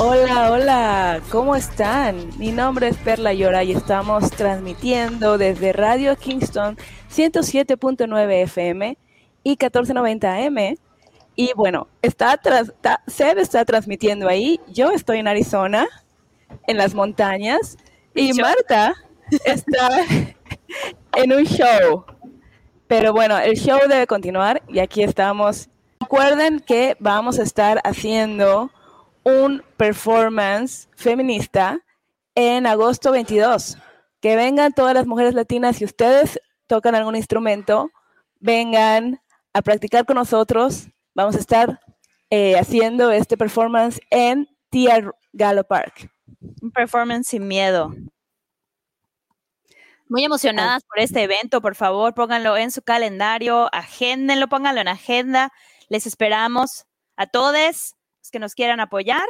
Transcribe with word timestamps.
Hola, 0.00 0.52
hola, 0.52 1.20
¿cómo 1.28 1.56
están? 1.56 2.30
Mi 2.38 2.52
nombre 2.52 2.86
es 2.86 2.96
Perla 2.98 3.32
Llora 3.32 3.64
y 3.64 3.72
estamos 3.72 4.30
transmitiendo 4.30 5.38
desde 5.38 5.72
Radio 5.72 6.14
Kingston 6.14 6.78
107.9 7.10 8.42
FM 8.44 8.96
y 9.42 9.50
1490 9.50 10.34
AM. 10.34 10.76
Y 11.34 11.50
bueno, 11.56 11.88
está, 12.00 12.36
tras, 12.36 12.68
está, 12.68 13.02
Seb 13.08 13.38
está 13.38 13.64
transmitiendo 13.64 14.28
ahí, 14.28 14.60
yo 14.68 14.92
estoy 14.92 15.18
en 15.18 15.26
Arizona, 15.26 15.88
en 16.68 16.76
las 16.76 16.94
montañas, 16.94 17.76
y 18.14 18.32
Marta 18.34 18.94
está 19.44 19.88
en 21.16 21.32
un 21.32 21.42
show. 21.42 22.04
Pero 22.86 23.12
bueno, 23.12 23.36
el 23.36 23.56
show 23.56 23.80
debe 23.88 24.06
continuar 24.06 24.62
y 24.68 24.78
aquí 24.78 25.02
estamos. 25.02 25.68
Recuerden 25.98 26.60
que 26.60 26.96
vamos 27.00 27.40
a 27.40 27.42
estar 27.42 27.80
haciendo 27.82 28.70
un 29.24 29.62
performance 29.76 30.88
feminista 30.96 31.80
en 32.34 32.66
agosto 32.66 33.12
22. 33.12 33.78
Que 34.20 34.36
vengan 34.36 34.72
todas 34.72 34.94
las 34.94 35.06
mujeres 35.06 35.34
latinas, 35.34 35.76
si 35.76 35.84
ustedes 35.84 36.40
tocan 36.66 36.94
algún 36.94 37.16
instrumento, 37.16 37.90
vengan 38.40 39.20
a 39.52 39.62
practicar 39.62 40.04
con 40.04 40.16
nosotros. 40.16 40.88
Vamos 41.14 41.36
a 41.36 41.40
estar 41.40 41.80
eh, 42.30 42.56
haciendo 42.58 43.10
este 43.10 43.36
performance 43.36 44.00
en 44.10 44.48
Tia 44.70 45.10
Gallo 45.32 45.64
Park. 45.64 46.10
Un 46.60 46.70
performance 46.70 47.28
sin 47.28 47.46
miedo. 47.46 47.94
Muy 50.08 50.24
emocionadas 50.24 50.84
por 50.84 51.00
este 51.00 51.22
evento, 51.22 51.60
por 51.60 51.74
favor, 51.74 52.14
pónganlo 52.14 52.56
en 52.56 52.70
su 52.70 52.80
calendario, 52.80 53.68
agéndenlo, 53.74 54.48
pónganlo 54.48 54.80
en 54.80 54.88
agenda. 54.88 55.52
Les 55.88 56.06
esperamos 56.06 56.86
a 57.16 57.26
todos 57.26 57.94
los 58.28 58.30
que 58.30 58.38
nos 58.38 58.54
quieran 58.54 58.80
apoyar 58.80 59.26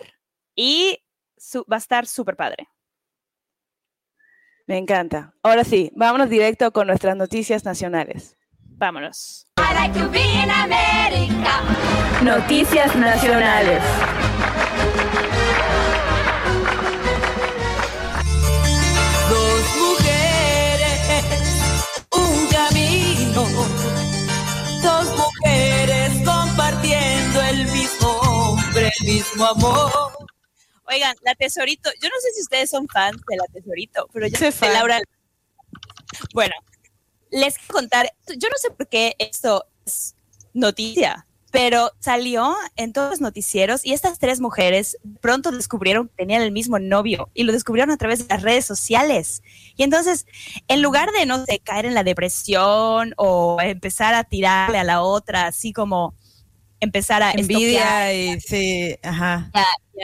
y 0.56 1.04
su, 1.36 1.64
va 1.70 1.76
a 1.76 1.78
estar 1.78 2.06
súper 2.06 2.36
padre. 2.36 2.68
Me 4.66 4.76
encanta. 4.76 5.34
Ahora 5.42 5.62
sí, 5.64 5.92
vámonos 5.94 6.28
directo 6.28 6.72
con 6.72 6.88
nuestras 6.88 7.16
noticias 7.16 7.64
nacionales. 7.64 8.36
Vámonos. 8.60 9.46
Noticias 12.24 12.96
nacionales. 12.96 13.82
El 29.00 29.06
mismo 29.06 29.44
amor. 29.44 29.90
Oigan, 30.84 31.14
la 31.22 31.34
Tesorito, 31.34 31.90
yo 32.00 32.08
no 32.08 32.14
sé 32.20 32.32
si 32.34 32.42
ustedes 32.42 32.70
son 32.70 32.88
fans 32.88 33.20
de 33.28 33.36
la 33.36 33.44
Tesorito, 33.52 34.08
pero 34.12 34.26
yo 34.26 34.38
Soy 34.38 34.52
fan. 34.52 34.72
Laura. 34.72 35.00
Bueno, 36.32 36.54
les 37.30 37.58
quiero 37.58 37.74
contar, 37.74 38.10
yo 38.26 38.48
no 38.48 38.56
sé 38.56 38.70
por 38.70 38.88
qué 38.88 39.14
esto 39.18 39.66
es 39.84 40.16
noticia, 40.54 41.26
pero 41.50 41.92
salió 41.98 42.54
en 42.76 42.92
todos 42.92 43.10
los 43.10 43.20
noticieros 43.20 43.84
y 43.84 43.92
estas 43.92 44.18
tres 44.18 44.40
mujeres 44.40 44.96
pronto 45.20 45.50
descubrieron 45.50 46.08
que 46.08 46.14
tenían 46.16 46.42
el 46.42 46.52
mismo 46.52 46.78
novio 46.78 47.30
y 47.34 47.44
lo 47.44 47.52
descubrieron 47.52 47.90
a 47.90 47.96
través 47.96 48.20
de 48.20 48.34
las 48.34 48.42
redes 48.42 48.64
sociales. 48.64 49.42
Y 49.76 49.82
entonces, 49.82 50.26
en 50.68 50.82
lugar 50.82 51.10
de, 51.12 51.26
no 51.26 51.44
sé, 51.44 51.60
caer 51.60 51.86
en 51.86 51.94
la 51.94 52.04
depresión 52.04 53.14
o 53.16 53.58
empezar 53.60 54.14
a 54.14 54.24
tirarle 54.24 54.78
a 54.78 54.84
la 54.84 55.02
otra, 55.02 55.46
así 55.46 55.72
como 55.72 56.14
empezar 56.80 57.22
a 57.22 57.32
Envidia 57.32 58.12
y 58.14 58.40
sí, 58.40 58.96
ajá. 59.02 59.50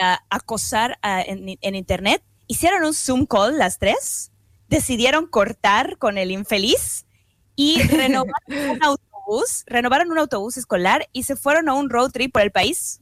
a, 0.00 0.20
acosar 0.30 0.98
a- 1.02 1.22
en, 1.22 1.56
en 1.60 1.74
internet, 1.74 2.22
hicieron 2.46 2.84
un 2.84 2.94
Zoom 2.94 3.26
call 3.26 3.58
las 3.58 3.78
tres, 3.78 4.32
decidieron 4.68 5.26
cortar 5.26 5.98
con 5.98 6.18
el 6.18 6.30
infeliz 6.30 7.06
y 7.56 7.80
renovaron 7.88 8.70
un 8.70 8.82
autobús, 8.82 9.62
renovaron 9.66 10.10
un 10.10 10.18
autobús 10.18 10.56
escolar 10.56 11.08
y 11.12 11.22
se 11.22 11.36
fueron 11.36 11.68
a 11.68 11.74
un 11.74 11.88
road 11.90 12.10
trip 12.10 12.32
por 12.32 12.42
el 12.42 12.50
país. 12.50 13.00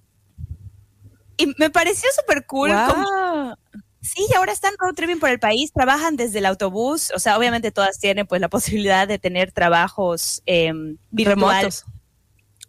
Y 1.37 1.47
me 1.59 1.71
pareció 1.71 2.09
súper 2.15 2.44
cool. 2.47 2.71
como- 2.71 3.56
sí, 4.03 4.27
y 4.31 4.34
ahora 4.34 4.53
están 4.53 4.75
road 4.78 4.94
tripping 4.94 5.19
por 5.19 5.31
el 5.31 5.39
país, 5.41 5.72
trabajan 5.72 6.16
desde 6.16 6.39
el 6.41 6.47
autobús, 6.47 7.10
o 7.15 7.19
sea, 7.19 7.39
obviamente 7.39 7.71
todas 7.72 7.99
tienen 7.99 8.27
pues 8.27 8.41
la 8.41 8.49
posibilidad 8.50 9.09
de 9.09 9.19
tener 9.19 9.50
trabajos 9.53 10.43
virtuales 10.47 10.94
Remotos. 11.10 11.84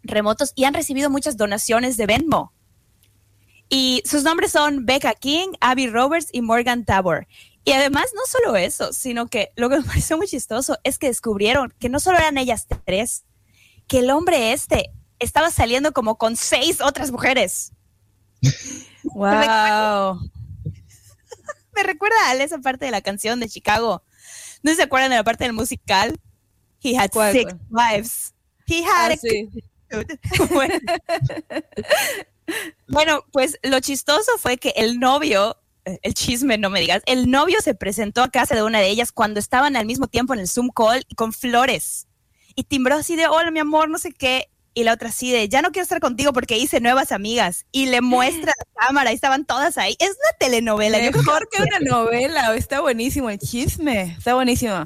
Remotos 0.03 0.52
y 0.56 0.66
han 0.66 0.74
recibido 0.74 1.09
muchas 1.09 1.38
donaciones 1.38 1.97
de 1.97 2.06
Venmo. 2.06 2.53
Y 3.69 4.03
sus 4.06 4.24
nombres 4.24 4.52
son 4.52 4.86
Becca 4.86 5.14
King, 5.16 5.53
Abby 5.59 5.88
Roberts 5.88 6.30
y 6.31 6.41
Morgan 6.41 6.86
Tabor. 6.86 7.28
Y 7.66 7.72
además, 7.72 8.06
no 8.14 8.22
solo 8.28 8.56
eso, 8.58 8.91
sino 8.94 9.28
que 9.28 9.52
lo 9.56 9.69
que 9.69 9.78
me 9.80 9.84
pareció 9.84 10.18
muy 10.18 10.28
chistoso 10.28 10.78
es 10.84 10.97
que 10.97 11.08
descubrieron 11.08 11.74
que 11.80 11.90
no 11.90 12.00
solo 12.00 12.18
eran 12.18 12.38
ellas 12.38 12.68
tres, 12.86 13.24
que 13.88 14.00
el 14.00 14.12
hombre 14.12 14.52
este 14.53 14.91
estaba 15.19 15.50
saliendo 15.50 15.94
como 15.94 16.18
con 16.18 16.35
seis 16.35 16.81
otras 16.81 17.12
mujeres. 17.12 17.72
Wow. 19.03 20.18
Me 21.75 21.84
recuerda 21.84 22.16
a 22.25 22.35
esa 22.35 22.58
parte 22.59 22.85
de 22.85 22.91
la 22.91 23.02
canción 23.02 23.40
de 23.41 23.50
Chicago. 23.50 24.02
¿No 24.62 24.74
se 24.74 24.84
acuerdan 24.84 25.09
de 25.09 25.18
la 25.18 25.25
parte 25.25 25.44
del 25.44 25.52
musical? 25.52 26.18
He 26.81 26.97
had 26.97 27.09
¿Cuál, 27.12 27.34
six 27.34 27.53
wives. 27.70 28.34
He 28.66 28.81
had 28.84 29.12
Ah, 29.12 29.14
a 29.14 29.18
sí. 29.18 29.50
bueno. 30.51 30.75
Bueno, 32.87 33.23
pues 33.31 33.57
lo 33.63 33.79
chistoso 33.79 34.31
fue 34.37 34.57
que 34.57 34.73
el 34.75 34.99
novio, 34.99 35.57
eh, 35.85 35.99
el 36.01 36.13
chisme, 36.13 36.57
no 36.57 36.69
me 36.69 36.81
digas, 36.81 37.01
el 37.05 37.29
novio 37.29 37.61
se 37.61 37.73
presentó 37.73 38.21
a 38.21 38.29
casa 38.29 38.55
de 38.55 38.63
una 38.63 38.79
de 38.79 38.89
ellas 38.89 39.11
cuando 39.11 39.39
estaban 39.39 39.75
al 39.75 39.85
mismo 39.85 40.07
tiempo 40.07 40.33
en 40.33 40.39
el 40.39 40.47
Zoom 40.47 40.69
call 40.69 41.05
con 41.15 41.33
flores. 41.33 42.07
Y 42.55 42.63
timbró 42.63 42.95
así 42.95 43.15
de, 43.15 43.27
hola, 43.27 43.51
mi 43.51 43.59
amor, 43.59 43.89
no 43.89 43.97
sé 43.97 44.11
qué. 44.11 44.49
Y 44.75 44.83
la 44.83 44.93
otra 44.93 45.09
así 45.09 45.31
de, 45.31 45.49
ya 45.49 45.61
no 45.61 45.71
quiero 45.71 45.83
estar 45.83 45.99
contigo 45.99 46.33
porque 46.33 46.57
hice 46.57 46.79
nuevas 46.81 47.11
amigas. 47.11 47.65
Y 47.71 47.87
le 47.87 48.01
muestra 48.01 48.53
la 48.57 48.81
cámara 48.87 49.11
y 49.11 49.15
estaban 49.15 49.45
todas 49.45 49.77
ahí. 49.77 49.95
Es 49.99 50.09
una 50.09 50.37
telenovela. 50.39 50.99
Yo 50.99 51.11
creo 51.11 51.23
Mejor 51.23 51.49
que 51.49 51.61
una 51.61 51.79
novela. 51.81 52.55
Está 52.55 52.81
buenísimo 52.81 53.29
el 53.29 53.39
chisme. 53.39 54.15
Está 54.17 54.33
buenísimo. 54.33 54.85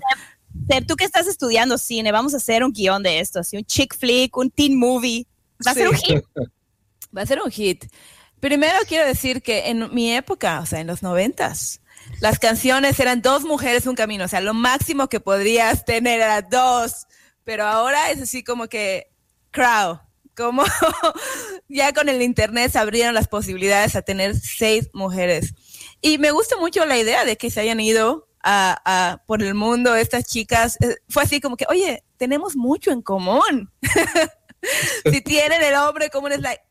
Tú 0.88 0.95
que 0.95 1.06
estás 1.06 1.28
estudiando 1.28 1.78
cine, 1.78 2.12
vamos 2.12 2.34
a 2.34 2.38
hacer 2.38 2.63
un 2.63 2.72
guion 2.72 3.03
de 3.03 3.19
esto, 3.19 3.40
así 3.40 3.57
un 3.57 3.66
chick 3.66 3.95
flick, 3.97 4.35
un 4.38 4.50
teen 4.50 4.78
movie. 4.78 5.25
Va 5.66 5.72
a 5.72 5.73
ser 5.73 5.90
un 5.90 5.95
hit. 5.95 6.23
Va 7.18 7.22
a 7.22 7.25
ser 7.25 7.41
un 7.41 7.50
hit. 7.50 7.85
Primero 8.40 8.78
quiero 8.88 9.07
decir 9.07 9.41
que 9.41 9.69
en 9.69 9.94
mi 9.94 10.13
época, 10.13 10.59
o 10.59 10.66
sea, 10.66 10.79
en 10.79 10.88
los 10.88 11.01
noventas, 11.01 11.81
las 12.19 12.40
canciones 12.40 13.00
eran 13.00 13.22
dos 13.22 13.44
mujeres, 13.44 13.88
un 13.88 13.95
camino. 13.95 14.25
O 14.25 14.28
sea, 14.28 14.41
lo 14.41 14.53
máximo 14.53 15.07
que 15.07 15.19
podrías 15.19 15.85
tener 15.85 16.19
era 16.19 16.41
dos. 16.41 17.07
Pero 17.44 17.66
ahora 17.66 18.12
es 18.12 18.22
así 18.22 18.44
como 18.44 18.68
que 18.68 19.07
crowd. 19.51 20.00
Como 20.35 20.63
ya 21.68 21.94
con 21.94 22.09
el 22.09 22.22
internet 22.22 22.72
se 22.72 22.79
abrieron 22.79 23.16
las 23.16 23.28
posibilidades 23.28 23.95
a 23.95 24.03
tener 24.03 24.35
seis 24.35 24.89
mujeres. 24.94 25.53
Y 26.01 26.19
me 26.19 26.31
gusta 26.31 26.57
mucho 26.57 26.86
la 26.86 26.98
idea 26.98 27.25
de 27.25 27.38
que 27.38 27.50
se 27.50 27.62
hayan 27.62 27.80
ido 27.80 28.26
a, 28.50 28.82
a- 28.86 29.18
por 29.26 29.44
el 29.44 29.54
mundo 29.54 29.94
estas 29.96 30.24
chicas. 30.26 30.78
Eh, 30.82 30.96
Fue 31.10 31.24
así 31.24 31.42
como 31.42 31.58
que, 31.58 31.66
oye, 31.70 32.04
tenemos 32.16 32.56
mucho 32.56 32.92
en 32.92 33.02
común. 33.02 33.70
si 35.12 35.22
tienen 35.22 35.62
el 35.62 35.76
hombre 35.76 36.10
común, 36.10 36.32
es 36.32 36.42
like, 36.42 36.64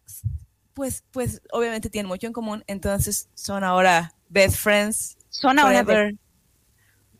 pues, 0.74 1.04
pues 1.10 1.42
obviamente 1.52 1.90
tienen 1.90 2.08
mucho 2.08 2.26
en 2.26 2.32
común, 2.32 2.64
entonces 2.66 3.28
son 3.34 3.62
ahora 3.62 4.14
best 4.28 4.56
friends. 4.56 5.16
Son 5.28 5.58
ahora 5.58 5.84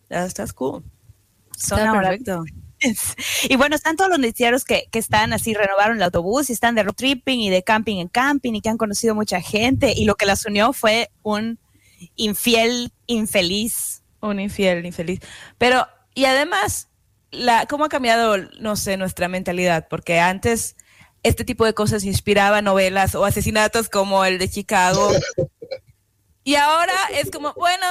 that's 0.08 0.53
cool. 0.53 0.82
Son 1.56 1.79
Está 1.79 1.91
ahora 1.91 2.08
perfecto. 2.11 2.44
Y 3.49 3.56
bueno, 3.56 3.75
están 3.76 3.97
todos 3.97 4.11
los 4.11 4.19
noticieros 4.19 4.64
que, 4.64 4.85
que 4.91 4.99
están 4.99 5.32
así, 5.32 5.55
renovaron 5.55 5.97
el 5.97 6.03
autobús 6.03 6.50
y 6.50 6.53
están 6.53 6.75
de 6.75 6.82
road 6.82 6.94
tripping 6.94 7.41
y 7.41 7.50
de 7.50 7.62
camping 7.62 7.97
en 7.99 8.08
camping 8.08 8.55
y 8.55 8.61
que 8.61 8.69
han 8.69 8.76
conocido 8.76 9.14
mucha 9.14 9.41
gente 9.41 9.93
y 9.97 10.05
lo 10.05 10.14
que 10.14 10.26
las 10.26 10.44
unió 10.47 10.73
fue 10.73 11.11
un 11.23 11.58
infiel 12.17 12.93
infeliz. 13.06 14.03
Un 14.20 14.40
infiel, 14.40 14.84
infeliz. 14.86 15.20
Pero, 15.58 15.86
y 16.14 16.24
además, 16.24 16.88
la, 17.30 17.66
¿cómo 17.66 17.84
ha 17.84 17.88
cambiado, 17.88 18.36
no 18.60 18.76
sé, 18.76 18.96
nuestra 18.96 19.28
mentalidad? 19.28 19.86
Porque 19.88 20.18
antes 20.20 20.76
este 21.22 21.44
tipo 21.44 21.64
de 21.64 21.74
cosas 21.74 22.04
inspiraba 22.04 22.62
novelas 22.62 23.14
o 23.14 23.24
asesinatos 23.24 23.88
como 23.88 24.24
el 24.24 24.38
de 24.38 24.48
Chicago. 24.48 25.10
Y 26.44 26.54
ahora 26.54 26.94
es 27.12 27.30
como, 27.30 27.52
bueno, 27.54 27.86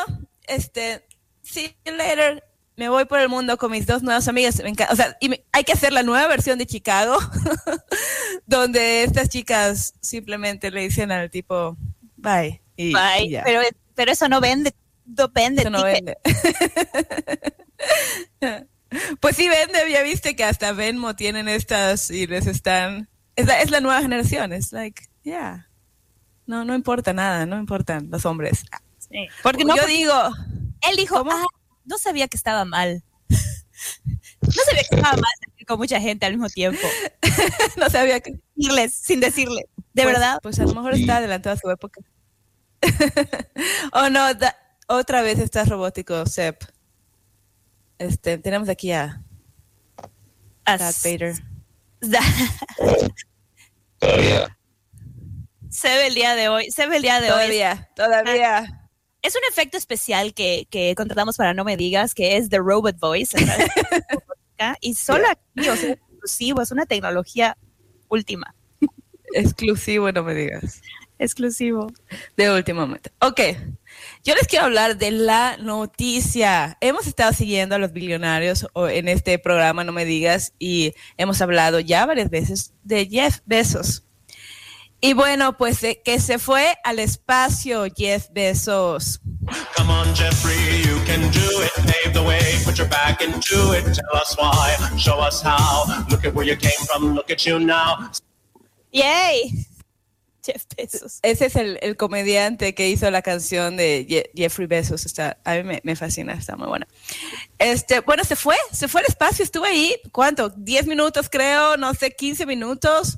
este, 0.47 1.05
see 1.41 1.75
you 1.85 1.93
later. 1.93 2.43
Me 2.77 2.89
voy 2.89 3.05
por 3.05 3.19
el 3.19 3.29
mundo 3.29 3.57
con 3.57 3.71
mis 3.71 3.85
dos 3.85 4.03
nuevas 4.03 4.27
amigas. 4.27 4.61
Me 4.63 4.69
encanta- 4.69 4.91
O 4.91 4.95
sea, 4.95 5.15
y 5.21 5.29
me- 5.29 5.45
hay 5.53 5.63
que 5.63 5.73
hacer 5.73 5.93
la 5.93 6.03
nueva 6.03 6.27
versión 6.27 6.57
de 6.57 6.65
Chicago, 6.65 7.17
donde 8.45 9.03
estas 9.03 9.29
chicas 9.29 9.93
simplemente 10.01 10.71
le 10.71 10.81
dicen 10.81 11.11
al 11.11 11.29
tipo, 11.29 11.77
bye. 12.17 12.61
Y, 12.77 12.93
Bye. 12.93 13.25
y 13.25 13.29
ya. 13.31 13.43
Pero, 13.43 13.61
pero 13.95 14.11
eso 14.11 14.27
no 14.27 14.41
vende. 14.41 14.73
Depende. 15.05 15.61
Eso 15.61 15.69
no 15.69 15.83
vende. 15.83 16.17
pues 19.19 19.35
sí 19.35 19.47
vende, 19.49 19.91
ya 19.91 20.03
viste 20.03 20.35
que 20.35 20.43
hasta 20.43 20.71
Venmo 20.71 21.15
tienen 21.15 21.47
estas 21.47 22.09
y 22.09 22.27
les 22.27 22.47
están... 22.47 23.09
Es 23.35 23.45
la, 23.47 23.61
es 23.61 23.71
la 23.71 23.81
nueva 23.81 24.01
generación, 24.01 24.53
es 24.53 24.71
like, 24.71 25.03
yeah. 25.23 25.69
No, 26.45 26.63
no 26.63 26.75
importa 26.75 27.13
nada, 27.13 27.45
no 27.45 27.57
importan 27.57 28.09
los 28.09 28.25
hombres. 28.25 28.63
Porque 29.43 29.65
no, 29.65 29.75
yo 29.75 29.81
porque 29.81 29.97
digo, 29.97 30.13
él 30.89 30.95
dijo. 30.97 31.23
"Ah, 31.29 31.45
no 31.85 31.97
sabía 31.97 32.27
que 32.27 32.37
estaba 32.37 32.65
mal. 32.65 33.03
no 33.29 34.51
sabía 34.65 34.83
que 34.89 34.95
estaba 34.95 35.15
mal 35.17 35.31
con 35.67 35.79
mucha 35.79 35.99
gente 35.99 36.25
al 36.25 36.33
mismo 36.33 36.49
tiempo. 36.49 36.87
no 37.77 37.89
sabía 37.89 38.19
que... 38.19 38.33
Decirles, 38.55 38.93
sin 38.95 39.19
decirle. 39.19 39.67
De 39.93 40.03
Pues- 40.03 40.13
verdad. 40.13 40.39
Pues 40.41 40.59
a 40.59 40.63
lo 40.63 40.73
mejor 40.75 40.93
está 40.93 41.17
adelantado 41.17 41.55
a 41.55 41.59
su 41.59 41.69
época. 41.69 42.01
oh 43.93 44.09
no, 44.09 44.33
da- 44.35 44.55
otra 44.87 45.21
vez 45.21 45.39
estás 45.39 45.69
robótico, 45.69 46.25
Sep. 46.25 46.63
Este, 47.97 48.37
tenemos 48.37 48.69
aquí 48.69 48.91
a 48.91 49.21
As- 50.65 50.79
Darth 50.79 51.03
Vader. 51.03 51.35
Todavía. 53.99 54.57
se 55.69 55.87
ve 55.87 56.07
el 56.07 56.15
día 56.15 56.35
de 56.35 56.49
hoy. 56.49 56.71
Se 56.71 56.87
ve 56.87 56.97
el 56.97 57.01
día 57.01 57.21
de 57.21 57.31
hoy. 57.31 57.37
Todavía, 57.37 57.89
todavía. 57.95 58.89
Es 59.21 59.35
un 59.35 59.41
efecto 59.49 59.77
especial 59.77 60.33
que, 60.33 60.67
que 60.69 60.93
contratamos 60.95 61.35
para 61.37 61.53
No 61.53 61.63
Me 61.63 61.77
Digas, 61.77 62.13
que 62.13 62.37
es 62.37 62.49
The 62.49 62.59
Robot 62.59 62.99
Voice. 62.99 63.35
a 64.59 64.75
y 64.81 64.93
solo 64.93 65.25
aquí, 65.29 65.67
o 65.67 65.75
sea, 65.75 65.91
es 65.93 65.97
exclusivo, 65.99 66.61
es 66.61 66.71
una 66.71 66.85
tecnología 66.85 67.57
última. 68.07 68.53
Exclusivo, 69.33 70.11
no 70.11 70.23
me 70.23 70.35
digas. 70.35 70.81
Exclusivo. 71.19 71.91
De 72.35 72.51
último 72.51 72.81
momento. 72.81 73.09
Ok. 73.19 73.39
Yo 74.23 74.35
les 74.35 74.47
quiero 74.47 74.65
hablar 74.65 74.97
de 74.97 75.11
la 75.11 75.57
noticia. 75.57 76.77
Hemos 76.81 77.07
estado 77.07 77.31
siguiendo 77.31 77.75
a 77.75 77.79
los 77.79 77.93
billonarios 77.93 78.67
o- 78.73 78.87
en 78.87 79.07
este 79.07 79.39
programa, 79.39 79.83
no 79.83 79.91
me 79.93 80.03
digas, 80.05 80.53
y 80.59 80.93
hemos 81.17 81.41
hablado 81.41 81.79
ya 81.79 82.05
varias 82.05 82.29
veces 82.29 82.73
de 82.83 83.07
Jeff 83.07 83.39
Bezos. 83.45 84.03
Y 85.01 85.13
bueno, 85.13 85.55
pues 85.57 85.83
eh, 85.83 86.01
que 86.03 86.19
se 86.19 86.39
fue 86.39 86.75
al 86.83 86.99
espacio 86.99 87.85
Jeff 87.95 88.27
Bezos. 88.31 89.19
Come 89.77 89.91
on, 89.93 90.15
Jeffrey, 90.15 90.81
you 90.83 90.97
can 91.05 91.21
do 91.31 91.61
it. 91.63 91.71
Pave 91.85 92.13
the 92.13 92.21
way, 92.21 92.41
put 92.65 92.75
your 92.77 92.87
back 92.89 93.21
into 93.21 93.73
it. 93.73 93.83
Tell 93.85 94.15
us 94.21 94.35
why, 94.37 94.75
show 94.97 95.19
us 95.19 95.41
how. 95.43 95.85
Look 96.09 96.25
at 96.25 96.33
where 96.33 96.45
you 96.47 96.57
came 96.57 96.85
from, 96.87 97.13
look 97.13 97.29
at 97.29 97.45
you 97.45 97.59
now. 97.59 98.09
¡Yay! 98.91 99.51
Jeff 100.45 100.65
Bezos. 100.77 101.19
Ese 101.21 101.45
es 101.47 101.55
el, 101.55 101.79
el 101.81 101.97
comediante 101.97 102.73
que 102.75 102.89
hizo 102.89 103.09
la 103.11 103.21
canción 103.21 103.77
de 103.77 104.05
Je- 104.07 104.29
Jeffrey 104.35 104.67
Bezos. 104.67 105.05
Está, 105.05 105.37
a 105.43 105.55
mí 105.55 105.63
me, 105.63 105.81
me 105.83 105.95
fascina, 105.95 106.33
está 106.33 106.55
muy 106.55 106.67
buena. 106.67 106.87
Este, 107.59 107.99
bueno, 108.01 108.23
se 108.23 108.35
fue, 108.35 108.55
se 108.71 108.87
fue 108.87 109.01
al 109.01 109.07
espacio, 109.07 109.43
estuvo 109.43 109.65
ahí, 109.65 109.95
¿cuánto? 110.11 110.49
10 110.49 110.87
minutos 110.87 111.29
creo, 111.29 111.77
no 111.77 111.93
sé, 111.93 112.11
15 112.11 112.45
minutos. 112.45 113.17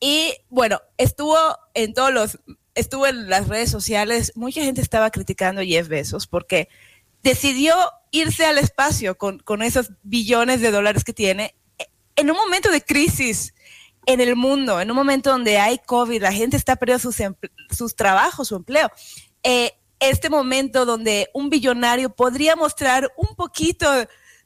Y 0.00 0.34
bueno, 0.48 0.80
estuvo 0.98 1.36
en 1.74 1.94
todos 1.94 2.12
los, 2.12 2.38
estuvo 2.74 3.06
en 3.06 3.28
las 3.30 3.48
redes 3.48 3.70
sociales, 3.70 4.32
mucha 4.34 4.62
gente 4.62 4.80
estaba 4.80 5.10
criticando 5.10 5.62
a 5.62 5.64
Jeff 5.64 5.88
Bezos 5.88 6.26
porque 6.26 6.68
decidió 7.22 7.74
irse 8.10 8.44
al 8.44 8.58
espacio 8.58 9.16
con, 9.16 9.38
con 9.40 9.62
esos 9.62 9.90
billones 10.02 10.60
de 10.60 10.70
dólares 10.70 11.02
que 11.02 11.12
tiene 11.12 11.54
en 12.14 12.30
un 12.30 12.36
momento 12.36 12.70
de 12.70 12.82
crisis 12.82 13.54
en 14.06 14.20
el 14.20 14.36
mundo, 14.36 14.80
en 14.80 14.90
un 14.90 14.96
momento 14.96 15.30
donde 15.30 15.58
hay 15.58 15.78
COVID, 15.84 16.22
la 16.22 16.32
gente 16.32 16.56
está 16.56 16.76
perdiendo 16.76 17.02
sus, 17.02 17.18
empl- 17.18 17.50
sus 17.76 17.94
trabajos, 17.96 18.48
su 18.48 18.56
empleo. 18.56 18.90
Eh, 19.42 19.72
este 19.98 20.30
momento 20.30 20.84
donde 20.84 21.28
un 21.34 21.50
billonario 21.50 22.10
podría 22.14 22.54
mostrar 22.56 23.10
un 23.16 23.34
poquito 23.36 23.90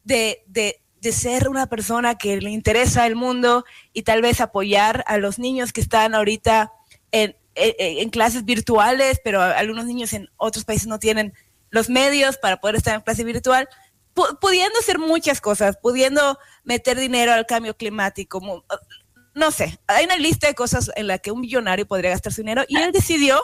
de, 0.05 0.43
de- 0.47 0.81
de 1.01 1.13
ser 1.13 1.49
una 1.49 1.67
persona 1.67 2.17
que 2.19 2.41
le 2.43 2.51
interesa 2.51 3.07
el 3.07 3.17
mundo 3.17 3.65
y 3.95 4.03
tal 4.03 4.21
vez 4.21 4.41
apoyar 4.43 5.03
a 5.07 5.17
los 5.17 5.39
niños 5.39 5.73
que 5.73 5.81
están 5.81 6.15
ahorita 6.15 6.73
en, 7.11 7.37
en- 7.55 7.75
en 7.99 8.11
clases 8.11 8.45
virtuales, 8.45 9.19
pero 9.25 9.41
algunos 9.43 9.87
niños 9.87 10.13
en 10.13 10.29
otros 10.37 10.65
países 10.67 10.87
no 10.87 10.99
tienen 10.99 11.33
los 11.71 11.89
medios 11.89 12.37
para 12.37 12.61
poder 12.61 12.77
estar 12.77 12.95
en 12.95 13.01
clase 13.01 13.25
virtual, 13.25 13.67
pu- 14.15 14.39
pudiendo 14.41 14.79
hacer 14.79 14.99
muchas 14.99 15.41
cosas, 15.41 15.79
pudiendo 15.81 16.39
meter 16.65 16.99
dinero 16.99 17.33
al 17.33 17.47
cambio 17.47 17.75
climático, 17.77 18.65
no 19.35 19.51
sé, 19.51 19.79
hay 19.87 20.05
una 20.05 20.17
lista 20.17 20.47
de 20.49 20.55
cosas 20.55 20.91
en 20.97 21.07
la 21.07 21.19
que 21.19 21.31
un 21.31 21.41
millonario 21.41 21.87
podría 21.87 22.11
gastar 22.11 22.33
su 22.33 22.41
dinero 22.43 22.65
y 22.69 22.77
él 22.79 22.93
decidió 22.93 23.41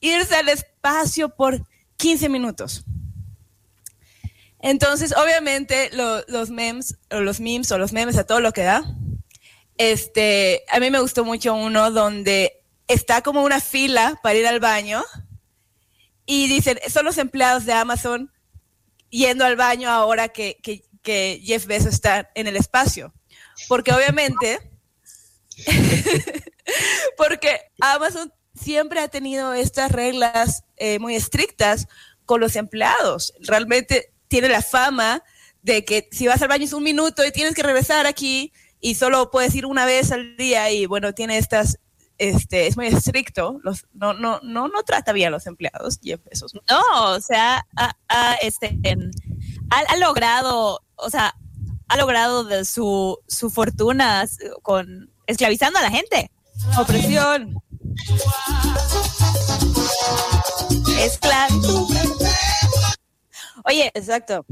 irse 0.00 0.34
al 0.36 0.48
espacio 0.48 1.30
por 1.30 1.66
15 1.96 2.28
minutos. 2.28 2.84
Entonces, 4.60 5.14
obviamente, 5.16 5.90
lo- 5.92 6.22
los 6.26 6.50
memes, 6.50 6.96
o 7.10 7.20
los 7.20 7.40
memes, 7.40 7.70
o 7.72 7.78
los 7.78 7.92
memes 7.92 8.16
a 8.16 8.24
todo 8.26 8.40
lo 8.40 8.52
que 8.52 8.62
da. 8.62 8.82
Este, 9.76 10.62
a 10.72 10.80
mí 10.80 10.90
me 10.90 11.00
gustó 11.00 11.24
mucho 11.24 11.54
uno 11.54 11.90
donde 11.90 12.62
está 12.88 13.22
como 13.22 13.42
una 13.42 13.60
fila 13.60 14.18
para 14.22 14.38
ir 14.38 14.46
al 14.46 14.60
baño 14.60 15.02
y 16.26 16.46
dicen, 16.48 16.78
son 16.88 17.04
los 17.04 17.18
empleados 17.18 17.64
de 17.66 17.72
Amazon 17.72 18.30
yendo 19.10 19.44
al 19.44 19.56
baño 19.56 19.90
ahora 19.90 20.28
que, 20.28 20.58
que, 20.62 20.82
que 21.02 21.40
Jeff 21.44 21.66
Bezos 21.66 21.92
está 21.94 22.30
en 22.34 22.46
el 22.46 22.56
espacio. 22.56 23.12
Porque 23.68 23.92
obviamente, 23.92 24.58
porque 27.16 27.60
Amazon 27.80 28.32
siempre 28.54 29.00
ha 29.00 29.08
tenido 29.08 29.54
estas 29.54 29.92
reglas 29.92 30.64
eh, 30.76 30.98
muy 30.98 31.14
estrictas 31.14 31.88
con 32.24 32.40
los 32.40 32.56
empleados. 32.56 33.34
Realmente 33.40 34.12
tiene 34.28 34.48
la 34.48 34.62
fama 34.62 35.22
de 35.62 35.84
que 35.84 36.08
si 36.12 36.26
vas 36.26 36.42
al 36.42 36.48
baño 36.48 36.64
es 36.64 36.72
un 36.72 36.82
minuto 36.82 37.24
y 37.24 37.32
tienes 37.32 37.54
que 37.54 37.62
regresar 37.62 38.06
aquí 38.06 38.52
y 38.80 38.96
solo 38.96 39.30
puedes 39.30 39.54
ir 39.54 39.66
una 39.66 39.86
vez 39.86 40.12
al 40.12 40.36
día 40.36 40.70
y 40.70 40.86
bueno, 40.86 41.14
tiene 41.14 41.38
estas, 41.38 41.78
este, 42.18 42.66
es 42.66 42.76
muy 42.76 42.86
estricto, 42.88 43.60
los, 43.62 43.86
no, 43.94 44.12
no, 44.12 44.40
no, 44.42 44.68
no 44.68 44.82
trata 44.82 45.12
bien 45.12 45.28
a 45.28 45.30
los 45.30 45.46
empleados, 45.46 45.98
Jeff 46.02 46.20
Bezos. 46.24 46.52
No, 46.54 47.12
o 47.12 47.20
sea, 47.20 47.66
ha, 47.76 47.96
ha, 48.08 48.34
este, 48.42 48.78
ha, 49.70 49.78
ha 49.78 49.96
logrado, 49.96 50.82
o 50.96 51.10
sea, 51.10 51.34
ha 51.88 51.96
logrado 51.96 52.44
de 52.44 52.66
su, 52.66 53.18
su 53.26 53.50
fortuna 53.50 54.26
con 54.62 55.13
esclavizando 55.26 55.78
a 55.78 55.82
la 55.82 55.90
gente. 55.90 56.30
Opresión. 56.78 57.54
Esclavitud. 60.98 61.94
Oye, 63.66 63.90
Exacto. 63.94 64.44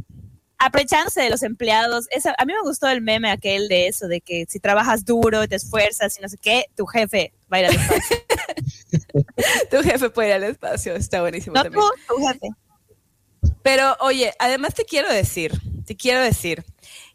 aprovechándose 0.59 1.23
de 1.23 1.31
los 1.31 1.43
empleados, 1.43 2.07
esa, 2.11 2.35
a 2.39 2.45
mí 2.45 2.53
me 2.53 2.61
gustó 2.63 2.89
el 2.89 3.03
meme 3.03 3.31
aquel 3.31 3.69
de 3.69 3.89
eso, 3.89 4.09
de 4.09 4.21
que 4.21 4.47
si 4.49 4.59
trabajas 4.61 5.05
duro, 5.05 5.47
te 5.49 5.57
esfuerzas 5.57 6.19
y 6.19 6.23
no 6.23 6.29
sé 6.29 6.39
qué, 6.39 6.67
tu 6.77 6.87
jefe 6.87 7.33
va 7.53 7.59
a 7.59 7.61
ir 7.61 7.67
al 7.67 7.75
espacio. 7.75 8.17
Tu 9.71 9.83
jefe 9.83 10.11
puede 10.11 10.29
ir 10.29 10.35
al 10.35 10.45
espacio, 10.45 10.95
está 10.95 11.21
buenísimo 11.23 11.55
No 11.55 11.63
también. 11.63 11.83
tú, 12.07 12.15
tu 12.17 12.27
jefe. 12.27 12.49
Pero 13.63 13.97
oye, 14.01 14.33
además 14.39 14.75
te 14.75 14.85
quiero 14.85 15.11
decir, 15.11 15.53
te 15.87 15.97
quiero 15.97 16.21
decir 16.21 16.65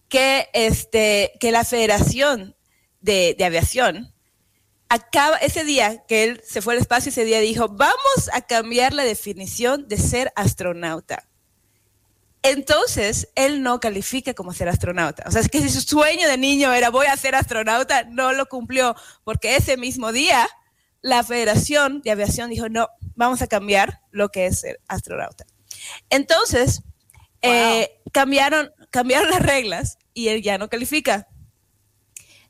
que 0.10 0.50
este, 0.54 1.34
que 1.40 1.52
la 1.52 1.64
Federación 1.64 2.56
de, 3.02 3.36
de 3.38 3.46
Aviación 3.46 4.14
acaba 4.90 5.38
ese 5.38 5.64
día 5.64 6.06
que 6.08 6.24
él 6.24 6.42
se 6.46 6.62
fue 6.62 6.74
al 6.74 6.80
espacio, 6.80 7.10
ese 7.10 7.26
día 7.26 7.40
dijo, 7.40 7.68
vamos 7.68 8.30
a 8.34 8.42
cambiar 8.42 8.94
la 8.94 9.04
definición 9.04 9.88
de 9.88 9.98
ser 9.98 10.32
astronauta. 10.36 11.28
Entonces, 12.44 13.30
él 13.36 13.62
no 13.62 13.80
califica 13.80 14.34
como 14.34 14.54
ser 14.54 14.70
astronauta. 14.70 15.24
O 15.28 15.32
sea, 15.32 15.42
es 15.42 15.50
que 15.50 15.62
si 15.62 15.70
su 15.70 15.82
sueño 15.82 16.28
de 16.28 16.38
niño 16.38 16.72
era 16.74 16.90
voy 16.90 17.08
a 17.08 17.18
ser 17.18 17.36
astronauta, 17.36 18.04
no 18.06 18.32
lo 18.32 18.46
cumplió, 18.46 18.96
porque 19.24 19.56
ese 19.56 19.76
mismo 19.76 20.12
día 20.12 20.48
la 21.02 21.24
Federación 21.24 22.02
de 22.02 22.12
Aviación 22.12 22.50
dijo, 22.50 22.70
no, 22.70 22.88
vamos 23.16 23.42
a 23.42 23.48
cambiar 23.48 24.02
lo 24.12 24.30
que 24.30 24.46
es 24.46 24.60
ser 24.60 24.80
astronauta. 24.88 25.46
Entonces, 26.10 26.84
eh, 27.42 28.00
cambiaron, 28.14 28.72
cambiaron 28.92 29.30
las 29.30 29.42
reglas 29.42 29.98
y 30.14 30.30
él 30.30 30.42
ya 30.42 30.58
no 30.58 30.70
califica. 30.70 31.28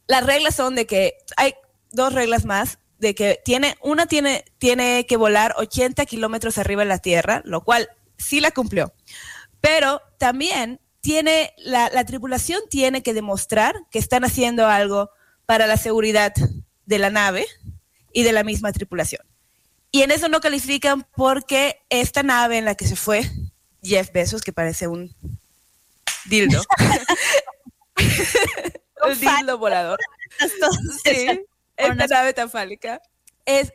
Las 0.08 0.26
reglas 0.26 0.56
son 0.56 0.76
de 0.76 0.86
que 0.86 1.18
hay 1.36 1.54
dos 1.92 2.14
reglas 2.14 2.46
más, 2.46 2.80
de 3.00 3.14
que 3.14 3.40
tiene, 3.44 3.78
una 3.82 4.08
tiene, 4.08 4.46
tiene 4.58 5.06
que 5.06 5.18
volar 5.18 5.54
80 5.58 6.06
kilómetros 6.06 6.58
arriba 6.58 6.84
de 6.84 6.90
la 6.90 7.00
Tierra, 7.00 7.42
lo 7.46 7.64
cual 7.64 7.90
sí 8.18 8.40
la 8.40 8.52
cumplió. 8.52 8.94
Pero 9.62 10.02
también 10.18 10.80
tiene, 11.02 11.54
la, 11.58 11.90
la 11.90 12.06
tripulación 12.06 12.62
tiene 12.70 13.04
que 13.04 13.14
demostrar 13.14 13.76
que 13.92 14.00
están 14.00 14.24
haciendo 14.24 14.68
algo 14.68 15.12
para 15.46 15.68
la 15.68 15.78
seguridad 15.78 16.34
de 16.86 17.00
la 17.00 17.10
nave 17.10 17.46
y 18.14 18.24
de 18.24 18.32
la 18.32 18.44
misma 18.44 18.72
tripulación. 18.72 19.22
Y 19.92 20.02
en 20.02 20.12
eso 20.12 20.28
no 20.28 20.42
califican 20.42 21.06
porque 21.16 21.80
esta 21.90 22.24
nave 22.24 22.58
en 22.58 22.66
la 22.66 22.76
que 22.76 22.88
se 22.88 22.96
fue 22.96 23.30
Jeff 23.84 24.12
Bezos, 24.12 24.42
que 24.42 24.54
parece 24.54 24.88
un 24.88 25.16
dildo. 26.26 26.62
el 29.06 29.20
dildo 29.20 29.58
volador. 29.58 30.00
Sí, 31.06 31.46
esta 31.78 32.08
nave 32.08 32.34
tan 32.34 32.50
fálica 32.50 33.02
es 33.46 33.74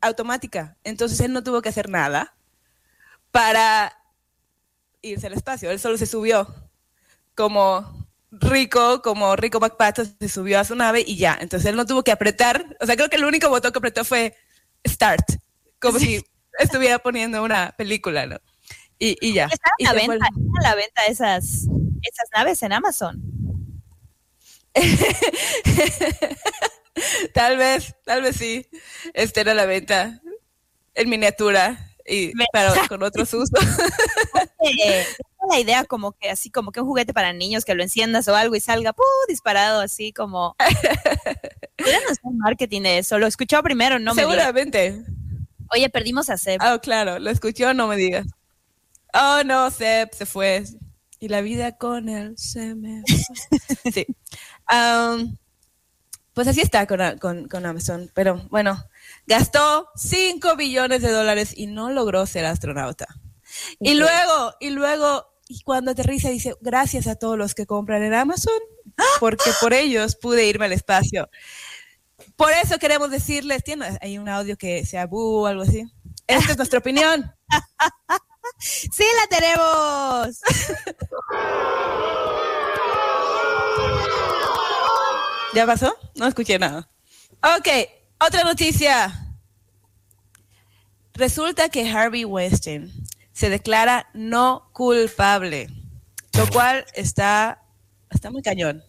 automática. 0.00 0.76
Entonces 0.84 1.20
él 1.20 1.32
no 1.32 1.42
tuvo 1.42 1.60
que 1.62 1.68
hacer 1.68 1.88
nada 1.88 2.34
para 3.30 3.92
irse 5.02 5.26
al 5.26 5.34
espacio. 5.34 5.70
Él 5.70 5.80
solo 5.80 5.98
se 5.98 6.06
subió 6.06 6.46
como 7.34 8.06
rico, 8.30 9.02
como 9.02 9.36
rico 9.36 9.60
MacPato, 9.60 10.04
se 10.04 10.28
subió 10.28 10.60
a 10.60 10.64
su 10.64 10.74
nave 10.74 11.04
y 11.06 11.16
ya. 11.16 11.36
Entonces 11.40 11.68
él 11.68 11.76
no 11.76 11.86
tuvo 11.86 12.02
que 12.02 12.12
apretar. 12.12 12.76
O 12.80 12.86
sea, 12.86 12.96
creo 12.96 13.08
que 13.08 13.16
el 13.16 13.24
único 13.24 13.48
botón 13.48 13.72
que 13.72 13.78
apretó 13.78 14.04
fue 14.04 14.36
start. 14.86 15.24
Como 15.80 15.98
si 15.98 16.24
estuviera 16.58 16.98
poniendo 16.98 17.42
una 17.42 17.72
película, 17.76 18.26
¿no? 18.26 18.38
Y, 18.98 19.16
y 19.20 19.34
ya. 19.34 19.46
Están 19.46 19.72
a 19.86 19.92
la 19.92 20.06
venta, 20.06 20.26
a 20.26 20.62
la 20.62 20.74
venta 20.74 21.02
esas, 21.06 21.44
esas 22.02 22.28
naves 22.34 22.62
en 22.62 22.72
Amazon. 22.72 23.35
Tal 27.34 27.58
vez, 27.58 27.94
tal 28.04 28.22
vez 28.22 28.36
sí. 28.36 28.66
Estén 29.12 29.48
a 29.48 29.54
la 29.54 29.66
venta 29.66 30.20
en 30.94 31.10
miniatura 31.10 31.90
y 32.06 32.32
Me- 32.34 32.46
para, 32.52 32.88
con 32.88 33.02
otros 33.02 33.32
usos. 33.34 33.50
Eh, 34.60 35.04
la 35.50 35.60
idea 35.60 35.84
como 35.84 36.12
que 36.12 36.30
así 36.30 36.50
como 36.50 36.72
que 36.72 36.80
un 36.80 36.86
juguete 36.86 37.12
para 37.12 37.32
niños 37.34 37.64
que 37.64 37.74
lo 37.74 37.82
enciendas 37.82 38.26
o 38.28 38.34
algo 38.34 38.54
y 38.56 38.60
salga 38.60 38.94
disparado 39.28 39.80
así 39.80 40.12
como 40.12 40.56
Podrían 41.76 42.02
hacer 42.04 42.32
marketing 42.32 42.82
de 42.82 42.98
eso. 42.98 43.18
Lo 43.18 43.26
escuchó 43.26 43.62
primero, 43.62 43.98
no 43.98 44.14
me 44.14 44.22
digas. 44.22 44.34
Seguramente. 44.34 45.02
Oye, 45.72 45.90
perdimos 45.90 46.30
a 46.30 46.38
Seb. 46.38 46.58
Ah, 46.62 46.78
claro, 46.80 47.18
lo 47.18 47.28
escuchó, 47.30 47.74
no 47.74 47.86
me 47.88 47.96
digas. 47.96 48.26
Oh, 49.12 49.42
no, 49.44 49.70
Seb 49.70 50.14
se 50.14 50.24
fue. 50.24 50.64
Y 51.20 51.28
la 51.28 51.40
vida 51.42 51.76
con 51.76 52.08
él 52.08 52.34
se 52.38 52.74
me 52.74 53.02
fue. 53.82 53.92
Sí. 53.92 54.06
Pues 56.34 56.48
así 56.48 56.60
está 56.60 56.86
con, 56.86 57.00
con- 57.18 57.48
con 57.48 57.64
Amazon. 57.66 58.10
Pero 58.14 58.42
bueno, 58.50 58.84
gastó 59.26 59.88
5 59.96 60.56
billones 60.56 61.00
de 61.02 61.10
dólares 61.10 61.52
y 61.56 61.66
no 61.66 61.90
logró 61.90 62.26
ser 62.26 62.44
astronauta. 62.44 63.06
Y 63.80 63.94
luego, 63.94 64.54
y 64.60 64.70
luego, 64.70 65.26
y 65.48 65.62
cuando 65.62 65.92
aterriza 65.92 66.28
dice, 66.28 66.54
gracias 66.60 67.06
a 67.06 67.14
todos 67.14 67.38
los 67.38 67.54
que 67.54 67.64
compran 67.64 68.02
en 68.02 68.12
Amazon, 68.12 68.58
porque 69.18 69.50
por 69.60 69.72
ellos 69.72 70.16
pude 70.16 70.46
irme 70.46 70.66
al 70.66 70.72
espacio. 70.72 71.30
Por 72.36 72.52
eso 72.52 72.78
queremos 72.78 73.10
decirles, 73.10 73.64
tiene 73.64 73.98
hay 74.02 74.18
un 74.18 74.28
audio 74.28 74.56
que 74.58 74.84
sea 74.84 75.06
bu 75.06 75.42
o 75.42 75.46
algo 75.46 75.62
así. 75.62 75.84
Esta 76.26 76.52
es 76.52 76.56
nuestra 76.58 76.80
opinión. 76.80 77.32
¡Sí 78.58 79.04
la 79.20 79.38
tenemos! 79.38 80.40
¿Ya 85.56 85.64
pasó? 85.64 85.96
No 86.16 86.26
escuché 86.26 86.58
nada. 86.58 86.86
Ok, 87.42 87.68
otra 88.20 88.44
noticia. 88.44 89.10
Resulta 91.14 91.70
que 91.70 91.88
Harvey 91.88 92.26
Weinstein 92.26 92.92
se 93.32 93.48
declara 93.48 94.10
no 94.12 94.68
culpable, 94.74 95.70
lo 96.34 96.46
cual 96.48 96.84
está, 96.92 97.62
está 98.10 98.30
muy 98.30 98.42
cañón. 98.42 98.84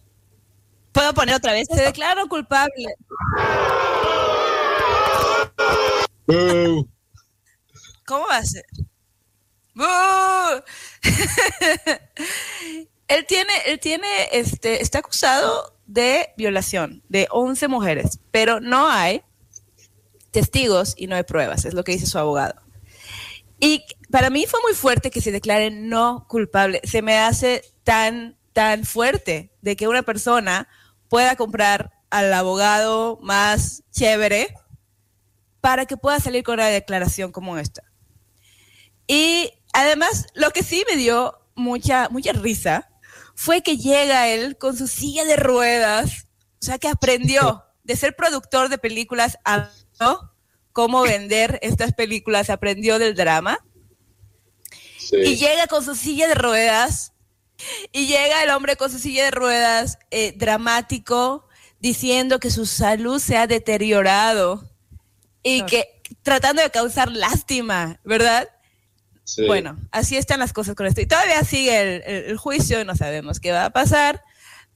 ¿Puedo 0.92 1.14
poner 1.14 1.36
otra 1.36 1.54
vez? 1.54 1.66
Se 1.74 1.80
declara 1.80 2.16
no 2.16 2.28
culpable. 2.28 2.94
¿Cómo 8.04 8.26
va 8.26 8.36
a 8.36 8.44
ser? 8.44 8.66
Él 13.08 13.24
tiene, 13.26 13.54
él 13.64 13.80
tiene, 13.80 14.28
este, 14.32 14.82
está 14.82 14.98
acusado 14.98 15.77
de 15.88 16.28
violación 16.36 17.02
de 17.08 17.26
11 17.30 17.66
mujeres, 17.66 18.20
pero 18.30 18.60
no 18.60 18.88
hay 18.88 19.22
testigos 20.30 20.94
y 20.96 21.06
no 21.06 21.16
hay 21.16 21.24
pruebas, 21.24 21.64
es 21.64 21.74
lo 21.74 21.82
que 21.82 21.92
dice 21.92 22.06
su 22.06 22.18
abogado. 22.18 22.60
Y 23.58 23.84
para 24.10 24.30
mí 24.30 24.46
fue 24.46 24.60
muy 24.62 24.74
fuerte 24.74 25.10
que 25.10 25.22
se 25.22 25.32
declare 25.32 25.70
no 25.70 26.26
culpable. 26.28 26.80
Se 26.84 27.02
me 27.02 27.18
hace 27.18 27.64
tan, 27.82 28.36
tan 28.52 28.84
fuerte 28.84 29.50
de 29.62 29.74
que 29.74 29.88
una 29.88 30.02
persona 30.02 30.68
pueda 31.08 31.34
comprar 31.34 31.90
al 32.10 32.32
abogado 32.32 33.18
más 33.22 33.82
chévere 33.90 34.54
para 35.60 35.86
que 35.86 35.96
pueda 35.96 36.20
salir 36.20 36.44
con 36.44 36.54
una 36.54 36.68
declaración 36.68 37.32
como 37.32 37.58
esta. 37.58 37.82
Y 39.06 39.50
además, 39.72 40.26
lo 40.34 40.50
que 40.50 40.62
sí 40.62 40.84
me 40.88 40.96
dio 40.96 41.40
mucha, 41.56 42.08
mucha 42.10 42.32
risa 42.32 42.90
fue 43.38 43.62
que 43.62 43.76
llega 43.76 44.26
él 44.26 44.58
con 44.58 44.76
su 44.76 44.88
silla 44.88 45.24
de 45.24 45.36
ruedas, 45.36 46.26
o 46.60 46.66
sea, 46.66 46.76
que 46.76 46.88
aprendió 46.88 47.62
de 47.84 47.94
ser 47.94 48.16
productor 48.16 48.68
de 48.68 48.78
películas, 48.78 49.38
aprendió 49.44 50.32
cómo 50.72 51.02
vender 51.02 51.60
estas 51.62 51.92
películas, 51.92 52.50
aprendió 52.50 52.98
del 52.98 53.14
drama, 53.14 53.64
y 55.12 55.36
llega 55.36 55.68
con 55.68 55.84
su 55.84 55.94
silla 55.94 56.26
de 56.26 56.34
ruedas, 56.34 57.12
y 57.92 58.08
llega 58.08 58.42
el 58.42 58.50
hombre 58.50 58.74
con 58.74 58.90
su 58.90 58.98
silla 58.98 59.26
de 59.26 59.30
ruedas, 59.30 60.00
eh, 60.10 60.34
dramático, 60.36 61.46
diciendo 61.78 62.40
que 62.40 62.50
su 62.50 62.66
salud 62.66 63.20
se 63.20 63.36
ha 63.36 63.46
deteriorado 63.46 64.68
y 65.44 65.62
que 65.62 66.02
tratando 66.22 66.60
de 66.60 66.72
causar 66.72 67.12
lástima, 67.12 68.00
¿verdad? 68.02 68.48
Bueno, 69.46 69.76
así 69.90 70.16
están 70.16 70.40
las 70.40 70.52
cosas 70.52 70.74
con 70.74 70.86
esto. 70.86 71.00
Y 71.00 71.06
todavía 71.06 71.42
sigue 71.44 72.30
el, 72.30 72.36
juicio, 72.36 72.84
no 72.84 72.96
sabemos 72.96 73.40
qué 73.40 73.52
va 73.52 73.66
a 73.66 73.70
pasar, 73.70 74.22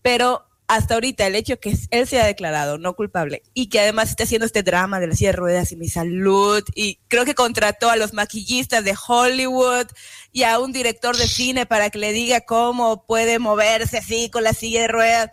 pero 0.03 0.47
hasta 0.69 0.95
ahorita 0.95 1.27
el 1.27 1.35
hecho 1.35 1.59
que 1.59 1.77
él 1.91 2.07
se 2.07 2.21
ha 2.21 2.27
declarado 2.27 2.79
no 2.79 2.95
culpable 2.95 3.43
y 3.53 3.69
que 3.69 3.81
además 3.81 4.11
está 4.11 4.25
haciendo 4.25 4.47
este 4.47 4.63
drama 4.63 5.01
de 5.01 5.09
la 5.09 5.15
silla 5.15 5.31
de 5.31 5.37
ruedas 5.37 5.73
y 5.73 5.77
mi 5.77 5.89
salud 5.89 6.63
y 6.75 6.99
creo 7.09 7.25
que 7.25 7.35
contrató 7.35 7.91
a 7.91 7.97
los 7.97 8.15
maquillistas 8.15 8.83
de 8.83 8.95
Hollywood 9.07 9.87
y 10.33 10.45
a 10.45 10.59
un 10.61 10.73
director 10.73 11.17
de 11.17 11.27
cine 11.27 11.67
para 11.67 11.91
que 11.91 11.99
le 11.99 12.13
diga 12.13 12.41
cómo 12.43 13.05
puede 13.05 13.39
moverse 13.39 13.99
así 13.99 14.31
con 14.31 14.45
la 14.45 14.55
silla 14.55 14.83
de 14.83 14.89
ruedas 14.89 15.31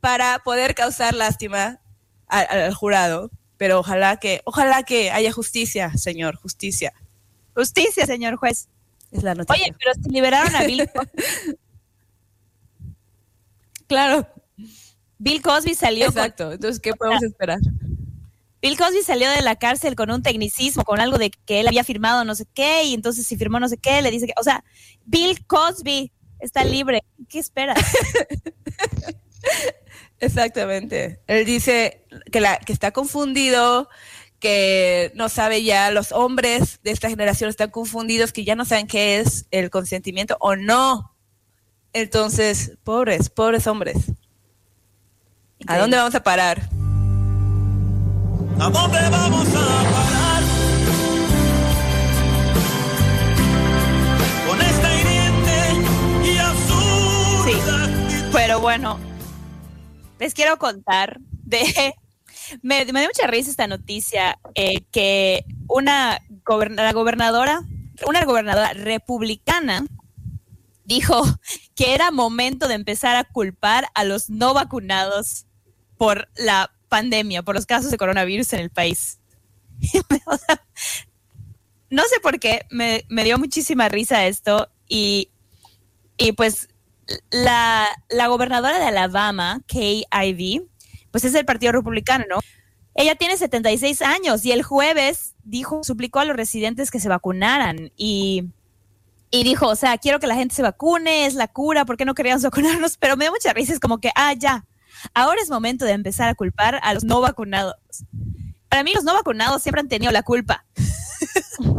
para 0.00 0.38
poder 0.38 0.74
causar 0.74 1.14
lástima 1.14 1.80
al, 2.26 2.46
al 2.48 2.74
jurado. 2.74 3.30
Pero 3.56 3.78
ojalá 3.78 4.18
que, 4.18 4.40
ojalá 4.44 4.82
que 4.82 5.10
haya 5.10 5.32
justicia, 5.32 5.92
señor, 5.96 6.36
justicia. 6.36 6.92
Justicia, 7.54 8.06
señor 8.06 8.36
juez. 8.36 8.68
Es 9.12 9.22
la 9.22 9.34
noticia. 9.34 9.62
Oye, 9.64 9.74
pero 9.78 9.92
si 10.02 10.10
liberaron 10.10 10.54
a 10.56 10.64
Bill 10.64 10.88
Cosby. 10.94 11.56
claro. 13.86 14.26
Bill 15.18 15.42
Cosby 15.42 15.74
salió 15.74 16.06
con- 16.06 16.16
Exacto. 16.16 16.52
Entonces, 16.52 16.80
¿qué 16.80 16.92
podemos 16.94 17.22
esperar? 17.22 17.58
Bill 18.60 18.76
Cosby 18.78 19.02
salió 19.02 19.30
de 19.30 19.42
la 19.42 19.56
cárcel 19.56 19.94
con 19.94 20.10
un 20.10 20.22
tecnicismo, 20.22 20.84
con 20.84 21.00
algo 21.00 21.18
de 21.18 21.30
que 21.30 21.60
él 21.60 21.68
había 21.68 21.84
firmado 21.84 22.24
no 22.24 22.34
sé 22.34 22.46
qué, 22.54 22.84
y 22.84 22.94
entonces 22.94 23.26
si 23.26 23.36
firmó 23.36 23.60
no 23.60 23.68
sé 23.68 23.76
qué, 23.76 24.00
le 24.02 24.10
dice 24.10 24.26
que, 24.26 24.32
o 24.38 24.42
sea, 24.42 24.64
Bill 25.04 25.46
Cosby 25.46 26.10
está 26.40 26.64
libre. 26.64 27.04
¿Qué 27.28 27.38
esperas? 27.38 27.78
Exactamente. 30.20 31.20
Él 31.26 31.44
dice 31.44 32.06
que, 32.32 32.40
la, 32.40 32.58
que 32.58 32.72
está 32.72 32.92
confundido, 32.92 33.88
que 34.44 35.10
no 35.14 35.30
sabe 35.30 35.64
ya, 35.64 35.90
los 35.90 36.12
hombres 36.12 36.78
de 36.82 36.90
esta 36.90 37.08
generación 37.08 37.48
están 37.48 37.70
confundidos, 37.70 38.30
que 38.30 38.44
ya 38.44 38.54
no 38.54 38.66
saben 38.66 38.86
qué 38.86 39.18
es 39.18 39.46
el 39.50 39.70
consentimiento 39.70 40.36
o 40.38 40.54
no. 40.54 41.14
Entonces, 41.94 42.72
pobres, 42.84 43.30
pobres 43.30 43.66
hombres. 43.66 43.96
¿A 45.66 45.78
dónde 45.78 45.96
vamos 45.96 46.14
a 46.14 46.22
parar? 46.22 46.60
¿A 48.60 48.68
dónde 48.68 48.98
vamos 49.08 49.48
a 49.48 49.82
parar? 49.94 50.42
Con 54.46 54.60
esta 54.60 55.00
hiriente 55.00 56.30
y 56.30 56.36
absurda 56.36 57.88
Pero 58.30 58.60
bueno, 58.60 59.00
les 60.18 60.34
quiero 60.34 60.58
contar 60.58 61.18
de... 61.44 61.94
Me, 62.62 62.84
dio 62.84 62.92
mucha 62.92 63.26
risa 63.26 63.50
esta 63.50 63.66
noticia 63.66 64.38
eh, 64.54 64.82
que 64.90 65.44
una 65.68 66.20
la 66.76 66.92
gobernadora, 66.92 67.62
una 68.06 68.24
gobernadora 68.24 68.72
republicana 68.74 69.86
dijo 70.84 71.22
que 71.74 71.94
era 71.94 72.10
momento 72.10 72.68
de 72.68 72.74
empezar 72.74 73.16
a 73.16 73.24
culpar 73.24 73.88
a 73.94 74.04
los 74.04 74.28
no 74.30 74.54
vacunados 74.54 75.46
por 75.96 76.28
la 76.36 76.70
pandemia, 76.88 77.42
por 77.42 77.54
los 77.54 77.66
casos 77.66 77.90
de 77.90 77.96
coronavirus 77.96 78.52
en 78.52 78.60
el 78.60 78.70
país. 78.70 79.18
No 81.90 82.02
sé 82.10 82.18
por 82.18 82.40
qué, 82.40 82.66
me, 82.70 83.04
me 83.08 83.22
dio 83.22 83.38
muchísima 83.38 83.88
risa 83.88 84.26
esto 84.26 84.68
y, 84.88 85.30
y 86.16 86.32
pues 86.32 86.68
la, 87.30 87.86
la 88.08 88.26
gobernadora 88.26 88.80
de 88.80 88.86
Alabama, 88.86 89.60
Kay 89.68 90.04
Ivey, 90.10 90.66
pues 91.14 91.22
es 91.22 91.32
del 91.32 91.44
Partido 91.44 91.70
Republicano, 91.70 92.24
¿no? 92.28 92.40
Ella 92.96 93.14
tiene 93.14 93.36
76 93.36 94.02
años 94.02 94.44
y 94.44 94.50
el 94.50 94.64
jueves 94.64 95.36
dijo, 95.44 95.84
suplicó 95.84 96.18
a 96.18 96.24
los 96.24 96.34
residentes 96.34 96.90
que 96.90 96.98
se 96.98 97.08
vacunaran 97.08 97.92
y, 97.96 98.50
y 99.30 99.44
dijo, 99.44 99.68
o 99.68 99.76
sea, 99.76 99.96
quiero 99.98 100.18
que 100.18 100.26
la 100.26 100.34
gente 100.34 100.56
se 100.56 100.62
vacune, 100.62 101.26
es 101.26 101.34
la 101.34 101.46
cura, 101.46 101.84
¿por 101.84 101.96
qué 101.96 102.04
no 102.04 102.14
queríamos 102.14 102.42
vacunarnos? 102.42 102.96
Pero 103.00 103.16
me 103.16 103.26
da 103.26 103.30
mucha 103.30 103.52
risa, 103.52 103.72
es 103.72 103.78
como 103.78 103.98
que, 103.98 104.10
ah, 104.16 104.32
ya, 104.32 104.66
ahora 105.14 105.40
es 105.40 105.50
momento 105.50 105.84
de 105.84 105.92
empezar 105.92 106.28
a 106.28 106.34
culpar 106.34 106.80
a 106.82 106.92
los 106.94 107.04
no 107.04 107.20
vacunados. 107.20 107.76
Para 108.68 108.82
mí 108.82 108.90
los 108.92 109.04
no 109.04 109.14
vacunados 109.14 109.62
siempre 109.62 109.82
han 109.82 109.88
tenido 109.88 110.10
la 110.10 110.24
culpa. 110.24 110.66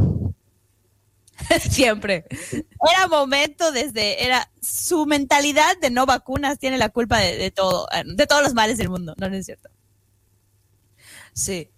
Siempre. 1.70 2.26
Era 2.52 3.08
momento 3.10 3.72
desde, 3.72 4.24
era 4.24 4.50
su 4.62 5.06
mentalidad 5.06 5.78
de 5.80 5.90
no 5.90 6.06
vacunas 6.06 6.60
tiene 6.60 6.78
la 6.78 6.90
culpa 6.90 7.20
de, 7.20 7.38
de 7.38 7.52
todo, 7.52 7.88
de 8.06 8.28
todos 8.28 8.44
los 8.44 8.54
males 8.54 8.78
del 8.78 8.90
mundo, 8.90 9.14
no, 9.18 9.30
no 9.30 9.36
es 9.36 9.46
cierto. 9.46 9.70
Sí. 11.34 11.70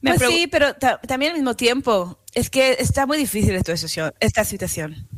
Me 0.00 0.14
Pues 0.14 0.30
sí, 0.30 0.46
pero 0.46 0.74
ta- 0.74 1.00
también 1.00 1.32
al 1.32 1.38
mismo 1.38 1.54
tiempo, 1.56 2.20
es 2.34 2.50
que 2.50 2.72
está 2.78 3.06
muy 3.06 3.18
difícil 3.18 3.54
esta 3.54 3.76
situación. 3.76 4.12
Esta 4.20 4.44
situación. 4.44 5.08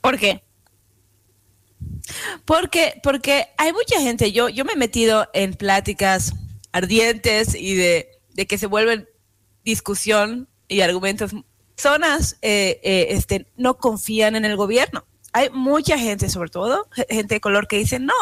¿Por 0.00 0.18
qué? 0.18 0.42
Porque, 2.44 3.00
porque 3.02 3.48
hay 3.56 3.72
mucha 3.72 4.00
gente, 4.00 4.32
yo, 4.32 4.48
yo 4.48 4.64
me 4.64 4.72
he 4.74 4.76
metido 4.76 5.28
en 5.32 5.54
pláticas 5.54 6.34
ardientes 6.72 7.54
y 7.54 7.74
de, 7.74 8.08
de 8.34 8.46
que 8.46 8.58
se 8.58 8.66
vuelven 8.66 9.08
discusión 9.64 10.48
y 10.68 10.80
argumentos. 10.80 11.32
Personas 11.74 12.38
eh, 12.42 12.80
eh, 12.82 13.06
este, 13.10 13.46
no 13.56 13.76
confían 13.78 14.36
en 14.36 14.44
el 14.44 14.56
gobierno. 14.56 15.04
Hay 15.32 15.50
mucha 15.50 15.98
gente, 15.98 16.28
sobre 16.28 16.48
todo 16.50 16.88
ge- 16.92 17.06
gente 17.10 17.34
de 17.34 17.40
color, 17.40 17.66
que 17.66 17.76
dice, 17.78 17.98
no, 17.98 18.12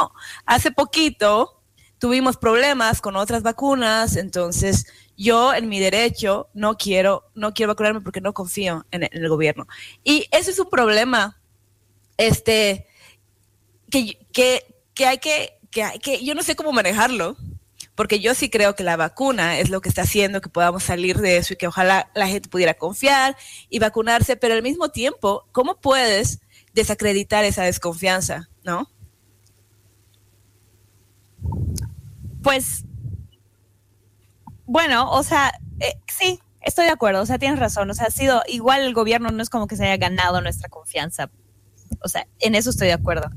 hace 0.47 0.71
poquito 0.71 1.61
tuvimos 1.99 2.37
problemas 2.37 3.00
con 3.00 3.14
otras 3.16 3.42
vacunas, 3.42 4.16
entonces 4.16 4.87
yo 5.16 5.52
en 5.54 5.68
mi 5.68 5.78
derecho 5.78 6.49
no 6.54 6.76
quiero, 6.76 7.30
no 7.35 7.52
quiero 7.52 7.73
vacunarme 7.73 8.00
porque 8.00 8.21
no 8.23 8.32
confío 8.32 8.87
en, 8.90 9.04
en 9.04 9.11
el 9.12 9.28
gobierno. 9.28 9.66
Y 10.02 10.26
ese 10.32 10.50
es 10.50 10.59
un 10.59 10.71
problema, 10.71 11.38
este, 12.16 12.87
que, 13.90 14.18
que, 14.32 14.75
que 14.94 15.06
hay 15.06 15.18
que, 15.18 15.59
que 15.71 15.82
hay 15.85 15.99
que, 15.99 16.25
yo 16.25 16.35
no 16.35 16.42
sé 16.42 16.56
cómo 16.56 16.73
manejarlo, 16.73 17.37
porque 18.02 18.18
yo 18.18 18.35
sí 18.35 18.50
creo 18.50 18.75
que 18.75 18.82
la 18.82 18.97
vacuna 18.97 19.61
es 19.61 19.71
lo 19.71 19.80
que 19.80 19.88
está 19.88 20.02
haciendo 20.02 20.40
que 20.40 20.49
podamos 20.49 20.82
salir 20.82 21.18
de 21.18 21.37
eso 21.37 21.54
y 21.54 21.56
que 21.56 21.68
ojalá 21.68 22.11
la 22.16 22.26
gente 22.26 22.49
pudiera 22.49 22.75
confiar 22.75 23.37
y 23.68 23.78
vacunarse, 23.78 24.35
pero 24.35 24.54
al 24.54 24.62
mismo 24.64 24.88
tiempo, 24.88 25.47
¿cómo 25.52 25.80
puedes 25.80 26.40
desacreditar 26.75 27.44
esa 27.44 27.62
desconfianza, 27.62 28.49
no? 28.64 28.90
Pues, 32.42 32.87
bueno, 34.66 35.09
o 35.12 35.23
sea, 35.23 35.52
eh, 35.78 35.94
sí, 36.09 36.40
estoy 36.61 36.87
de 36.87 36.90
acuerdo, 36.90 37.23
o 37.23 37.26
sea, 37.26 37.38
tienes 37.38 37.61
razón, 37.61 37.88
o 37.88 37.94
sea, 37.94 38.06
ha 38.06 38.11
sido, 38.11 38.42
igual 38.49 38.80
el 38.80 38.94
gobierno 38.94 39.30
no 39.30 39.44
es 39.44 39.49
como 39.49 39.68
que 39.68 39.76
se 39.76 39.85
haya 39.85 39.97
ganado 39.97 40.40
nuestra 40.40 40.68
confianza, 40.68 41.30
o 42.02 42.09
sea, 42.09 42.26
en 42.40 42.56
eso 42.56 42.71
estoy 42.71 42.88
de 42.88 42.94
acuerdo. 42.94 43.30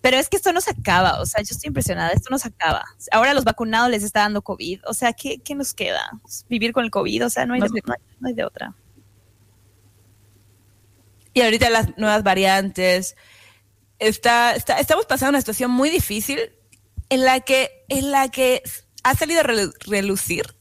Pero 0.00 0.16
es 0.16 0.28
que 0.28 0.36
esto 0.36 0.52
no 0.52 0.60
se 0.60 0.70
acaba, 0.70 1.20
o 1.20 1.26
sea, 1.26 1.42
yo 1.42 1.48
estoy 1.54 1.68
impresionada, 1.68 2.10
esto 2.10 2.28
no 2.30 2.38
se 2.38 2.48
acaba. 2.48 2.84
Ahora 3.10 3.32
a 3.32 3.34
los 3.34 3.44
vacunados 3.44 3.90
les 3.90 4.04
está 4.04 4.20
dando 4.20 4.42
COVID, 4.42 4.80
o 4.86 4.94
sea, 4.94 5.12
¿qué, 5.12 5.38
qué 5.38 5.54
nos 5.56 5.74
queda? 5.74 6.08
Vivir 6.48 6.72
con 6.72 6.84
el 6.84 6.90
COVID, 6.90 7.26
o 7.26 7.30
sea, 7.30 7.46
no 7.46 7.54
hay, 7.54 7.60
No 7.60 7.66
de, 7.66 7.82
no 7.84 7.92
hay- 7.94 8.02
no 8.20 8.28
hay 8.28 8.34
de 8.34 8.44
otra. 8.44 8.74
Y 11.34 11.42
ahorita 11.42 11.70
las 11.70 11.96
nuevas 11.98 12.22
variantes. 12.22 13.16
Está, 13.98 14.54
está- 14.54 14.78
estamos 14.80 15.06
pasando 15.06 15.30
una 15.30 15.40
situación 15.40 15.70
muy 15.70 15.90
difícil 15.90 16.38
en 17.10 17.24
la 17.24 17.40
que, 17.40 17.84
en 17.88 18.10
la 18.10 18.28
que 18.28 18.62
ha 19.02 19.14
salido 19.14 19.40
a 19.40 19.44
relu- 19.44 19.72
relucir 19.86 20.56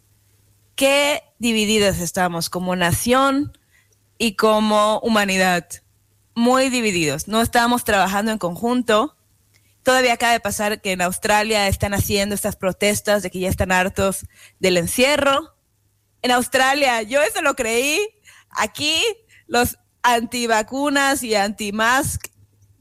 qué 0.75 1.21
divididos 1.39 1.97
estamos 1.99 2.49
como 2.49 2.75
nación 2.75 3.57
y 4.17 4.35
como 4.35 4.99
humanidad. 4.99 5.67
Muy 6.35 6.69
divididos. 6.69 7.27
No 7.27 7.41
estamos 7.41 7.83
trabajando 7.83 8.31
en 8.31 8.37
conjunto. 8.37 9.16
Todavía 9.87 10.11
acaba 10.11 10.33
de 10.33 10.41
pasar 10.41 10.81
que 10.81 10.91
en 10.91 11.01
Australia 11.01 11.69
están 11.69 11.93
haciendo 11.93 12.35
estas 12.35 12.57
protestas 12.57 13.23
de 13.23 13.31
que 13.31 13.39
ya 13.39 13.47
están 13.47 13.71
hartos 13.71 14.25
del 14.59 14.75
encierro. 14.75 15.55
En 16.21 16.31
Australia, 16.31 17.03
yo 17.03 17.21
eso 17.21 17.41
lo 17.41 17.55
creí. 17.55 18.05
Aquí, 18.49 19.01
los 19.47 19.77
antivacunas 20.03 21.23
y 21.23 21.35
anti-mask 21.35 22.27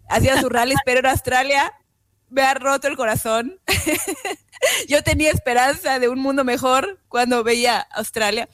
hacían 0.09 0.40
sus 0.40 0.51
rallies, 0.51 0.81
pero 0.85 0.99
en 0.99 1.07
Australia 1.07 1.73
me 2.29 2.42
ha 2.42 2.55
roto 2.55 2.88
el 2.88 2.97
corazón. 2.97 3.61
yo 4.88 5.05
tenía 5.05 5.31
esperanza 5.31 6.01
de 6.01 6.09
un 6.09 6.19
mundo 6.19 6.42
mejor 6.42 7.01
cuando 7.07 7.45
veía 7.45 7.79
Australia, 7.92 8.49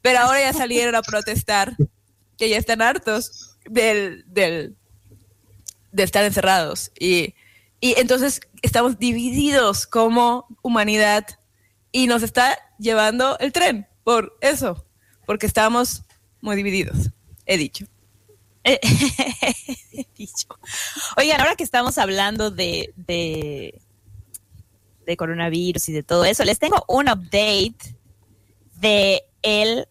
pero 0.00 0.20
ahora 0.20 0.40
ya 0.40 0.54
salieron 0.54 0.94
a 0.94 1.02
protestar, 1.02 1.76
que 2.38 2.48
ya 2.48 2.56
están 2.56 2.80
hartos 2.80 3.58
del, 3.66 4.24
del, 4.26 4.74
de 5.92 6.02
estar 6.02 6.24
encerrados. 6.24 6.92
Y, 6.98 7.34
y 7.80 7.98
entonces 7.98 8.40
estamos 8.62 8.98
divididos 8.98 9.86
como 9.86 10.46
humanidad 10.62 11.26
y 11.92 12.06
nos 12.06 12.22
está 12.22 12.58
llevando 12.78 13.38
el 13.38 13.52
tren 13.52 13.88
por 14.04 14.36
eso, 14.40 14.84
porque 15.26 15.46
estamos 15.46 16.04
muy 16.40 16.56
divididos, 16.56 17.10
he 17.46 17.56
dicho. 17.56 17.86
He 18.62 20.06
dicho. 20.16 20.46
Oigan, 21.16 21.40
ahora 21.40 21.56
que 21.56 21.64
estamos 21.64 21.96
hablando 21.96 22.50
de, 22.50 22.92
de, 22.94 23.80
de 25.06 25.16
coronavirus 25.16 25.88
y 25.88 25.92
de 25.92 26.02
todo 26.02 26.26
eso, 26.26 26.44
les 26.44 26.58
tengo 26.58 26.84
un 26.86 27.08
update 27.08 27.96
de 28.74 29.24
el 29.42 29.88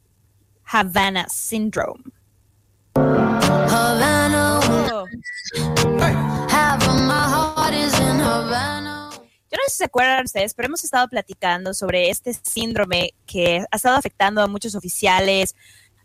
Havana 0.66 1.28
Syndrome. 1.30 2.04
Sé 9.70 9.76
si 9.76 9.78
se 9.80 9.86
acuerdan 9.86 10.26
ustedes, 10.26 10.54
pero 10.54 10.68
hemos 10.68 10.84
estado 10.84 11.08
platicando 11.08 11.74
sobre 11.74 12.10
este 12.10 12.34
síndrome 12.34 13.14
que 13.26 13.64
ha 13.72 13.76
estado 13.76 13.96
afectando 13.96 14.42
a 14.42 14.48
muchos 14.48 14.76
oficiales, 14.76 15.56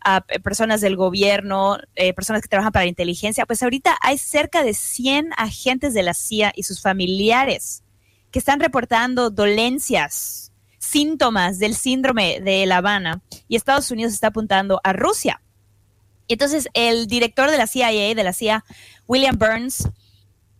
a 0.05 0.23
eh, 0.29 0.39
personas 0.39 0.81
del 0.81 0.95
gobierno, 0.95 1.77
eh, 1.95 2.13
personas 2.13 2.41
que 2.41 2.47
trabajan 2.47 2.71
para 2.71 2.85
la 2.85 2.89
inteligencia. 2.89 3.45
Pues 3.45 3.63
ahorita 3.63 3.97
hay 4.01 4.17
cerca 4.17 4.63
de 4.63 4.73
100 4.73 5.31
agentes 5.35 5.93
de 5.93 6.03
la 6.03 6.13
CIA 6.13 6.53
y 6.55 6.63
sus 6.63 6.81
familiares 6.81 7.83
que 8.31 8.39
están 8.39 8.59
reportando 8.59 9.31
dolencias, 9.31 10.51
síntomas 10.77 11.57
del 11.57 11.75
síndrome 11.75 12.39
de 12.41 12.65
La 12.65 12.77
Habana 12.77 13.21
y 13.47 13.55
Estados 13.55 13.89
Unidos 13.91 14.13
está 14.13 14.27
apuntando 14.27 14.79
a 14.83 14.93
Rusia. 14.93 15.41
Entonces 16.27 16.69
el 16.73 17.07
director 17.07 17.49
de 17.49 17.57
la 17.57 17.67
CIA, 17.67 18.13
de 18.13 18.23
la 18.23 18.33
CIA, 18.33 18.63
William 19.07 19.37
Burns, 19.37 19.89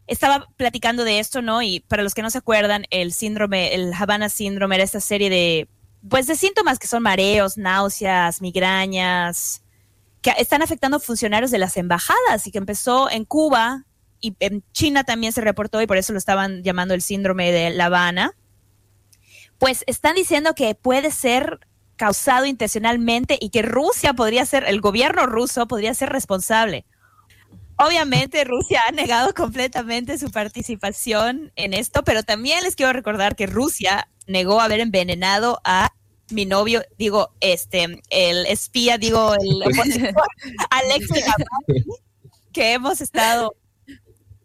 estaba 0.08 0.48
platicando 0.56 1.04
de 1.04 1.20
esto, 1.20 1.42
¿no? 1.42 1.62
Y 1.62 1.80
para 1.82 2.04
los 2.04 2.14
que 2.14 2.22
no 2.22 2.30
se 2.30 2.38
acuerdan, 2.38 2.86
el 2.90 3.12
síndrome, 3.14 3.74
el 3.74 3.94
Havana 3.94 4.30
síndrome 4.30 4.76
era 4.76 4.84
esta 4.84 5.00
serie 5.00 5.30
de, 5.30 5.68
pues, 6.08 6.28
de 6.28 6.36
síntomas 6.36 6.80
que 6.80 6.88
son 6.88 7.04
mareos, 7.04 7.58
náuseas, 7.58 8.42
migrañas, 8.42 9.64
que 10.22 10.34
están 10.38 10.62
afectando 10.62 10.98
a 10.98 11.00
funcionarios 11.00 11.52
de 11.52 11.58
las 11.58 11.78
embajadas 11.78 12.46
y 12.46 12.52
que 12.52 12.58
empezó 12.58 13.10
en 13.10 13.26
Cuba 13.26 13.86
y 14.22 14.36
en 14.40 14.64
China 14.72 15.04
también 15.04 15.34
se 15.34 15.42
reportó 15.42 15.82
y 15.82 15.88
por 15.88 15.98
eso 15.98 16.14
lo 16.14 16.20
estaban 16.20 16.64
llamando 16.64 16.94
el 16.94 17.02
síndrome 17.02 17.52
de 17.52 17.70
La 17.72 17.86
Habana. 17.86 18.36
Pues 19.60 19.84
están 19.88 20.16
diciendo 20.16 20.54
que 20.56 20.76
puede 20.76 21.12
ser 21.12 21.60
causado 21.96 22.46
intencionalmente 22.46 23.38
y 23.40 23.50
que 23.50 23.62
Rusia 23.62 24.14
podría 24.14 24.46
ser, 24.46 24.66
el 24.68 24.82
gobierno 24.82 25.28
ruso 25.28 25.68
podría 25.68 25.94
ser 25.94 26.10
responsable. 26.10 26.86
Obviamente 27.78 28.44
Rusia 28.44 28.84
ha 28.88 28.92
negado 28.92 29.34
completamente 29.34 30.18
su 30.18 30.32
participación 30.32 31.52
en 31.56 31.74
esto, 31.74 32.04
pero 32.04 32.24
también 32.24 32.64
les 32.64 32.76
quiero 32.76 32.94
recordar 32.94 33.36
que 33.36 33.48
Rusia 33.48 34.08
negó 34.28 34.62
haber 34.62 34.80
envenenado 34.80 35.60
a 35.64 35.92
mi 36.32 36.46
novio, 36.46 36.84
digo, 36.98 37.32
este, 37.40 38.02
el 38.10 38.46
espía, 38.48 38.98
digo, 38.98 39.36
el 39.36 39.62
opositor, 39.66 40.28
Navalny, 40.72 41.06
que 42.52 42.74
hemos 42.74 43.02
estado, 43.02 43.56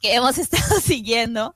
que 0.01 0.14
hemos 0.14 0.38
estado 0.38 0.81
siguiendo. 0.81 1.55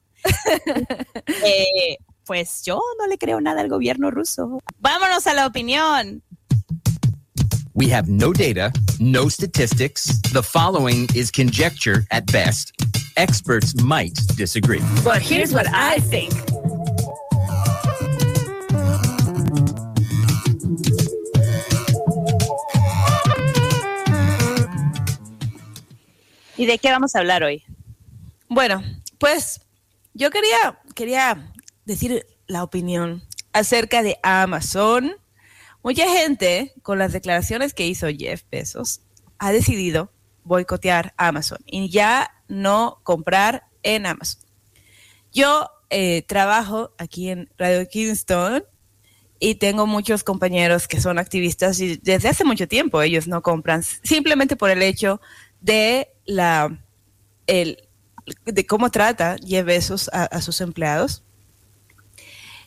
Eh, 1.44 1.98
pues 2.24 2.62
yo 2.64 2.80
no 2.98 3.06
le 3.06 3.18
creo 3.18 3.40
nada 3.40 3.60
al 3.60 3.68
gobierno 3.68 4.10
ruso. 4.10 4.60
Vámonos 4.78 5.26
a 5.26 5.34
la 5.34 5.46
opinión. 5.46 6.22
We 7.76 7.88
have 7.88 8.08
no 8.08 8.32
data, 8.32 8.72
no 9.00 9.28
statistics. 9.28 10.20
The 10.32 10.44
following 10.44 11.08
is 11.12 11.32
conjecture 11.32 12.06
at 12.12 12.24
best. 12.30 12.72
Experts 13.16 13.74
might 13.82 14.14
disagree. 14.36 14.80
But 15.02 15.22
here's 15.22 15.52
what 15.52 15.66
I 15.72 15.98
think. 15.98 16.32
¿Y 26.56 26.66
de 26.66 26.78
qué 26.78 26.90
vamos 26.92 27.16
a 27.16 27.18
hablar 27.18 27.42
hoy? 27.42 27.64
Bueno, 28.48 28.84
pues 29.18 29.60
yo 30.14 30.30
quería, 30.30 30.78
quería 30.94 31.52
decir 31.86 32.24
la 32.46 32.62
opinión 32.62 33.24
acerca 33.52 34.04
de 34.04 34.16
Amazon. 34.22 35.16
Mucha 35.84 36.08
gente, 36.08 36.72
con 36.80 36.98
las 36.98 37.12
declaraciones 37.12 37.74
que 37.74 37.86
hizo 37.86 38.06
Jeff 38.08 38.42
Bezos, 38.50 39.02
ha 39.38 39.52
decidido 39.52 40.10
boicotear 40.42 41.12
Amazon 41.18 41.58
y 41.66 41.90
ya 41.90 42.30
no 42.48 43.00
comprar 43.02 43.64
en 43.82 44.06
Amazon. 44.06 44.40
Yo 45.30 45.68
eh, 45.90 46.22
trabajo 46.22 46.94
aquí 46.96 47.28
en 47.28 47.50
Radio 47.58 47.86
Kingston 47.86 48.64
y 49.38 49.56
tengo 49.56 49.86
muchos 49.86 50.24
compañeros 50.24 50.88
que 50.88 51.02
son 51.02 51.18
activistas 51.18 51.78
y 51.80 51.98
desde 51.98 52.28
hace 52.28 52.44
mucho 52.44 52.66
tiempo 52.66 53.02
ellos 53.02 53.28
no 53.28 53.42
compran 53.42 53.82
simplemente 53.82 54.56
por 54.56 54.70
el 54.70 54.80
hecho 54.80 55.20
de 55.60 56.08
la 56.24 56.78
el, 57.46 57.86
de 58.46 58.66
cómo 58.66 58.90
trata 58.90 59.36
Jeff 59.46 59.66
Bezos 59.66 60.08
a, 60.14 60.24
a 60.24 60.40
sus 60.40 60.62
empleados 60.62 61.24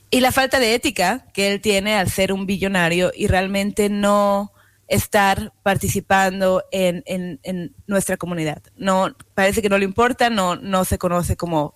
y 0.10 0.22
la 0.22 0.32
falta 0.32 0.60
de 0.60 0.74
ética 0.74 1.26
que 1.34 1.52
él 1.52 1.62
tiene 1.62 1.96
al 1.96 2.10
ser 2.10 2.32
un 2.34 2.46
billonario 2.46 3.12
y 3.16 3.28
realmente 3.28 3.90
no 3.90 4.54
estar 4.88 5.52
participando 5.64 6.64
en, 6.72 7.04
en- 7.06 7.40
en 7.44 7.76
nuestra 7.88 8.16
comunidad. 8.16 8.62
No, 8.78 9.14
parece 9.34 9.62
que 9.62 9.68
no 9.70 9.78
le 9.78 9.84
importa, 9.86 10.30
no, 10.30 10.56
no 10.56 10.86
se 10.86 10.98
conoce 10.98 11.36
como, 11.36 11.76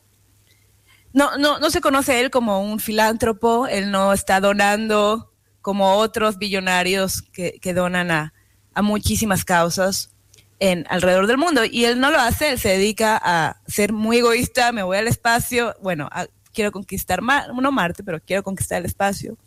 no, 1.14 1.38
no, 1.38 1.60
no 1.60 1.70
se 1.70 1.82
conoce 1.82 2.22
él 2.22 2.32
como 2.32 2.62
un 2.62 2.80
filántropo, 2.80 3.68
él 3.68 3.92
no 3.92 4.14
está 4.14 4.40
donando 4.40 5.34
como 5.62 5.96
otros 5.96 6.38
billonarios 6.38 7.22
que, 7.22 7.60
que 7.62 7.74
donan 7.74 8.12
a, 8.12 8.34
a 8.74 8.82
muchísimas 8.82 9.44
causas 9.44 10.16
en 10.60 10.86
alrededor 10.90 11.28
del 11.28 11.38
mundo. 11.38 11.66
Y 11.66 11.84
él 11.86 12.00
no 12.00 12.12
lo 12.12 12.20
hace, 12.20 12.52
él 12.52 12.60
se 12.60 12.70
dedica 12.70 13.20
a 13.22 13.58
ser 13.68 13.92
muy 13.92 14.20
egoísta, 14.20 14.72
me 14.72 14.84
voy 14.84 14.98
al 14.98 15.08
espacio, 15.08 15.76
bueno, 15.82 16.08
a- 16.14 16.28
quiero 16.54 16.72
conquistar, 16.72 17.22
Ma- 17.22 17.48
no 17.48 17.72
Marte, 17.72 18.04
pero 18.04 18.20
quiero 18.22 18.44
conquistar 18.44 18.80
el 18.80 18.86
espacio. 18.86 19.38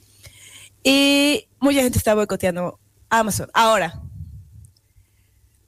Y 0.83 1.49
mucha 1.61 1.81
gente 1.81 1.99
está 1.99 2.15
boicoteando 2.15 2.79
Amazon. 3.09 3.49
Ahora, 3.55 4.01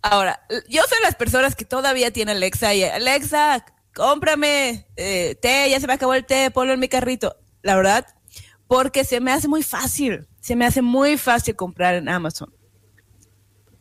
ahora, 0.02 0.40
yo 0.68 0.82
soy 0.88 0.98
las 1.02 1.14
personas 1.14 1.56
que 1.56 1.64
todavía 1.64 2.10
tienen 2.10 2.36
Alexa 2.36 2.74
y 2.74 2.84
Alexa, 2.84 3.64
cómprame 3.94 4.86
eh, 4.96 5.36
té, 5.40 5.70
ya 5.70 5.80
se 5.80 5.86
me 5.86 5.94
acabó 5.94 6.14
el 6.14 6.26
té, 6.26 6.50
ponlo 6.50 6.72
en 6.74 6.80
mi 6.80 6.88
carrito. 6.88 7.36
La 7.62 7.76
verdad, 7.76 8.06
porque 8.66 9.04
se 9.04 9.20
me 9.20 9.32
hace 9.32 9.48
muy 9.48 9.62
fácil, 9.62 10.28
se 10.40 10.54
me 10.56 10.66
hace 10.66 10.82
muy 10.82 11.16
fácil 11.16 11.56
comprar 11.56 11.94
en 11.94 12.08
Amazon. 12.08 12.52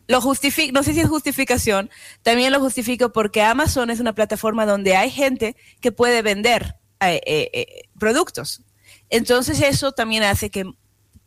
Lo 0.08 0.20
justifico, 0.20 0.72
no 0.72 0.84
sé 0.84 0.94
si 0.94 1.00
es 1.00 1.08
justificación, 1.08 1.90
también 2.22 2.52
lo 2.52 2.60
justifico 2.60 3.12
porque 3.12 3.42
Amazon 3.42 3.90
es 3.90 3.98
una 3.98 4.14
plataforma 4.14 4.64
donde 4.64 4.96
hay 4.96 5.10
gente 5.10 5.56
que 5.80 5.90
puede 5.90 6.22
vender 6.22 6.76
eh, 7.00 7.20
eh, 7.26 7.50
eh, 7.52 7.82
productos. 7.98 8.62
Entonces 9.10 9.60
eso 9.60 9.92
también 9.92 10.22
hace 10.22 10.50
que, 10.50 10.64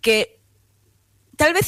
que 0.01 0.39
tal 1.37 1.53
vez 1.53 1.67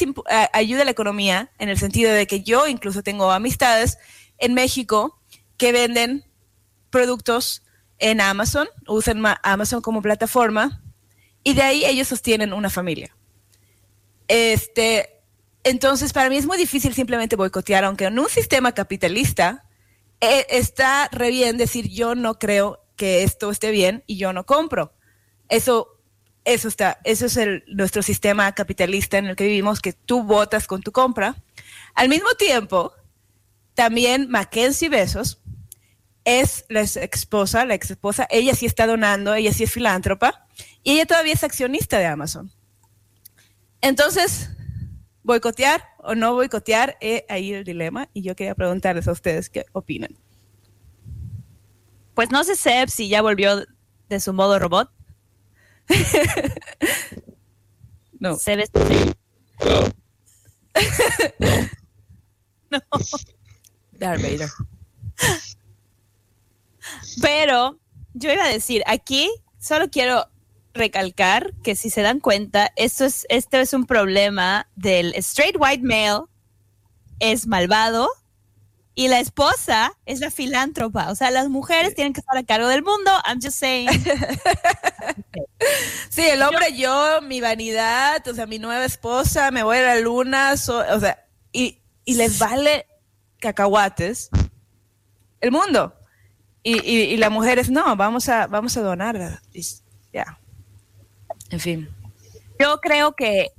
ayude 0.52 0.82
a 0.82 0.84
la 0.84 0.90
economía 0.90 1.50
en 1.58 1.68
el 1.68 1.78
sentido 1.78 2.12
de 2.12 2.26
que 2.26 2.42
yo 2.42 2.66
incluso 2.66 3.02
tengo 3.02 3.30
amistades 3.30 3.98
en 4.38 4.54
México 4.54 5.18
que 5.56 5.72
venden 5.72 6.24
productos 6.90 7.62
en 7.98 8.20
Amazon, 8.20 8.68
usan 8.88 9.20
ma- 9.20 9.40
Amazon 9.42 9.80
como 9.80 10.02
plataforma 10.02 10.82
y 11.44 11.54
de 11.54 11.62
ahí 11.62 11.84
ellos 11.84 12.08
sostienen 12.08 12.52
una 12.52 12.68
familia. 12.68 13.16
Este, 14.28 15.20
entonces, 15.64 16.12
para 16.12 16.28
mí 16.28 16.36
es 16.36 16.46
muy 16.46 16.58
difícil 16.58 16.94
simplemente 16.94 17.36
boicotear, 17.36 17.84
aunque 17.84 18.06
en 18.06 18.18
un 18.18 18.28
sistema 18.28 18.72
capitalista 18.72 19.64
está 20.20 21.08
re 21.12 21.30
bien 21.30 21.56
decir 21.56 21.88
yo 21.88 22.14
no 22.14 22.38
creo 22.38 22.81
que 23.02 23.24
esto 23.24 23.50
esté 23.50 23.72
bien 23.72 24.04
y 24.06 24.16
yo 24.16 24.32
no 24.32 24.46
compro. 24.46 24.92
Eso, 25.48 25.98
eso 26.44 26.68
está, 26.68 27.00
eso 27.02 27.26
es 27.26 27.36
nuestro 27.66 28.00
sistema 28.00 28.52
capitalista 28.52 29.18
en 29.18 29.26
el 29.26 29.34
que 29.34 29.42
vivimos, 29.42 29.80
que 29.80 29.92
tú 29.92 30.22
votas 30.22 30.68
con 30.68 30.84
tu 30.84 30.92
compra. 30.92 31.34
Al 31.94 32.08
mismo 32.08 32.28
tiempo, 32.38 32.92
también 33.74 34.30
Mackenzie 34.30 34.88
Besos 34.88 35.42
es 36.24 36.64
la 36.68 36.82
ex 36.82 36.96
esposa, 36.96 37.64
la 37.64 37.74
ex 37.74 37.90
esposa, 37.90 38.28
ella 38.30 38.54
sí 38.54 38.66
está 38.66 38.86
donando, 38.86 39.34
ella 39.34 39.52
sí 39.52 39.64
es 39.64 39.72
filántropa 39.72 40.46
y 40.84 40.92
ella 40.92 41.06
todavía 41.06 41.32
es 41.32 41.42
accionista 41.42 41.98
de 41.98 42.06
Amazon. 42.06 42.52
Entonces, 43.80 44.48
boicotear 45.24 45.88
o 45.98 46.14
no 46.14 46.34
boicotear, 46.34 46.98
es 47.00 47.24
ahí 47.28 47.52
el 47.52 47.64
dilema 47.64 48.08
y 48.12 48.22
yo 48.22 48.36
quería 48.36 48.54
preguntarles 48.54 49.08
a 49.08 49.12
ustedes 49.12 49.50
qué 49.50 49.66
opinan. 49.72 50.16
Pues 52.22 52.30
no 52.30 52.44
sé 52.44 52.54
Seb 52.54 52.88
si 52.88 53.08
ya 53.08 53.20
volvió 53.20 53.64
de 54.08 54.20
su 54.20 54.32
modo 54.32 54.60
robot. 54.60 54.88
No. 58.20 58.36
Seb 58.36 58.60
es- 58.60 58.70
no. 62.70 62.78
Darth 63.90 64.22
Vader. 64.22 64.48
Pero 67.20 67.80
yo 68.14 68.32
iba 68.32 68.44
a 68.44 68.52
decir, 68.52 68.84
aquí 68.86 69.28
solo 69.58 69.90
quiero 69.90 70.28
recalcar 70.74 71.52
que 71.64 71.74
si 71.74 71.90
se 71.90 72.02
dan 72.02 72.20
cuenta, 72.20 72.70
esto 72.76 73.04
es, 73.04 73.26
este 73.30 73.60
es 73.60 73.72
un 73.72 73.84
problema 73.84 74.68
del 74.76 75.12
straight 75.16 75.56
white 75.58 75.82
male, 75.82 76.26
es 77.18 77.48
malvado, 77.48 78.08
y 78.94 79.08
la 79.08 79.20
esposa 79.20 79.92
es 80.06 80.20
la 80.20 80.30
filántropa. 80.30 81.10
O 81.10 81.14
sea, 81.14 81.30
las 81.30 81.48
mujeres 81.48 81.94
tienen 81.94 82.12
que 82.12 82.20
estar 82.20 82.36
a 82.36 82.42
cargo 82.44 82.68
del 82.68 82.82
mundo. 82.82 83.10
I'm 83.26 83.40
just 83.42 83.58
saying. 83.58 83.88
Sí, 86.08 86.22
el 86.22 86.42
hombre, 86.42 86.76
yo, 86.76 87.20
mi 87.22 87.40
vanidad, 87.40 88.26
o 88.26 88.34
sea, 88.34 88.46
mi 88.46 88.58
nueva 88.58 88.84
esposa, 88.84 89.50
me 89.50 89.62
voy 89.62 89.78
a 89.78 89.82
la 89.82 89.96
luna, 90.00 90.56
so- 90.56 90.84
o 90.92 91.00
sea, 91.00 91.24
y, 91.52 91.78
y 92.04 92.14
les 92.16 92.38
vale 92.38 92.86
cacahuates 93.38 94.28
el 95.40 95.52
mundo. 95.52 95.94
Y, 96.62 96.74
y, 96.84 97.00
y 97.04 97.16
las 97.16 97.30
mujeres, 97.30 97.70
no, 97.70 97.96
vamos 97.96 98.28
a, 98.28 98.46
vamos 98.46 98.76
a 98.76 98.82
donar. 98.82 99.40
Ya. 100.12 100.38
En 101.50 101.60
fin. 101.60 101.88
Yo 102.58 102.78
creo 102.80 103.14
que, 103.14 103.52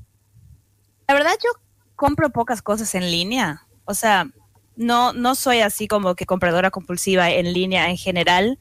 la 1.07 1.13
verdad, 1.15 1.33
yo 1.43 1.49
compro 1.95 2.29
pocas 2.29 2.61
cosas 2.61 2.93
en 2.95 3.09
línea. 3.09 3.65
O 3.85 3.93
sea, 3.93 4.27
no, 4.75 5.13
no 5.13 5.35
soy 5.35 5.59
así 5.59 5.87
como 5.87 6.15
que 6.15 6.25
compradora 6.25 6.71
compulsiva 6.71 7.29
en 7.31 7.53
línea 7.53 7.89
en 7.89 7.97
general. 7.97 8.59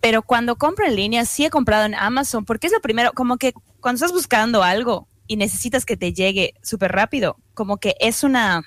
Pero 0.00 0.22
cuando 0.22 0.56
compro 0.56 0.86
en 0.86 0.96
línea, 0.96 1.24
sí 1.24 1.44
he 1.44 1.50
comprado 1.50 1.84
en 1.84 1.94
Amazon, 1.94 2.44
porque 2.44 2.66
es 2.66 2.72
lo 2.72 2.80
primero, 2.80 3.12
como 3.12 3.38
que 3.38 3.52
cuando 3.80 3.96
estás 3.96 4.12
buscando 4.12 4.62
algo 4.62 5.08
y 5.26 5.36
necesitas 5.36 5.84
que 5.84 5.96
te 5.96 6.12
llegue 6.12 6.54
súper 6.62 6.92
rápido, 6.92 7.36
como 7.54 7.78
que 7.78 7.96
es 7.98 8.22
una, 8.22 8.62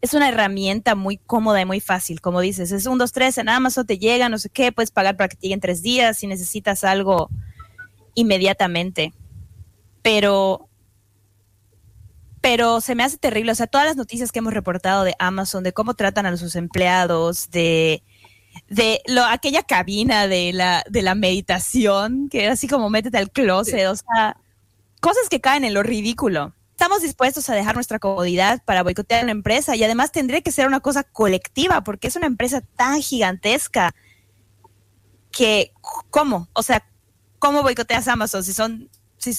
es 0.00 0.14
una 0.14 0.28
herramienta 0.28 0.94
muy 0.94 1.18
cómoda 1.18 1.60
y 1.60 1.64
muy 1.64 1.80
fácil, 1.80 2.20
como 2.20 2.40
dices, 2.40 2.72
es 2.72 2.86
un, 2.86 2.98
dos, 2.98 3.12
tres 3.12 3.38
en 3.38 3.48
Amazon, 3.48 3.86
te 3.86 3.98
llega, 3.98 4.28
no 4.28 4.38
sé 4.38 4.50
qué, 4.50 4.72
puedes 4.72 4.90
pagar 4.90 5.16
para 5.16 5.28
que 5.28 5.36
te 5.36 5.42
lleguen 5.42 5.60
tres 5.60 5.82
días 5.82 6.18
si 6.18 6.26
necesitas 6.26 6.84
algo 6.84 7.28
inmediatamente. 8.14 9.12
Pero, 10.02 10.68
pero 12.42 12.82
se 12.82 12.94
me 12.94 13.04
hace 13.04 13.16
terrible, 13.16 13.52
o 13.52 13.54
sea, 13.54 13.66
todas 13.66 13.86
las 13.86 13.96
noticias 13.96 14.32
que 14.32 14.40
hemos 14.40 14.52
reportado 14.52 15.04
de 15.04 15.14
Amazon, 15.18 15.64
de 15.64 15.72
cómo 15.72 15.94
tratan 15.94 16.26
a 16.26 16.36
sus 16.36 16.56
empleados, 16.56 17.50
de 17.50 18.02
de 18.68 19.02
lo, 19.06 19.24
aquella 19.24 19.62
cabina 19.62 20.26
de 20.28 20.52
la, 20.52 20.84
de 20.88 21.02
la 21.02 21.14
meditación, 21.14 22.28
que 22.28 22.44
era 22.44 22.52
así 22.54 22.68
como 22.68 22.90
métete 22.90 23.18
al 23.18 23.30
closet, 23.30 23.86
o 23.86 23.96
sea, 23.96 24.36
cosas 25.00 25.28
que 25.28 25.40
caen 25.40 25.64
en 25.64 25.74
lo 25.74 25.82
ridículo. 25.82 26.54
Estamos 26.70 27.02
dispuestos 27.02 27.48
a 27.48 27.54
dejar 27.54 27.74
nuestra 27.74 27.98
comodidad 27.98 28.62
para 28.64 28.82
boicotear 28.82 29.22
una 29.22 29.32
empresa 29.32 29.76
y 29.76 29.84
además 29.84 30.10
tendría 30.10 30.40
que 30.40 30.52
ser 30.52 30.66
una 30.66 30.80
cosa 30.80 31.04
colectiva 31.04 31.84
porque 31.84 32.08
es 32.08 32.16
una 32.16 32.26
empresa 32.26 32.60
tan 32.76 33.00
gigantesca 33.00 33.94
que, 35.30 35.72
¿cómo? 36.10 36.48
O 36.54 36.62
sea, 36.62 36.84
¿cómo 37.38 37.62
boicoteas 37.62 38.08
Amazon 38.08 38.42
si 38.42 38.52
son, 38.52 38.90
si, 39.16 39.30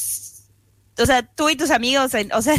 o 0.99 1.05
sea, 1.05 1.23
tú 1.23 1.49
y 1.49 1.55
tus 1.55 1.71
amigos, 1.71 2.11
o 2.33 2.41
sea, 2.41 2.55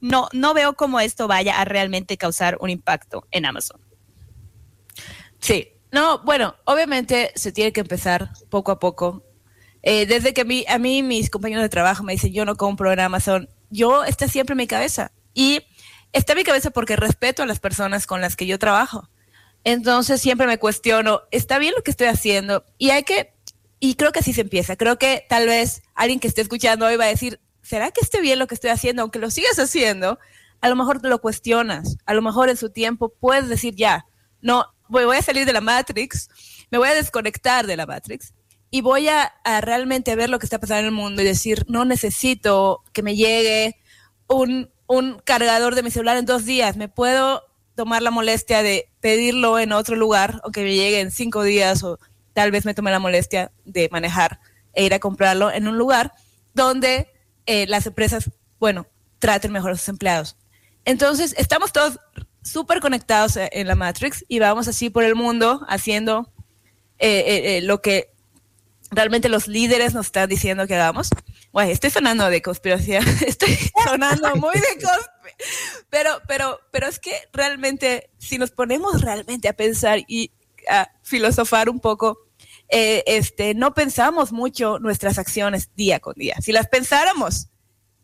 no, 0.00 0.28
no 0.32 0.54
veo 0.54 0.74
cómo 0.74 1.00
esto 1.00 1.28
vaya 1.28 1.60
a 1.60 1.64
realmente 1.64 2.16
causar 2.16 2.56
un 2.60 2.70
impacto 2.70 3.26
en 3.30 3.46
Amazon. 3.46 3.80
Sí, 5.38 5.68
no, 5.92 6.20
bueno, 6.24 6.54
obviamente 6.64 7.32
se 7.34 7.52
tiene 7.52 7.72
que 7.72 7.80
empezar 7.80 8.30
poco 8.48 8.72
a 8.72 8.78
poco. 8.78 9.24
Eh, 9.82 10.06
desde 10.06 10.34
que 10.34 10.44
mi- 10.44 10.64
a 10.68 10.78
mí 10.78 11.02
mis 11.02 11.30
compañeros 11.30 11.62
de 11.62 11.68
trabajo 11.70 12.02
me 12.04 12.12
dicen 12.12 12.32
yo 12.32 12.44
no 12.44 12.56
compro 12.56 12.92
en 12.92 13.00
Amazon, 13.00 13.48
yo 13.70 14.04
está 14.04 14.28
siempre 14.28 14.52
en 14.52 14.58
mi 14.58 14.66
cabeza. 14.66 15.12
Y 15.32 15.62
está 16.12 16.32
en 16.32 16.38
mi 16.38 16.44
cabeza 16.44 16.70
porque 16.70 16.96
respeto 16.96 17.42
a 17.42 17.46
las 17.46 17.60
personas 17.60 18.06
con 18.06 18.20
las 18.20 18.36
que 18.36 18.46
yo 18.46 18.58
trabajo. 18.58 19.08
Entonces 19.64 20.20
siempre 20.20 20.46
me 20.46 20.58
cuestiono, 20.58 21.22
¿está 21.30 21.58
bien 21.58 21.74
lo 21.76 21.82
que 21.82 21.90
estoy 21.90 22.08
haciendo? 22.08 22.64
Y 22.78 22.90
hay 22.90 23.02
que, 23.04 23.32
y 23.78 23.94
creo 23.94 24.12
que 24.12 24.20
así 24.20 24.32
se 24.32 24.40
empieza. 24.42 24.76
Creo 24.76 24.98
que 24.98 25.24
tal 25.28 25.46
vez 25.46 25.82
alguien 25.94 26.18
que 26.20 26.28
esté 26.28 26.40
escuchando 26.42 26.86
hoy 26.86 26.96
va 26.96 27.04
a 27.04 27.08
decir, 27.08 27.40
¿será 27.70 27.92
que 27.92 28.00
esté 28.00 28.20
bien 28.20 28.40
lo 28.40 28.48
que 28.48 28.56
estoy 28.56 28.70
haciendo? 28.70 29.02
Aunque 29.02 29.20
lo 29.20 29.30
sigas 29.30 29.56
haciendo, 29.60 30.18
a 30.60 30.68
lo 30.68 30.74
mejor 30.74 31.00
te 31.00 31.08
lo 31.08 31.20
cuestionas. 31.20 31.98
A 32.04 32.14
lo 32.14 32.20
mejor 32.20 32.48
en 32.48 32.56
su 32.56 32.70
tiempo 32.70 33.14
puedes 33.20 33.48
decir, 33.48 33.76
ya, 33.76 34.06
no, 34.40 34.64
voy, 34.88 35.04
voy 35.04 35.18
a 35.18 35.22
salir 35.22 35.46
de 35.46 35.52
la 35.52 35.60
Matrix, 35.60 36.28
me 36.72 36.78
voy 36.78 36.88
a 36.88 36.94
desconectar 36.94 37.68
de 37.68 37.76
la 37.76 37.86
Matrix 37.86 38.34
y 38.72 38.80
voy 38.80 39.06
a, 39.08 39.32
realmente 39.60 40.16
ver 40.16 40.30
lo 40.30 40.40
que 40.40 40.46
está 40.46 40.58
pasando 40.58 40.80
en 40.80 40.86
el 40.86 40.90
mundo 40.90 41.22
y 41.22 41.24
decir, 41.24 41.64
no 41.68 41.84
necesito 41.84 42.82
que 42.92 43.04
me 43.04 43.14
llegue 43.14 43.76
un, 44.26 44.72
un 44.88 45.20
cargador 45.24 45.76
de 45.76 45.84
mi 45.84 45.92
celular 45.92 46.16
en 46.16 46.26
dos 46.26 46.44
días, 46.44 46.76
me 46.76 46.88
puedo 46.88 47.44
tomar 47.76 48.02
la 48.02 48.10
molestia 48.10 48.64
de 48.64 48.90
pedirlo 49.00 49.60
en 49.60 49.70
otro 49.70 49.94
lugar 49.94 50.40
o 50.42 50.50
que 50.50 50.64
me 50.64 50.74
llegue 50.74 50.98
en 50.98 51.12
cinco 51.12 51.44
días 51.44 51.84
o 51.84 52.00
tal 52.32 52.50
vez 52.50 52.64
me 52.64 52.74
tome 52.74 52.90
la 52.90 52.98
molestia 52.98 53.52
de 53.64 53.88
manejar 53.92 54.40
e 54.72 54.84
ir 54.84 54.92
a 54.92 54.98
comprarlo 54.98 55.52
en 55.52 55.68
un 55.68 55.78
lugar 55.78 56.12
donde 56.52 57.08
eh, 57.50 57.66
las 57.66 57.84
empresas, 57.84 58.30
bueno, 58.60 58.86
traten 59.18 59.50
mejor 59.50 59.72
a 59.72 59.76
sus 59.76 59.88
empleados. 59.88 60.36
Entonces, 60.84 61.34
estamos 61.36 61.72
todos 61.72 61.98
súper 62.44 62.78
conectados 62.78 63.36
eh, 63.36 63.50
en 63.50 63.66
la 63.66 63.74
Matrix 63.74 64.24
y 64.28 64.38
vamos 64.38 64.68
así 64.68 64.88
por 64.88 65.02
el 65.02 65.16
mundo 65.16 65.66
haciendo 65.68 66.32
eh, 67.00 67.58
lo 67.64 67.82
que 67.82 68.12
realmente 68.92 69.28
los 69.28 69.48
líderes 69.48 69.94
nos 69.94 70.06
están 70.06 70.28
diciendo 70.28 70.68
que 70.68 70.76
hagamos. 70.76 71.10
Guay, 71.52 71.72
estoy 71.72 71.90
sonando 71.90 72.30
de 72.30 72.40
conspiración, 72.40 73.04
estoy 73.26 73.58
sonando 73.84 74.36
muy 74.36 74.54
de 74.54 74.60
conspiración. 74.60 75.10
Pero, 75.88 76.22
pero, 76.28 76.60
pero 76.70 76.86
es 76.86 77.00
que 77.00 77.14
realmente, 77.32 78.10
si 78.18 78.38
nos 78.38 78.52
ponemos 78.52 79.00
realmente 79.00 79.48
a 79.48 79.54
pensar 79.54 80.04
y 80.06 80.30
a 80.68 80.88
filosofar 81.02 81.68
un 81.68 81.80
poco, 81.80 82.29
eh, 82.70 83.02
este, 83.06 83.54
no 83.54 83.74
pensamos 83.74 84.32
mucho 84.32 84.78
nuestras 84.78 85.18
acciones 85.18 85.70
día 85.74 86.00
con 86.00 86.14
día. 86.14 86.36
Si 86.40 86.52
las 86.52 86.68
pensáramos, 86.68 87.48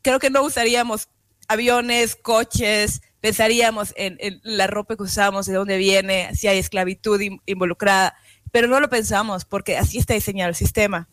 creo 0.03 0.19
que 0.19 0.31
no 0.31 0.43
usaríamos 0.43 1.09
aviones, 1.49 2.17
coches, 2.17 3.01
pensaríamos 3.21 3.93
en, 3.97 4.19
la 4.43 4.67
ropa 4.67 4.97
que 4.97 5.05
usamos, 5.05 5.47
de 5.47 5.55
dónde 5.55 5.77
viene, 5.79 6.35
si 6.35 6.49
hay 6.49 6.59
esclavitud 6.59 7.21
in- 7.21 7.41
involucrada, 7.47 8.15
pero 8.53 8.69
no 8.69 8.81
lo 8.81 8.89
pensamos 8.89 9.45
porque 9.45 9.77
así 9.77 9.99
está 9.99 10.15
diseñado 10.15 10.51
el 10.51 10.57
sistema. 10.57 11.09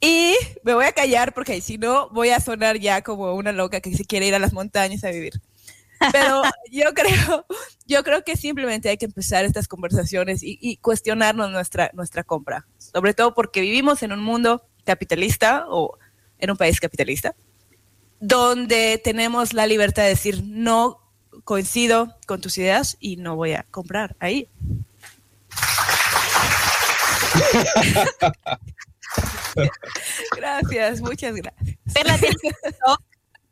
Y 0.00 0.34
me 0.62 0.74
voy 0.74 0.86
a 0.86 0.92
callar 0.92 1.34
porque 1.34 1.60
si 1.60 1.76
no 1.76 2.08
voy 2.10 2.30
a 2.30 2.40
sonar 2.40 2.78
ya 2.78 3.02
como 3.02 3.34
una 3.34 3.52
loca 3.52 3.80
que 3.80 3.94
se 3.94 4.04
quiere 4.04 4.26
ir 4.26 4.34
a 4.34 4.38
las 4.38 4.52
montañas 4.52 5.04
a 5.04 5.10
vivir. 5.10 5.40
Pero 6.12 6.42
yo 6.70 6.92
creo, 6.94 7.46
yo 7.86 8.02
creo 8.02 8.24
que 8.24 8.36
simplemente 8.36 8.88
hay 8.88 8.96
que 8.96 9.06
empezar 9.06 9.44
estas 9.44 9.68
conversaciones 9.68 10.42
y, 10.42 10.58
y 10.60 10.76
cuestionarnos 10.76 11.50
nuestra, 11.50 11.90
nuestra 11.94 12.24
compra. 12.24 12.66
Sobre 12.78 13.14
todo 13.14 13.34
porque 13.34 13.60
vivimos 13.60 14.02
en 14.02 14.12
un 14.12 14.22
mundo 14.22 14.66
capitalista 14.84 15.66
o 15.68 15.98
en 16.38 16.50
un 16.50 16.56
país 16.56 16.80
capitalista, 16.80 17.34
donde 18.18 19.00
tenemos 19.02 19.52
la 19.52 19.66
libertad 19.66 20.04
de 20.04 20.10
decir 20.10 20.42
no 20.44 20.98
coincido 21.44 22.16
con 22.26 22.40
tus 22.40 22.58
ideas 22.58 22.96
y 23.00 23.16
no 23.16 23.36
voy 23.36 23.52
a 23.52 23.66
comprar 23.70 24.16
ahí. 24.20 24.48
Gracias, 30.36 31.00
muchas 31.00 31.34
gracias. 31.34 31.76
Perla, 31.92 32.16
¿tienes? 32.18 32.38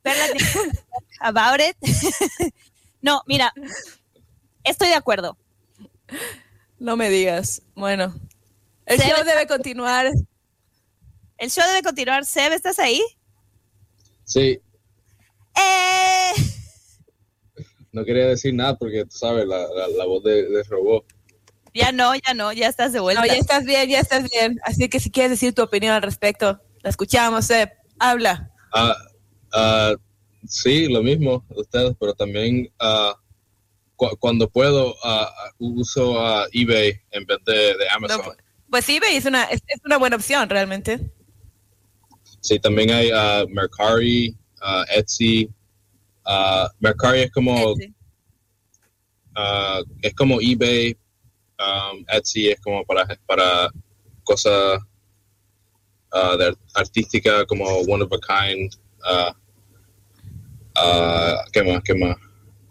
Perla, 0.08 0.24
¿tienes 0.32 0.56
un 0.56 0.70
talk 0.70 1.04
about 1.20 1.60
it? 1.60 1.76
no, 3.02 3.22
mira, 3.26 3.52
estoy 4.64 4.88
de 4.88 4.94
acuerdo. 4.94 5.36
No 6.78 6.96
me 6.96 7.10
digas. 7.10 7.60
Bueno, 7.74 8.14
el 8.86 8.98
Seb, 8.98 9.08
show 9.10 9.24
debe 9.26 9.46
continuar. 9.46 10.06
El 11.36 11.50
show 11.50 11.66
debe 11.66 11.82
continuar. 11.82 12.24
Seb, 12.24 12.52
¿estás 12.52 12.78
ahí? 12.78 13.02
Sí, 14.24 14.60
¡Eh! 15.56 16.32
no 17.92 18.04
quería 18.04 18.28
decir 18.28 18.54
nada 18.54 18.76
porque 18.76 19.04
tú 19.04 19.16
sabes, 19.16 19.46
la, 19.46 19.58
la, 19.58 19.88
la 19.88 20.04
voz 20.06 20.22
de, 20.22 20.48
de 20.48 20.62
robot. 20.64 21.04
Ya 21.74 21.92
no, 21.92 22.14
ya 22.14 22.32
no, 22.34 22.52
ya 22.52 22.68
estás 22.68 22.92
de 22.92 23.00
vuelta. 23.00 23.20
No, 23.20 23.26
ya 23.26 23.34
estás 23.34 23.64
bien, 23.64 23.88
ya 23.90 24.00
estás 24.00 24.28
bien. 24.30 24.58
Así 24.64 24.88
que 24.88 25.00
si 25.00 25.10
quieres 25.10 25.32
decir 25.32 25.54
tu 25.54 25.62
opinión 25.62 25.92
al 25.94 26.02
respecto, 26.02 26.60
la 26.82 26.90
escuchamos, 26.90 27.46
Seb. 27.46 27.70
Habla. 27.98 28.50
Ah, 28.72 28.96
ah, 29.52 29.94
sí, 30.46 30.88
lo 30.88 31.02
mismo 31.02 31.44
ustedes, 31.50 31.94
pero 31.98 32.14
también 32.14 32.70
cu- 33.96 34.16
cuando 34.18 34.48
puedo 34.48 34.94
ah, 35.04 35.30
uso 35.58 36.16
eBay 36.52 37.00
en 37.10 37.24
vez 37.26 37.38
de, 37.46 37.54
de 37.76 37.88
Amazon. 37.90 38.22
No, 38.26 38.32
pues 38.70 38.88
eBay 38.88 39.16
es 39.16 39.24
una, 39.24 39.44
es, 39.44 39.60
es 39.66 39.80
una 39.84 39.96
buena 39.98 40.16
opción, 40.16 40.48
realmente. 40.48 41.10
Sí, 42.40 42.58
también 42.60 42.90
hay 42.92 43.10
Mercari, 43.48 44.36
Etsy. 44.94 45.50
Mercari 46.78 47.20
es 47.22 47.32
como 47.32 47.74
es 50.02 50.14
como 50.14 50.38
eBay. 50.40 50.96
um, 51.58 52.04
Etsy 52.08 52.48
es 52.50 52.60
como 52.60 52.84
para 52.84 53.06
para 53.26 53.70
cosas 54.24 54.80
de 56.12 56.44
art- 56.46 56.58
artística 56.74 57.44
como 57.46 57.64
one 57.80 58.02
of 58.04 58.12
a 58.12 58.18
kind. 58.18 58.72
Ah, 59.04 59.34
ah, 60.76 61.44
¿Qué 61.52 61.62
más? 61.62 61.82
¿Qué 61.84 61.94
más? 61.94 62.16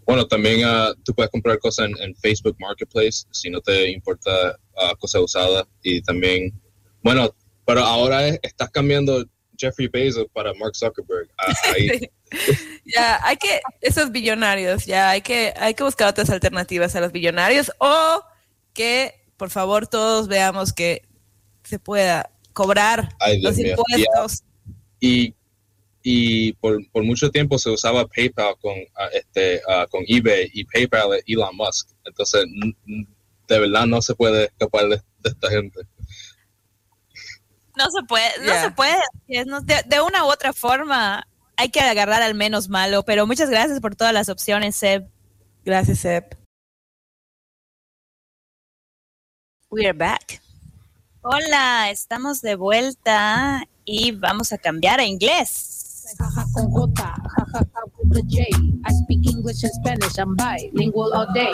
Bueno, 0.06 0.26
también 0.26 0.62
ah, 0.66 0.94
tú 1.04 1.14
puedes 1.14 1.30
comprar 1.32 1.60
cosas 1.60 1.90
en, 1.90 1.98
en 2.02 2.16
Facebook 2.16 2.56
Marketplace 2.60 3.26
si 3.32 3.50
no 3.50 3.60
te 3.62 3.92
importa 3.92 4.58
ah, 4.78 4.94
cosas 5.00 5.22
usadas. 5.22 5.66
Y 5.84 6.02
también, 6.02 6.54
bueno, 7.04 7.30
pero 7.66 7.82
ahora 7.82 8.28
es- 8.28 8.40
estás 8.42 8.70
cambiando 8.70 9.26
Jeffrey 9.58 9.88
Bezos 9.88 10.28
para 10.34 10.54
Mark 10.54 10.76
Zuckerberg. 10.76 11.30
Ah, 11.38 11.54
ahí. 11.76 12.10
Ya, 12.86 13.20
hay 13.26 13.38
que, 13.38 13.60
esos 13.82 14.12
billonarios, 14.12 14.86
ya 14.86 15.10
hay 15.10 15.22
que, 15.22 15.54
hay 15.58 15.74
que 15.74 15.84
buscar 15.84 16.08
otras 16.10 16.30
alternativas 16.30 16.96
a 16.96 17.02
los 17.02 17.12
billonarios 17.12 17.72
o 17.80 18.22
que, 18.74 19.14
por 19.38 19.50
favor, 19.50 19.88
todos 19.88 20.28
veamos 20.28 20.74
que 20.74 21.08
se 21.64 21.80
pueda 21.80 22.30
cobrar 22.54 23.10
Ay, 23.20 23.40
Dios 23.40 23.58
los 23.58 23.58
mío. 23.58 23.76
impuestos. 23.78 24.44
y, 25.00 25.36
y 26.10 26.54
por, 26.54 26.80
por 26.92 27.04
mucho 27.04 27.30
tiempo 27.30 27.60
se 27.60 27.70
usaba 27.70 28.08
PayPal 28.08 28.56
con, 28.62 28.76
ah, 28.96 29.10
este, 29.12 29.62
ah, 29.68 29.86
con 29.92 30.06
eBay 30.08 30.50
y 30.54 30.64
PayPal 30.64 31.16
es 31.16 31.24
Elon 31.28 31.54
Musk. 31.58 31.90
Entonces, 32.06 32.46
de 33.50 33.60
verdad 33.60 33.86
no 33.88 34.02
se 34.02 34.16
puede 34.16 34.46
escapar 34.46 34.84
de, 34.88 34.96
de 34.96 35.30
esta 35.30 35.50
gente. 35.50 35.82
No 37.76 37.92
se 37.92 38.04
puede, 38.08 38.30
no 38.40 38.46
Ya. 38.46 38.64
se 38.64 38.72
puede. 38.72 38.96
De, 39.28 39.84
de 39.86 40.02
una 40.02 40.24
u 40.24 40.28
otra 40.32 40.54
forma 40.54 41.28
hay 41.58 41.68
que 41.72 41.82
agarrar 41.82 42.22
al 42.22 42.36
menos 42.36 42.70
malo, 42.70 43.04
pero 43.04 43.28
muchas 43.28 43.50
gracias 43.50 43.82
por 43.82 43.98
todas 43.98 44.14
las 44.14 44.30
opciones, 44.30 44.78
Seb. 44.78 45.10
Gracias, 45.66 46.00
Seb. 46.00 46.38
We 49.70 49.86
are 49.86 49.98
back. 49.98 50.42
Hola, 51.22 51.90
estamos 51.92 52.42
de 52.42 52.56
vuelta 52.56 53.68
y 53.84 54.14
vamos 54.14 54.54
a 54.54 54.58
cambiar 54.58 55.02
a 55.02 55.04
inglés. 55.04 55.87
Jaja 56.08 56.48
con 56.56 56.72
J, 56.72 57.04
jajaja 57.36 57.82
with 58.00 58.14
the 58.16 58.24
speak 59.04 59.28
English 59.28 59.64
and 59.64 59.74
Spanish. 59.74 60.18
I'm 60.18 60.36
bilingual 60.38 61.12
all 61.14 61.28
day. 61.34 61.52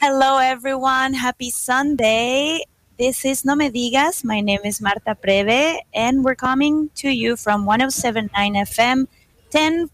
Hello, 0.00 0.38
everyone. 0.38 1.12
Happy 1.12 1.50
Sunday. 1.50 2.62
This 2.96 3.24
is 3.24 3.44
No 3.44 3.56
Me 3.56 3.68
Digas. 3.68 4.22
My 4.22 4.40
name 4.40 4.60
is 4.62 4.80
Marta 4.80 5.18
Preve, 5.18 5.82
and 5.92 6.22
we're 6.22 6.38
coming 6.38 6.88
to 7.02 7.10
you 7.10 7.34
from 7.34 7.66
1079 7.66 8.30
FM, 8.62 9.08
10. 9.50 9.90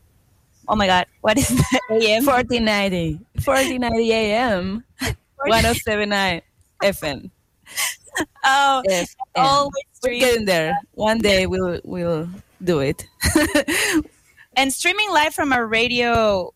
Oh 0.69 0.77
my 0.77 0.87
God, 0.87 1.07
what 1.23 1.39
is 1.39 1.49
the 1.49 1.65
AM? 1.89 2.29
1490. 2.29 3.17
1490 3.41 4.13
AM. 4.13 4.85
1079 5.49 6.43
FM. 6.85 7.31
Oh, 8.45 8.83
FM. 8.85 9.07
Oh, 9.37 9.73
always 9.73 9.89
We're 10.05 10.21
getting 10.21 10.45
there. 10.45 10.77
One 10.93 11.17
day 11.17 11.47
we'll 11.47 11.81
we'll 11.83 12.29
do 12.65 12.81
it. 12.81 13.07
and 14.57 14.73
streaming 14.73 15.11
live 15.11 15.35
from 15.35 15.53
our 15.53 15.67
radio 15.67 16.53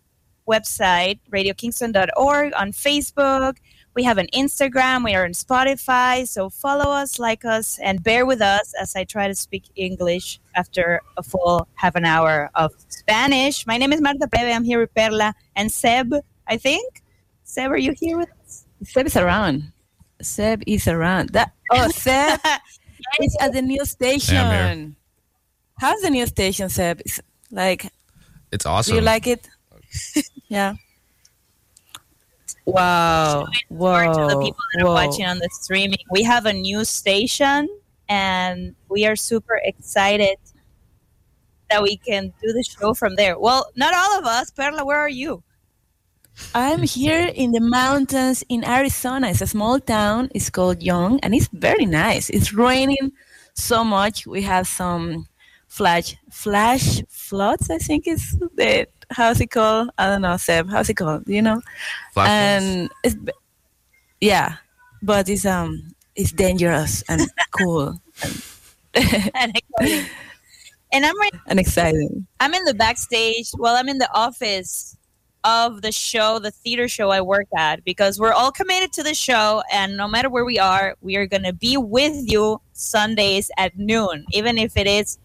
website, 0.48 1.18
radiokingston.org, 1.32 2.52
on 2.54 2.72
Facebook. 2.72 3.56
We 3.94 4.02
have 4.04 4.18
an 4.18 4.28
Instagram. 4.34 5.04
We 5.04 5.14
are 5.14 5.24
on 5.24 5.32
Spotify. 5.32 6.28
So 6.28 6.50
follow 6.50 6.90
us, 6.90 7.18
like 7.18 7.46
us, 7.46 7.78
and 7.78 8.02
bear 8.02 8.26
with 8.26 8.42
us 8.42 8.74
as 8.78 8.94
I 8.94 9.04
try 9.04 9.26
to 9.26 9.34
speak 9.34 9.64
English 9.74 10.38
after 10.54 11.00
a 11.16 11.22
full 11.22 11.66
half 11.74 11.94
an 11.94 12.04
hour 12.04 12.50
of 12.54 12.72
Spanish. 12.88 13.66
My 13.66 13.78
name 13.78 13.94
is 13.94 14.02
Marta 14.02 14.28
Pebe. 14.28 14.52
I'm 14.52 14.64
here 14.64 14.80
with 14.80 14.94
Perla 14.94 15.34
and 15.56 15.72
Seb, 15.72 16.14
I 16.46 16.58
think. 16.58 17.02
Seb, 17.44 17.70
are 17.70 17.78
you 17.78 17.94
here 17.98 18.18
with 18.18 18.28
us? 18.44 18.66
Seb 18.84 19.06
is 19.06 19.16
around. 19.16 19.72
Seb 20.20 20.62
is 20.66 20.86
around. 20.86 21.30
That 21.30 21.52
oh 21.72 21.88
Seb 21.88 22.38
is 23.20 23.36
at 23.40 23.54
the 23.54 23.62
new 23.62 23.84
station. 23.86 24.96
How's 25.78 26.00
the 26.00 26.10
new 26.10 26.26
station, 26.26 26.68
Seb? 26.68 27.00
It's 27.00 27.20
like 27.50 27.92
It's 28.52 28.66
awesome. 28.66 28.92
do 28.92 28.96
you 28.96 29.04
like 29.04 29.26
it? 29.26 29.48
yeah. 30.48 30.74
Wow. 32.64 33.46
Or 33.70 34.04
to 34.04 34.26
the 34.26 34.40
people 34.40 34.64
that 34.74 34.84
are 34.84 34.86
watching 34.86 35.24
on 35.26 35.38
the 35.38 35.48
streaming. 35.52 35.98
We 36.10 36.22
have 36.22 36.46
a 36.46 36.52
new 36.52 36.84
station 36.84 37.68
and 38.08 38.74
we 38.88 39.06
are 39.06 39.16
super 39.16 39.60
excited 39.64 40.36
that 41.70 41.82
we 41.82 41.96
can 41.96 42.32
do 42.42 42.52
the 42.52 42.62
show 42.62 42.94
from 42.94 43.16
there. 43.16 43.38
Well, 43.38 43.70
not 43.76 43.94
all 43.94 44.18
of 44.18 44.24
us. 44.24 44.50
Perla, 44.50 44.84
where 44.84 44.98
are 44.98 45.08
you? 45.08 45.42
I'm 46.54 46.82
here 46.82 47.30
in 47.34 47.52
the 47.52 47.60
mountains 47.60 48.44
in 48.48 48.64
Arizona. 48.64 49.28
It's 49.28 49.40
a 49.40 49.46
small 49.46 49.80
town. 49.80 50.30
It's 50.34 50.50
called 50.50 50.82
Young, 50.82 51.18
and 51.20 51.34
it's 51.34 51.48
very 51.48 51.86
nice. 51.86 52.28
It's 52.28 52.52
raining 52.52 53.12
so 53.54 53.82
much. 53.82 54.26
We 54.26 54.42
have 54.42 54.66
some 54.66 55.26
flash 55.76 56.16
flash 56.30 57.02
floods. 57.08 57.68
I 57.70 57.76
think 57.76 58.08
is 58.08 58.38
the 58.56 58.88
how's 59.10 59.40
it 59.40 59.48
called? 59.48 59.90
I 59.98 60.08
don't 60.08 60.22
know, 60.22 60.36
Seb. 60.38 60.70
How's 60.70 60.88
it 60.88 60.94
called? 60.94 61.28
You 61.28 61.42
know? 61.42 61.60
Flash 62.14 62.30
and 62.30 62.90
it's 63.04 63.16
yeah, 64.20 64.56
but 65.02 65.28
it's 65.28 65.44
um 65.44 65.94
it's 66.14 66.32
dangerous 66.32 67.04
and 67.10 67.20
cool 67.58 68.00
and 68.94 69.52
exciting. 69.54 70.06
And 70.92 71.04
I'm 71.04 71.18
right 71.20 71.34
and 71.46 71.60
exciting. 71.60 72.26
I'm 72.40 72.54
in 72.54 72.64
the 72.64 72.72
backstage. 72.72 73.50
Well, 73.58 73.76
I'm 73.76 73.88
in 73.90 73.98
the 73.98 74.10
office 74.14 74.96
of 75.44 75.82
the 75.82 75.92
show, 75.92 76.38
the 76.38 76.50
theater 76.50 76.88
show 76.88 77.10
I 77.10 77.20
work 77.20 77.46
at, 77.56 77.84
because 77.84 78.18
we're 78.18 78.32
all 78.32 78.50
committed 78.50 78.92
to 78.94 79.02
the 79.02 79.14
show. 79.14 79.62
And 79.70 79.96
no 79.96 80.08
matter 80.08 80.30
where 80.30 80.44
we 80.44 80.58
are, 80.58 80.96
we 81.02 81.16
are 81.16 81.26
going 81.26 81.42
to 81.42 81.52
be 81.52 81.76
with 81.76 82.14
you 82.30 82.60
Sundays 82.72 83.50
at 83.58 83.76
noon, 83.76 84.24
even 84.32 84.56
if 84.58 84.76
it 84.76 84.86
is 84.86 85.18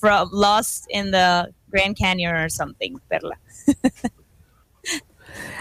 from 0.00 0.28
lost 0.32 0.86
in 0.90 1.10
the 1.10 1.52
Grand 1.70 1.96
Canyon 1.96 2.34
or 2.34 2.48
something, 2.48 3.00
Perla. 3.10 3.34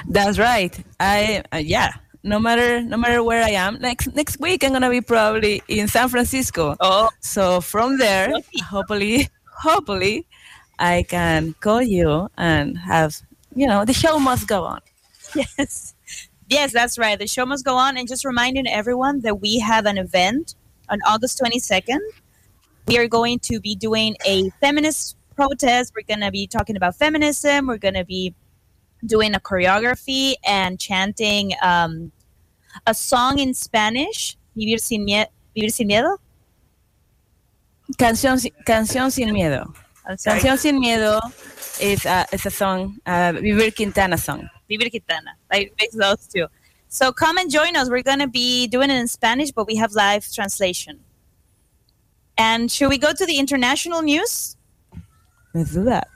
That's 0.10 0.39
right. 0.39 0.78
I 0.99 1.43
uh, 1.54 1.58
yeah. 1.58 1.93
No 2.23 2.39
matter 2.39 2.82
no 2.82 2.97
matter 2.97 3.23
where 3.23 3.43
I 3.43 3.52
am, 3.52 3.80
next 3.80 4.13
next 4.15 4.39
week 4.39 4.63
I'm 4.63 4.73
gonna 4.73 4.89
be 4.89 5.02
probably 5.02 5.62
in 5.67 5.88
San 5.88 6.10
Francisco. 6.10 6.75
Oh, 6.80 7.10
so 7.19 7.62
from 7.62 7.97
there, 7.97 8.32
hopefully, 8.65 9.30
hopefully, 9.62 10.25
I 10.80 11.04
can 11.04 11.54
call 11.62 11.82
you 11.82 12.30
and 12.38 12.78
have 12.78 13.21
you 13.56 13.67
know 13.67 13.86
the 13.86 13.93
show 13.93 14.19
must 14.19 14.47
go 14.47 14.63
on. 14.63 14.82
Yes. 15.36 15.93
Yes, 16.49 16.73
that's 16.73 16.97
right. 16.97 17.19
The 17.19 17.28
show 17.28 17.45
must 17.45 17.63
go 17.63 17.75
on. 17.75 17.95
And 17.95 18.08
just 18.08 18.25
reminding 18.25 18.67
everyone 18.67 19.21
that 19.21 19.39
we 19.39 19.60
have 19.60 19.86
an 19.86 19.99
event 19.99 20.56
on 20.89 20.97
August 21.08 21.39
22nd. 21.39 21.99
We 22.89 22.97
are 22.97 23.08
going 23.08 23.38
to 23.41 23.60
be 23.60 23.75
doing 23.75 24.17
a 24.25 24.49
feminist 24.62 25.15
protest. 25.36 25.93
We're 25.95 26.08
going 26.08 26.25
to 26.25 26.32
be 26.32 26.47
talking 26.47 26.75
about 26.75 26.95
feminism. 26.95 27.67
We're 27.67 27.78
going 27.78 27.93
to 27.93 28.04
be 28.04 28.34
doing 29.06 29.36
a 29.36 29.39
choreography 29.39 30.34
and 30.43 30.80
chanting 30.80 31.52
um, 31.62 32.12
a 32.88 32.95
song 32.95 33.38
in 33.38 33.54
Spanish, 33.54 34.36
Vivir 34.58 34.80
sin, 34.80 35.06
mie- 35.06 35.28
Vivir 35.56 35.71
sin 35.71 35.88
Miedo. 35.88 36.17
Canción, 37.99 38.39
canción 38.65 39.12
sin 39.12 39.36
miedo. 39.36 39.71
Canción 40.25 40.58
sin 40.58 40.80
miedo 40.80 41.19
is 41.80 42.08
a, 42.08 42.25
is 42.32 42.43
a 42.47 42.49
song, 42.49 42.97
uh, 43.06 43.34
Vivir 43.34 43.71
Quintana 43.75 44.17
song. 44.17 44.49
Vivir 44.67 44.89
Gitana. 44.91 45.36
Like 45.52 45.73
mix 45.80 45.95
those 45.95 46.28
two. 46.28 46.47
So 46.88 47.12
come 47.12 47.38
and 47.38 47.52
join 47.52 47.75
us. 47.75 47.88
We're 47.88 48.02
going 48.02 48.17
to 48.19 48.28
be 48.28 48.65
doing 48.65 48.89
it 48.89 48.97
in 48.97 49.08
Spanish, 49.08 49.52
but 49.52 49.67
we 49.67 49.75
have 49.75 49.91
live 49.91 50.28
translation. 50.34 51.02
And 52.39 52.71
should 52.71 52.88
we 52.88 52.97
go 52.97 53.12
to 53.12 53.25
the 53.25 53.38
international 53.38 54.02
news? 54.02 54.56
Let's 55.54 55.73
do 55.73 55.84
that. 55.84 56.08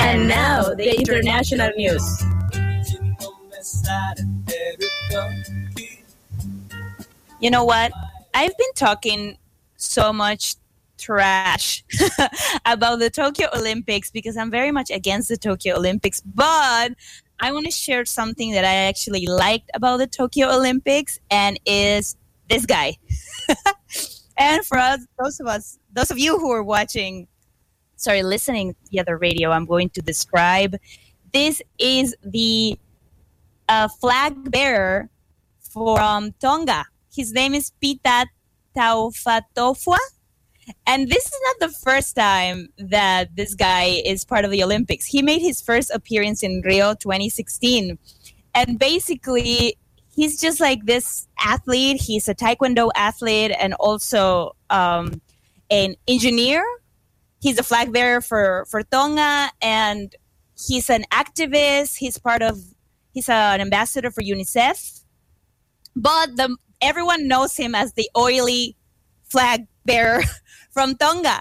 And 0.00 0.28
now, 0.28 0.74
the 0.74 0.92
international 0.98 1.70
news. 1.76 2.24
You 7.38 7.50
know 7.50 7.64
what? 7.64 7.92
I've 8.34 8.58
been 8.58 8.72
talking 8.74 9.38
so 9.76 10.12
much 10.12 10.56
trash 10.98 11.84
about 12.66 12.98
the 12.98 13.10
Tokyo 13.10 13.48
Olympics 13.54 14.10
because 14.10 14.36
I'm 14.36 14.50
very 14.50 14.72
much 14.72 14.90
against 14.90 15.28
the 15.28 15.36
Tokyo 15.36 15.76
Olympics, 15.76 16.20
but 16.22 16.94
I 17.40 17.52
want 17.52 17.66
to 17.66 17.70
share 17.70 18.04
something 18.04 18.52
that 18.52 18.64
I 18.64 18.74
actually 18.74 19.26
liked 19.26 19.70
about 19.74 19.98
the 19.98 20.06
Tokyo 20.06 20.48
Olympics 20.48 21.18
and 21.30 21.60
is 21.66 22.16
this 22.48 22.64
guy. 22.64 22.96
and 24.38 24.64
for 24.64 24.78
us, 24.78 25.06
those 25.22 25.40
of 25.40 25.46
us, 25.46 25.78
those 25.92 26.10
of 26.10 26.18
you 26.18 26.38
who 26.38 26.50
are 26.50 26.62
watching, 26.62 27.28
sorry, 27.96 28.22
listening 28.22 28.74
via 28.90 28.90
the 28.90 29.00
other 29.00 29.18
radio, 29.18 29.50
I'm 29.50 29.66
going 29.66 29.90
to 29.90 30.02
describe. 30.02 30.76
This 31.32 31.60
is 31.78 32.16
the 32.22 32.78
uh, 33.68 33.88
flag 33.88 34.50
bearer 34.50 35.10
from 35.60 36.32
Tonga. 36.40 36.86
His 37.14 37.32
name 37.32 37.54
is 37.54 37.70
Pita 37.80 38.26
Taufatofua. 38.76 39.98
And 40.86 41.08
this 41.08 41.26
is 41.26 41.40
not 41.44 41.68
the 41.68 41.74
first 41.74 42.16
time 42.16 42.68
that 42.78 43.36
this 43.36 43.54
guy 43.54 44.02
is 44.04 44.24
part 44.24 44.44
of 44.44 44.50
the 44.50 44.62
Olympics. 44.62 45.06
He 45.06 45.22
made 45.22 45.40
his 45.40 45.60
first 45.60 45.90
appearance 45.90 46.42
in 46.42 46.62
Rio 46.64 46.94
2016. 46.94 47.98
And 48.54 48.78
basically, 48.78 49.76
he's 50.14 50.40
just 50.40 50.60
like 50.60 50.86
this 50.86 51.28
athlete. 51.38 52.00
He's 52.00 52.28
a 52.28 52.34
Taekwondo 52.34 52.90
athlete 52.96 53.52
and 53.58 53.74
also 53.74 54.56
um, 54.70 55.20
an 55.70 55.94
engineer. 56.08 56.64
He's 57.40 57.58
a 57.58 57.62
flag 57.62 57.92
bearer 57.92 58.20
for, 58.20 58.66
for 58.68 58.82
Tonga 58.82 59.50
and 59.62 60.14
he's 60.66 60.90
an 60.90 61.04
activist. 61.12 61.96
He's 61.98 62.18
part 62.18 62.42
of, 62.42 62.58
he's 63.12 63.28
an 63.28 63.60
ambassador 63.60 64.10
for 64.10 64.22
UNICEF. 64.22 65.02
But 65.94 66.36
the, 66.36 66.56
everyone 66.80 67.28
knows 67.28 67.56
him 67.56 67.74
as 67.74 67.92
the 67.92 68.10
oily 68.16 68.74
flag 69.28 69.66
bearer 69.84 70.22
from 70.76 70.94
Tonga. 70.94 71.40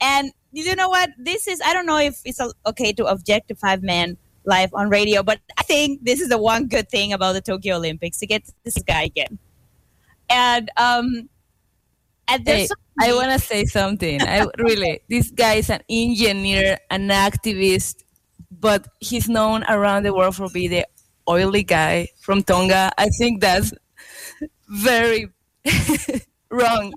And 0.00 0.30
you 0.52 0.76
know 0.76 0.88
what? 0.88 1.10
This 1.18 1.48
is, 1.48 1.60
I 1.66 1.74
don't 1.74 1.84
know 1.84 1.98
if 1.98 2.20
it's 2.24 2.40
okay 2.64 2.92
to 2.92 3.06
objectify 3.06 3.76
men 3.80 4.16
live 4.44 4.70
on 4.72 4.88
radio, 4.88 5.24
but 5.24 5.40
I 5.58 5.64
think 5.64 6.04
this 6.04 6.20
is 6.20 6.28
the 6.28 6.38
one 6.38 6.68
good 6.68 6.88
thing 6.88 7.12
about 7.12 7.32
the 7.32 7.40
Tokyo 7.40 7.74
Olympics 7.74 8.18
to 8.18 8.26
get 8.28 8.48
this 8.62 8.78
guy 8.86 9.02
again. 9.02 9.40
And, 10.30 10.70
um, 10.76 11.28
and 12.28 12.46
Hey, 12.46 12.68
I 13.00 13.12
want 13.14 13.32
to 13.32 13.40
say 13.40 13.64
something. 13.64 14.22
I 14.22 14.46
really, 14.58 15.00
this 15.10 15.32
guy 15.32 15.54
is 15.54 15.70
an 15.70 15.80
engineer, 15.90 16.78
an 16.88 17.08
activist, 17.08 18.04
but 18.48 18.86
he's 19.00 19.28
known 19.28 19.64
around 19.64 20.04
the 20.04 20.14
world 20.14 20.36
for 20.36 20.48
being 20.50 20.70
the 20.70 20.86
oily 21.28 21.64
guy 21.64 22.06
from 22.20 22.44
Tonga. 22.44 22.92
I 22.96 23.08
think 23.18 23.40
that's 23.40 23.72
very 24.68 25.32
wrong. 26.50 26.92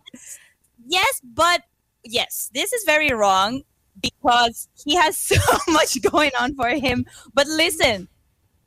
yes, 0.86 1.22
but 1.24 1.64
yes, 2.04 2.50
this 2.54 2.74
is 2.74 2.84
very 2.84 3.12
wrong 3.12 3.64
because 4.02 4.68
he 4.84 4.96
has 4.96 5.18
so 5.18 5.36
much 5.70 6.02
going 6.02 6.32
on 6.40 6.56
for 6.56 6.70
him. 6.70 7.06
But 7.34 7.48
listen, 7.48 8.08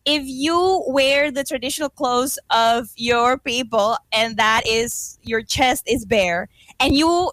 if 0.05 0.23
you 0.25 0.85
wear 0.89 1.31
the 1.31 1.45
traditional 1.45 1.89
clothes 1.89 2.39
of 2.51 2.91
your 2.97 3.39
people 3.39 3.97
and 4.13 4.37
that 4.37 4.63
is 4.67 5.19
your 5.23 5.43
chest 5.43 5.85
is 5.87 6.05
bare 6.05 6.49
and 6.79 6.95
you 6.95 7.33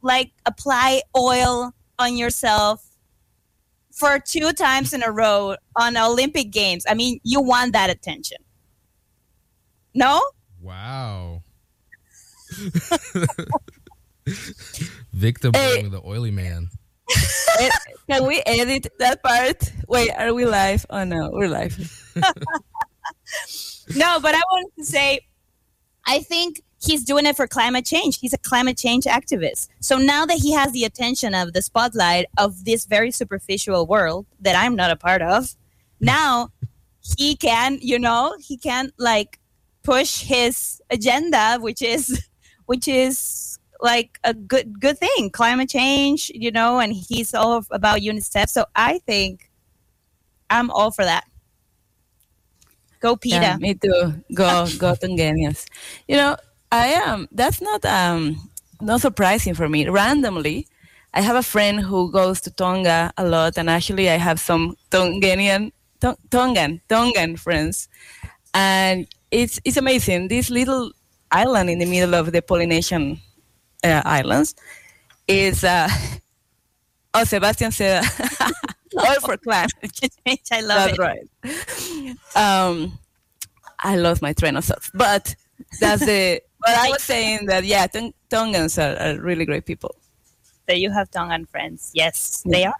like 0.00 0.32
apply 0.46 1.02
oil 1.16 1.72
on 1.98 2.16
yourself 2.16 2.84
for 3.92 4.18
two 4.18 4.52
times 4.52 4.94
in 4.94 5.02
a 5.02 5.10
row 5.10 5.56
on 5.76 5.96
Olympic 5.96 6.50
Games, 6.50 6.84
I 6.88 6.94
mean, 6.94 7.20
you 7.24 7.42
want 7.42 7.72
that 7.72 7.90
attention. 7.90 8.38
No? 9.94 10.22
Wow. 10.62 11.42
Victim 15.18 15.52
Hey. 15.52 15.82
the 15.82 16.00
oily 16.06 16.30
man. 16.30 16.70
Can 18.08 18.24
we 18.24 18.40
edit 18.46 18.86
that 19.00 19.20
part? 19.20 19.72
Wait, 19.88 20.10
are 20.16 20.32
we 20.32 20.46
live? 20.46 20.86
Oh 20.90 21.02
no, 21.02 21.30
we're 21.32 21.48
live. 21.48 21.76
no, 23.96 24.20
but 24.20 24.34
I 24.36 24.40
wanted 24.52 24.70
to 24.78 24.84
say, 24.84 25.26
I 26.06 26.20
think 26.20 26.62
he's 26.80 27.02
doing 27.02 27.26
it 27.26 27.34
for 27.34 27.48
climate 27.48 27.84
change. 27.84 28.20
He's 28.20 28.32
a 28.32 28.38
climate 28.38 28.78
change 28.78 29.04
activist. 29.06 29.68
So 29.80 29.98
now 29.98 30.24
that 30.24 30.38
he 30.38 30.52
has 30.52 30.70
the 30.70 30.84
attention 30.84 31.34
of 31.34 31.52
the 31.52 31.62
spotlight 31.62 32.26
of 32.38 32.64
this 32.64 32.84
very 32.84 33.10
superficial 33.10 33.86
world 33.86 34.24
that 34.40 34.54
I'm 34.54 34.76
not 34.76 34.92
a 34.92 34.96
part 34.96 35.20
of, 35.20 35.56
now 36.00 36.50
he 37.00 37.34
can, 37.34 37.78
you 37.80 37.98
know, 37.98 38.36
he 38.38 38.56
can 38.56 38.92
like 38.98 39.40
push 39.82 40.20
his 40.20 40.80
agenda, 40.90 41.58
which 41.60 41.82
is, 41.82 42.24
which 42.66 42.86
is 42.86 43.57
like 43.80 44.18
a 44.24 44.34
good 44.34 44.80
good 44.80 44.98
thing, 44.98 45.30
climate 45.30 45.68
change, 45.68 46.30
you 46.34 46.50
know, 46.50 46.78
and 46.80 46.92
he's 46.92 47.34
all 47.34 47.64
about 47.70 48.00
UNICEF. 48.00 48.48
So 48.48 48.66
I 48.74 48.98
think 49.00 49.50
I'm 50.50 50.70
all 50.70 50.90
for 50.90 51.04
that. 51.04 51.24
Go, 53.00 53.16
Peter. 53.16 53.36
Yeah, 53.36 53.56
me 53.58 53.74
too. 53.74 54.14
Go, 54.34 54.66
go 54.78 54.94
Tonganians. 55.00 55.66
You 56.08 56.16
know, 56.16 56.36
I 56.72 56.88
am. 56.88 57.28
that's 57.32 57.60
not 57.60 57.84
um 57.84 58.50
not 58.80 59.00
surprising 59.00 59.54
for 59.54 59.68
me. 59.68 59.88
Randomly, 59.88 60.66
I 61.14 61.20
have 61.20 61.36
a 61.36 61.42
friend 61.42 61.80
who 61.80 62.10
goes 62.10 62.40
to 62.42 62.50
Tonga 62.50 63.12
a 63.16 63.24
lot, 63.26 63.56
and 63.56 63.70
actually, 63.70 64.10
I 64.10 64.16
have 64.16 64.40
some 64.40 64.76
Tonganian, 64.90 65.72
Tong- 66.00 66.18
Tongan, 66.30 66.80
Tongan 66.88 67.36
friends, 67.36 67.88
and 68.54 69.06
it's 69.30 69.60
it's 69.64 69.76
amazing. 69.76 70.28
This 70.28 70.50
little 70.50 70.92
island 71.30 71.70
in 71.70 71.78
the 71.78 71.86
middle 71.86 72.14
of 72.14 72.32
the 72.32 72.42
Polynesian 72.42 73.20
uh, 73.84 74.02
Islands 74.04 74.54
is 75.26 75.64
uh, 75.64 75.88
oh 77.14 77.24
Sebastian 77.24 77.72
said 77.72 78.04
all 78.96 79.20
for 79.20 79.36
climate 79.36 79.72
change. 79.92 80.40
I 80.50 80.60
love 80.60 80.96
That's 80.96 80.98
it. 81.44 82.16
right. 82.34 82.36
Um, 82.36 82.98
I 83.78 83.96
lost 83.96 84.22
my 84.22 84.32
train 84.32 84.56
of 84.56 84.64
thought, 84.64 84.90
but 84.94 85.34
that's 85.80 86.04
the. 86.04 86.42
But 86.60 86.70
I 86.70 86.90
was 86.90 87.02
saying 87.02 87.46
that 87.46 87.64
yeah, 87.64 87.86
Tong- 87.86 88.14
Tongans 88.30 88.78
are, 88.78 88.96
are 88.96 89.20
really 89.20 89.44
great 89.44 89.64
people. 89.64 89.94
That 90.66 90.80
you 90.80 90.90
have 90.90 91.10
Tongan 91.10 91.46
friends. 91.46 91.90
Yes, 91.94 92.42
they 92.44 92.64
are. 92.64 92.74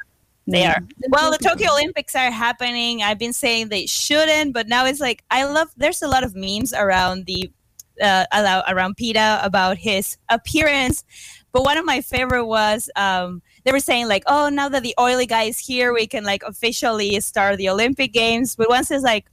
They 0.49 0.65
are. 0.65 0.81
Well, 1.11 1.31
the 1.31 1.39
Tokyo 1.39 1.73
Olympics 1.73 2.17
are 2.17 2.31
happening. 2.31 3.03
I've 3.03 3.19
been 3.19 3.35
saying 3.35 3.69
they 3.69 3.87
shouldn't, 3.87 4.55
but 4.55 4.67
now 4.67 4.87
it's 4.87 4.99
like 4.99 5.23
I 5.31 5.45
love. 5.45 5.69
There's 5.77 6.03
a 6.03 6.09
lot 6.09 6.25
of 6.25 6.35
memes 6.35 6.73
around 6.73 7.27
the 7.27 7.53
uh, 8.01 8.63
around 8.69 8.97
PETA 8.97 9.41
about 9.43 9.79
his 9.79 10.17
appearance. 10.29 11.05
But 11.53 11.65
one 11.65 11.79
of 11.79 11.85
my 11.85 12.01
favorite 12.01 12.47
was 12.47 12.91
um, 12.97 13.43
they 13.65 13.73
were 13.73 13.81
saying 13.81 14.09
like, 14.09 14.23
"Oh, 14.27 14.49
now 14.49 14.69
that 14.69 14.83
the 14.83 14.95
oily 15.01 15.27
guy 15.27 15.45
is 15.45 15.59
here, 15.59 15.93
we 15.93 16.07
can 16.07 16.25
like 16.25 16.43
officially 16.43 17.19
start 17.21 17.57
the 17.57 17.69
Olympic 17.69 18.13
Games." 18.13 18.55
But 18.55 18.69
one 18.69 18.85
says 18.85 19.03
like, 19.03 19.27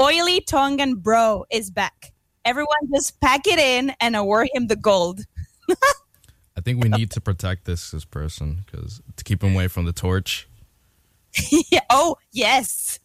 "Oily 0.00 0.40
Tongan 0.40 0.96
bro 0.96 1.44
is 1.50 1.70
back. 1.70 2.12
Everyone 2.44 2.90
just 2.92 3.20
pack 3.20 3.46
it 3.46 3.58
in 3.58 3.94
and 4.00 4.16
award 4.16 4.48
him 4.52 4.66
the 4.66 4.76
gold." 4.76 5.22
I 6.56 6.60
think 6.60 6.82
we 6.82 6.90
need 6.90 7.10
to 7.12 7.20
protect 7.20 7.64
this 7.64 7.90
this 7.90 8.04
person 8.04 8.64
because 8.66 9.00
to 9.16 9.24
keep 9.24 9.42
him 9.42 9.54
away 9.54 9.68
from 9.68 9.86
the 9.86 9.92
torch. 9.92 10.48
yeah. 11.70 11.80
Oh, 11.90 12.16
yes. 12.30 13.00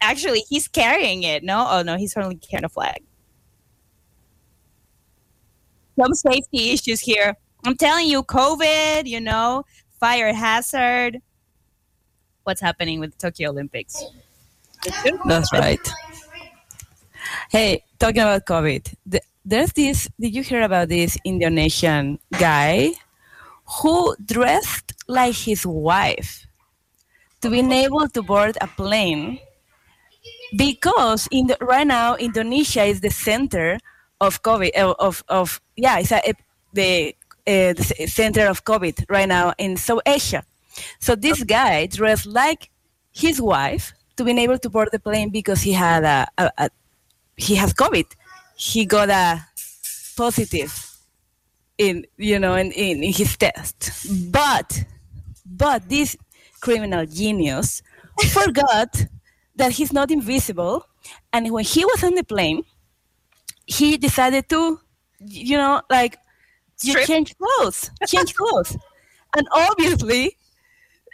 Actually, 0.00 0.40
he's 0.48 0.68
carrying 0.68 1.22
it. 1.22 1.42
No, 1.42 1.66
oh 1.68 1.82
no, 1.82 1.96
he's 1.96 2.16
only 2.16 2.36
carrying 2.36 2.64
a 2.64 2.68
flag. 2.68 3.02
Some 5.98 6.14
safety 6.14 6.70
issues 6.70 7.00
here. 7.00 7.36
I'm 7.64 7.76
telling 7.76 8.06
you, 8.06 8.22
COVID. 8.22 9.06
You 9.06 9.20
know, 9.20 9.64
fire 10.00 10.32
hazard. 10.32 11.20
What's 12.44 12.60
happening 12.60 13.00
with 13.00 13.12
the 13.12 13.18
Tokyo 13.18 13.50
Olympics? 13.50 14.02
That's 15.26 15.52
right. 15.52 15.80
Hey, 17.50 17.84
talking 17.98 18.22
about 18.22 18.46
COVID, 18.46 18.94
th- 19.10 19.22
there's 19.44 19.72
this. 19.72 20.08
Did 20.18 20.34
you 20.34 20.42
hear 20.42 20.62
about 20.62 20.88
this 20.88 21.18
Indonesian 21.24 22.18
guy 22.38 22.92
who 23.82 24.16
dressed 24.24 24.92
like 25.08 25.34
his 25.34 25.66
wife 25.66 26.46
to 27.42 27.50
be 27.50 27.60
able 27.60 28.08
to 28.08 28.22
board 28.22 28.56
a 28.60 28.66
plane? 28.66 29.40
Because 30.56 31.28
in 31.30 31.48
the, 31.48 31.56
right 31.60 31.86
now, 31.86 32.16
Indonesia 32.16 32.84
is 32.84 33.00
the 33.00 33.10
center 33.10 33.78
of 34.20 34.42
COVID. 34.42 34.70
Of, 34.74 34.96
of, 34.98 35.24
of 35.28 35.60
yeah, 35.76 35.98
it's 35.98 36.12
a, 36.12 36.22
the 36.72 37.14
uh, 37.46 37.72
the 37.72 38.06
center 38.06 38.46
of 38.46 38.64
COVID 38.64 39.06
right 39.08 39.28
now 39.28 39.54
in 39.58 39.76
South 39.76 40.02
Asia. 40.06 40.42
So 41.00 41.14
this 41.16 41.42
guy 41.44 41.86
dressed 41.86 42.26
like 42.26 42.70
his 43.10 43.40
wife 43.40 43.92
to 44.16 44.24
be 44.24 44.38
able 44.38 44.58
to 44.58 44.68
board 44.68 44.90
the 44.92 44.98
plane 44.98 45.30
because 45.30 45.62
he 45.62 45.72
had 45.72 46.04
a, 46.04 46.26
a, 46.36 46.50
a 46.58 46.70
he 47.36 47.54
has 47.54 47.72
COVID. 47.72 48.04
He 48.56 48.84
got 48.84 49.08
a 49.08 49.46
positive 50.16 50.72
in 51.78 52.04
you 52.16 52.38
know 52.38 52.54
in, 52.54 52.70
in, 52.72 53.02
in 53.02 53.12
his 53.12 53.36
test. 53.36 54.06
But 54.30 54.84
but 55.46 55.88
this 55.88 56.16
criminal 56.60 57.06
genius 57.06 57.82
forgot 58.32 59.06
that 59.58 59.72
he's 59.72 59.92
not 59.92 60.10
invisible. 60.10 60.86
And 61.32 61.50
when 61.52 61.64
he 61.64 61.84
was 61.84 62.02
on 62.04 62.14
the 62.14 62.24
plane 62.24 62.64
he 63.68 63.96
decided 63.98 64.48
to 64.48 64.80
you 65.20 65.56
know 65.56 65.82
like 65.90 66.16
you 66.82 66.92
Strip? 66.92 67.06
change 67.06 67.36
clothes 67.38 67.90
change 68.06 68.34
clothes. 68.34 68.76
And 69.36 69.46
obviously 69.52 70.38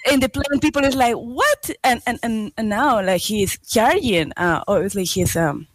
in 0.09 0.21
the 0.21 0.29
plane 0.29 0.61
people 0.61 0.85
is 0.85 0.95
like 0.95 1.17
what? 1.17 1.71
And 1.83 2.01
and, 2.07 2.21
and, 2.23 2.53
and 2.57 2.69
now 2.69 3.03
like 3.03 3.23
he's 3.23 3.59
charging 3.59 4.33
uh, 4.37 4.63
obviously 4.69 5.03
he's 5.05 5.35
um 5.37 5.67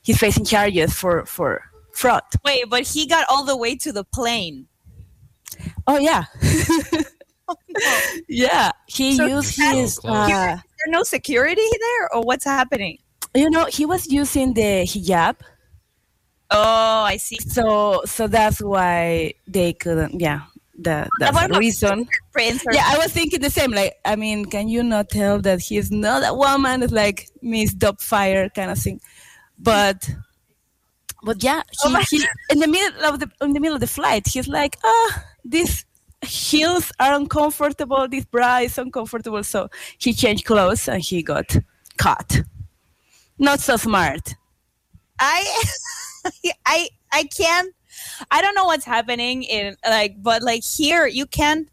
he's 0.00 0.18
facing 0.18 0.46
charges 0.46 0.94
for 0.94 1.26
for 1.26 1.62
fraud. 1.92 2.22
Wait, 2.42 2.64
but 2.70 2.86
he 2.86 3.06
got 3.06 3.26
all 3.28 3.44
the 3.44 3.56
way 3.56 3.76
to 3.76 3.92
the 3.92 4.04
plane. 4.04 4.66
oh 5.86 5.98
yeah 5.98 6.24
yeah 8.28 8.70
he 8.86 9.14
So 9.14 9.26
used 9.26 9.56
his 9.60 10.00
uh, 10.04 10.26
there 10.28 10.62
no 10.88 11.02
security 11.02 11.68
there, 11.80 12.14
or 12.14 12.22
what's 12.22 12.44
happening? 12.44 12.98
you 13.34 13.50
know 13.50 13.66
he 13.66 13.84
was 13.84 14.06
using 14.10 14.54
the 14.54 14.84
hijab 14.84 15.36
Oh, 16.50 17.02
I 17.04 17.18
see. 17.18 17.36
so 17.36 18.00
so 18.06 18.26
that's 18.26 18.62
why 18.62 19.34
they 19.46 19.74
couldn't 19.74 20.18
yeah 20.18 20.40
the, 20.78 21.06
that's 21.18 21.46
the 21.46 21.58
reason 21.58 22.08
Prince 22.32 22.64
yeah 22.72 22.84
i 22.86 22.96
was 22.96 23.12
thinking 23.12 23.40
the 23.40 23.50
same 23.50 23.72
like 23.72 23.94
i 24.04 24.14
mean 24.16 24.44
can 24.46 24.68
you 24.68 24.82
not 24.82 25.10
tell 25.10 25.40
that 25.40 25.60
he's 25.60 25.90
not 25.90 26.22
a 26.24 26.32
woman 26.32 26.82
it's 26.82 26.92
like 26.92 27.28
miss 27.42 27.74
Fire 27.98 28.48
kind 28.48 28.70
of 28.70 28.78
thing 28.78 29.00
but 29.58 30.08
but 31.24 31.42
yeah 31.42 31.62
he, 31.70 31.76
Oh 31.84 32.02
he 32.08 32.24
in 32.50 32.60
the 32.60 32.68
middle 32.68 33.04
of 33.04 33.18
the 33.20 33.28
in 33.42 33.52
the 33.52 33.60
middle 33.60 33.74
of 33.74 33.80
the 33.80 33.88
flight 33.88 34.26
he's 34.26 34.48
like 34.48 34.78
ah 34.84 35.24
these 35.44 35.84
heels 36.22 36.92
are 36.98 37.14
uncomfortable 37.14 38.08
this 38.08 38.24
bra 38.24 38.58
is 38.58 38.76
uncomfortable 38.78 39.42
so 39.42 39.68
he 39.98 40.12
changed 40.12 40.44
clothes 40.44 40.88
and 40.88 41.02
he 41.02 41.22
got 41.22 41.56
caught 41.96 42.42
not 43.38 43.60
so 43.60 43.76
smart 43.76 44.34
I 45.20 45.64
I 46.66 46.88
I 47.12 47.24
can't 47.24 47.74
I 48.30 48.42
don't 48.42 48.54
know 48.54 48.64
what's 48.64 48.84
happening 48.84 49.44
in 49.44 49.76
like 49.88 50.22
but 50.22 50.42
like 50.42 50.64
here 50.64 51.06
you 51.06 51.26
can't 51.26 51.68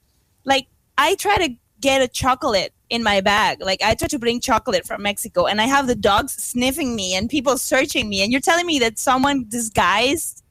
like 0.45 0.67
I 0.97 1.15
try 1.15 1.37
to 1.37 1.55
get 1.81 2.01
a 2.01 2.07
chocolate 2.07 2.73
in 2.89 3.03
my 3.03 3.21
bag. 3.21 3.61
Like 3.61 3.81
I 3.83 3.95
try 3.95 4.07
to 4.07 4.19
bring 4.19 4.39
chocolate 4.39 4.85
from 4.85 5.01
Mexico 5.01 5.45
and 5.45 5.59
I 5.59 5.65
have 5.65 5.87
the 5.87 5.95
dogs 5.95 6.33
sniffing 6.33 6.95
me 6.95 7.15
and 7.15 7.29
people 7.29 7.57
searching 7.57 8.09
me 8.09 8.23
and 8.23 8.31
you're 8.31 8.41
telling 8.41 8.65
me 8.65 8.79
that 8.79 8.99
someone 8.99 9.45
disguised 9.47 10.43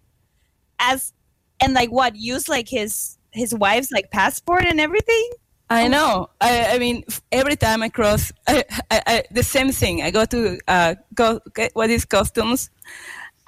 as 0.78 1.12
and 1.60 1.74
like 1.74 1.90
what 1.90 2.16
use 2.16 2.48
like 2.48 2.68
his 2.68 3.18
his 3.34 3.54
wife's 3.54 3.92
like 3.92 4.10
passport 4.10 4.64
and 4.64 4.80
everything? 4.80 5.30
I 5.70 5.88
know. 5.88 6.30
I, 6.40 6.74
I 6.74 6.78
mean, 6.78 7.04
every 7.32 7.56
time 7.56 7.82
I 7.82 7.88
cross, 7.88 8.32
I, 8.46 8.64
I, 8.90 9.02
I, 9.06 9.22
the 9.30 9.42
same 9.42 9.72
thing. 9.72 10.02
I 10.02 10.10
go 10.10 10.24
to 10.24 10.58
uh, 10.68 10.94
go 11.14 11.40
get 11.54 11.74
what 11.74 11.90
is 11.90 12.04
customs, 12.04 12.70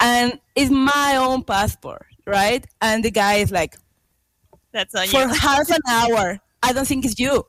and 0.01 0.39
it's 0.55 0.71
my 0.71 1.17
own 1.17 1.45
passport, 1.45 2.07
right? 2.27 2.67
And 2.81 3.05
the 3.05 3.11
guy 3.11 3.35
is 3.37 3.51
like, 3.51 3.77
That's 4.73 4.95
on 4.95 5.07
for 5.09 5.23
you. 5.23 5.29
half 5.41 5.71
an 5.71 5.81
hour. 5.89 6.39
I 6.63 6.73
don't 6.73 6.87
think 6.87 7.05
it's 7.05 7.19
you. 7.19 7.47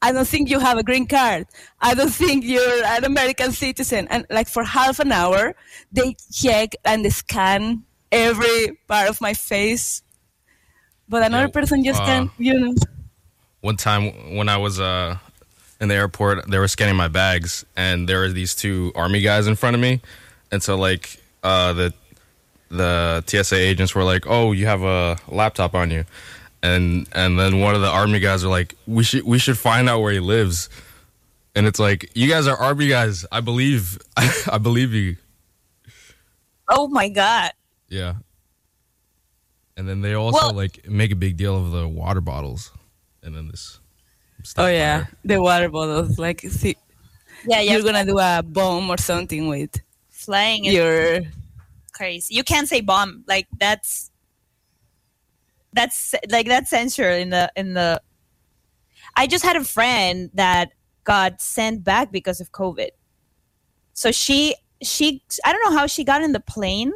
I 0.00 0.12
don't 0.12 0.28
think 0.28 0.48
you 0.48 0.60
have 0.60 0.78
a 0.78 0.82
green 0.82 1.06
card. 1.06 1.46
I 1.80 1.94
don't 1.94 2.12
think 2.12 2.44
you're 2.44 2.84
an 2.84 3.04
American 3.04 3.52
citizen. 3.52 4.06
And 4.10 4.26
like 4.30 4.48
for 4.48 4.62
half 4.62 5.00
an 5.00 5.10
hour, 5.10 5.56
they 5.92 6.16
check 6.32 6.74
and 6.84 7.04
they 7.04 7.10
scan 7.10 7.84
every 8.12 8.78
part 8.86 9.08
of 9.08 9.20
my 9.20 9.34
face. 9.34 10.02
But 11.08 11.22
another 11.22 11.46
Yeah, 11.46 11.52
person 11.52 11.84
just 11.84 12.00
uh, 12.02 12.06
can't, 12.06 12.30
you 12.38 12.58
know. 12.58 12.74
One 13.60 13.76
time 13.76 14.36
when 14.36 14.48
I 14.48 14.56
was 14.58 14.78
uh, 14.78 15.16
in 15.80 15.88
the 15.88 15.94
airport, 15.94 16.50
they 16.50 16.58
were 16.58 16.68
scanning 16.68 16.96
my 16.96 17.08
bags, 17.08 17.64
and 17.76 18.08
there 18.08 18.20
were 18.20 18.28
these 18.28 18.54
two 18.54 18.92
army 18.94 19.20
guys 19.20 19.46
in 19.46 19.56
front 19.56 19.74
of 19.74 19.80
me, 19.80 20.00
and 20.52 20.62
so 20.62 20.76
like 20.76 21.20
uh, 21.42 21.72
the 21.72 21.94
the 22.70 23.24
TSA 23.26 23.56
agents 23.56 23.94
were 23.94 24.04
like, 24.04 24.26
"Oh, 24.26 24.52
you 24.52 24.66
have 24.66 24.82
a 24.82 25.18
laptop 25.28 25.74
on 25.74 25.90
you," 25.90 26.04
and 26.62 27.08
and 27.12 27.38
then 27.38 27.60
one 27.60 27.74
of 27.74 27.80
the 27.80 27.88
army 27.88 28.20
guys 28.20 28.44
were 28.44 28.50
like, 28.50 28.74
"We 28.86 29.02
should 29.04 29.24
we 29.24 29.38
should 29.38 29.58
find 29.58 29.88
out 29.88 30.00
where 30.00 30.12
he 30.12 30.20
lives," 30.20 30.68
and 31.54 31.66
it's 31.66 31.78
like, 31.78 32.10
"You 32.14 32.28
guys 32.28 32.46
are 32.46 32.56
army 32.56 32.88
guys. 32.88 33.24
I 33.32 33.40
believe 33.40 33.98
I 34.16 34.58
believe 34.58 34.92
you." 34.92 35.16
Oh 36.68 36.86
my 36.88 37.08
god. 37.08 37.52
Yeah. 37.88 38.14
And 39.78 39.88
then 39.88 40.00
they 40.02 40.12
also 40.14 40.36
Well- 40.48 40.52
like 40.54 40.86
make 40.88 41.12
a 41.12 41.16
big 41.16 41.36
deal 41.38 41.56
of 41.56 41.70
the 41.70 41.86
water 41.88 42.20
bottles, 42.20 42.72
and 43.22 43.34
then 43.34 43.48
this. 43.48 43.78
Oh 44.56 44.66
yeah, 44.66 45.06
there. 45.24 45.36
the 45.36 45.42
water 45.42 45.68
bottles. 45.70 46.18
Like, 46.18 46.40
see, 46.42 46.76
Yeah, 47.46 47.60
yeah. 47.60 47.72
you're 47.72 47.82
gonna 47.82 48.04
do 48.04 48.18
a 48.18 48.42
bomb 48.44 48.90
or 48.90 48.98
something 48.98 49.48
with 49.48 49.80
flying 50.10 50.64
is 50.66 50.74
your. 50.74 51.20
crazy. 51.92 52.34
You 52.34 52.42
can't 52.44 52.68
say 52.68 52.80
bomb. 52.80 53.24
Like 53.26 53.46
that's 53.58 54.10
that's 55.72 56.14
like 56.28 56.46
that's 56.46 56.70
censure 56.70 57.10
in 57.10 57.30
the 57.30 57.50
in 57.56 57.74
the 57.74 58.00
I 59.16 59.26
just 59.26 59.44
had 59.44 59.56
a 59.56 59.64
friend 59.64 60.30
that 60.34 60.72
got 61.04 61.40
sent 61.40 61.84
back 61.84 62.10
because 62.12 62.40
of 62.40 62.50
COVID. 62.52 62.90
So 63.94 64.10
she 64.12 64.54
she 64.82 65.22
I 65.44 65.52
don't 65.52 65.62
know 65.70 65.78
how 65.78 65.86
she 65.86 66.04
got 66.04 66.22
in 66.22 66.32
the 66.32 66.40
plane 66.40 66.92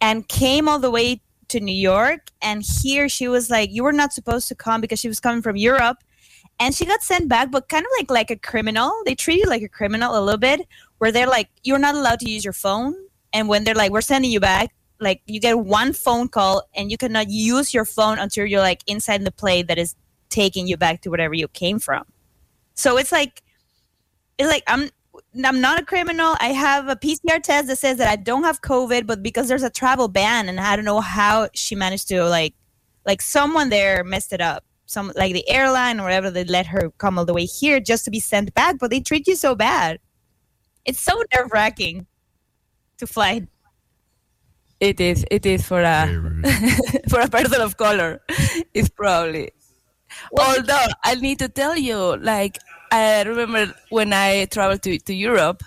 and 0.00 0.26
came 0.28 0.68
all 0.68 0.78
the 0.78 0.90
way 0.90 1.20
to 1.52 1.60
New 1.60 1.74
York 1.74 2.30
and 2.40 2.62
here 2.82 3.08
she 3.08 3.28
was 3.28 3.50
like 3.50 3.70
you 3.72 3.82
were 3.84 3.92
not 3.92 4.12
supposed 4.12 4.48
to 4.48 4.54
come 4.54 4.80
because 4.80 5.00
she 5.00 5.08
was 5.08 5.20
coming 5.20 5.42
from 5.42 5.56
Europe 5.56 5.98
and 6.60 6.74
she 6.74 6.84
got 6.84 7.02
sent 7.02 7.28
back 7.28 7.50
but 7.50 7.68
kind 7.68 7.84
of 7.84 7.90
like 7.98 8.10
like 8.10 8.30
a 8.30 8.36
criminal. 8.36 8.92
They 9.04 9.14
treat 9.14 9.38
you 9.38 9.48
like 9.48 9.62
a 9.62 9.68
criminal 9.68 10.18
a 10.18 10.20
little 10.20 10.38
bit 10.38 10.66
where 10.98 11.12
they're 11.12 11.26
like 11.26 11.48
you're 11.62 11.78
not 11.78 11.94
allowed 11.94 12.20
to 12.20 12.30
use 12.30 12.44
your 12.44 12.52
phone 12.52 12.94
and 13.32 13.48
when 13.48 13.64
they're 13.64 13.74
like 13.74 13.92
we're 13.92 14.00
sending 14.00 14.30
you 14.30 14.40
back 14.40 14.74
like 15.02 15.20
you 15.26 15.40
get 15.40 15.58
one 15.58 15.92
phone 15.92 16.28
call 16.28 16.62
and 16.74 16.90
you 16.90 16.96
cannot 16.96 17.28
use 17.28 17.74
your 17.74 17.84
phone 17.84 18.18
until 18.18 18.46
you're 18.46 18.60
like 18.60 18.82
inside 18.86 19.24
the 19.24 19.32
plane 19.32 19.66
that 19.66 19.78
is 19.78 19.96
taking 20.30 20.66
you 20.66 20.76
back 20.76 21.02
to 21.02 21.10
wherever 21.10 21.34
you 21.34 21.48
came 21.48 21.78
from. 21.78 22.04
So 22.74 22.96
it's 22.96 23.12
like 23.12 23.42
it's 24.38 24.48
like 24.48 24.62
I'm 24.66 24.90
I'm 25.44 25.60
not 25.60 25.80
a 25.80 25.84
criminal. 25.84 26.36
I 26.40 26.48
have 26.48 26.88
a 26.88 26.96
PCR 26.96 27.42
test 27.42 27.68
that 27.68 27.78
says 27.78 27.96
that 27.98 28.08
I 28.08 28.16
don't 28.16 28.44
have 28.44 28.60
COVID, 28.60 29.06
but 29.06 29.22
because 29.22 29.48
there's 29.48 29.62
a 29.62 29.70
travel 29.70 30.08
ban 30.08 30.48
and 30.48 30.60
I 30.60 30.76
don't 30.76 30.84
know 30.84 31.00
how 31.00 31.48
she 31.54 31.74
managed 31.74 32.08
to 32.08 32.24
like 32.24 32.54
like 33.06 33.22
someone 33.22 33.70
there 33.70 34.04
messed 34.04 34.32
it 34.32 34.40
up. 34.40 34.64
Some 34.86 35.12
like 35.16 35.32
the 35.32 35.48
airline 35.48 36.00
or 36.00 36.04
whatever 36.04 36.30
they 36.30 36.44
let 36.44 36.66
her 36.66 36.90
come 36.98 37.18
all 37.18 37.24
the 37.24 37.32
way 37.32 37.46
here 37.46 37.80
just 37.80 38.04
to 38.04 38.10
be 38.10 38.20
sent 38.20 38.52
back, 38.54 38.78
but 38.78 38.90
they 38.90 39.00
treat 39.00 39.26
you 39.26 39.34
so 39.34 39.54
bad. 39.54 39.98
It's 40.84 41.00
so 41.00 41.22
nerve 41.34 41.50
wracking 41.52 42.06
to 42.98 43.06
fly. 43.06 43.46
It 44.80 45.00
is. 45.00 45.24
It 45.30 45.46
is 45.46 45.66
for 45.66 45.80
a 45.80 46.08
for 47.08 47.20
a 47.20 47.28
person 47.28 47.60
of 47.60 47.76
color. 47.76 48.20
It's 48.74 48.90
probably. 48.90 49.52
Although 50.38 50.86
I 51.04 51.14
need 51.14 51.38
to 51.38 51.48
tell 51.48 51.76
you, 51.76 52.16
like 52.18 52.58
I 52.92 53.22
remember 53.22 53.74
when 53.88 54.12
I 54.12 54.44
traveled 54.44 54.82
to, 54.82 54.98
to 54.98 55.14
Europe, 55.14 55.62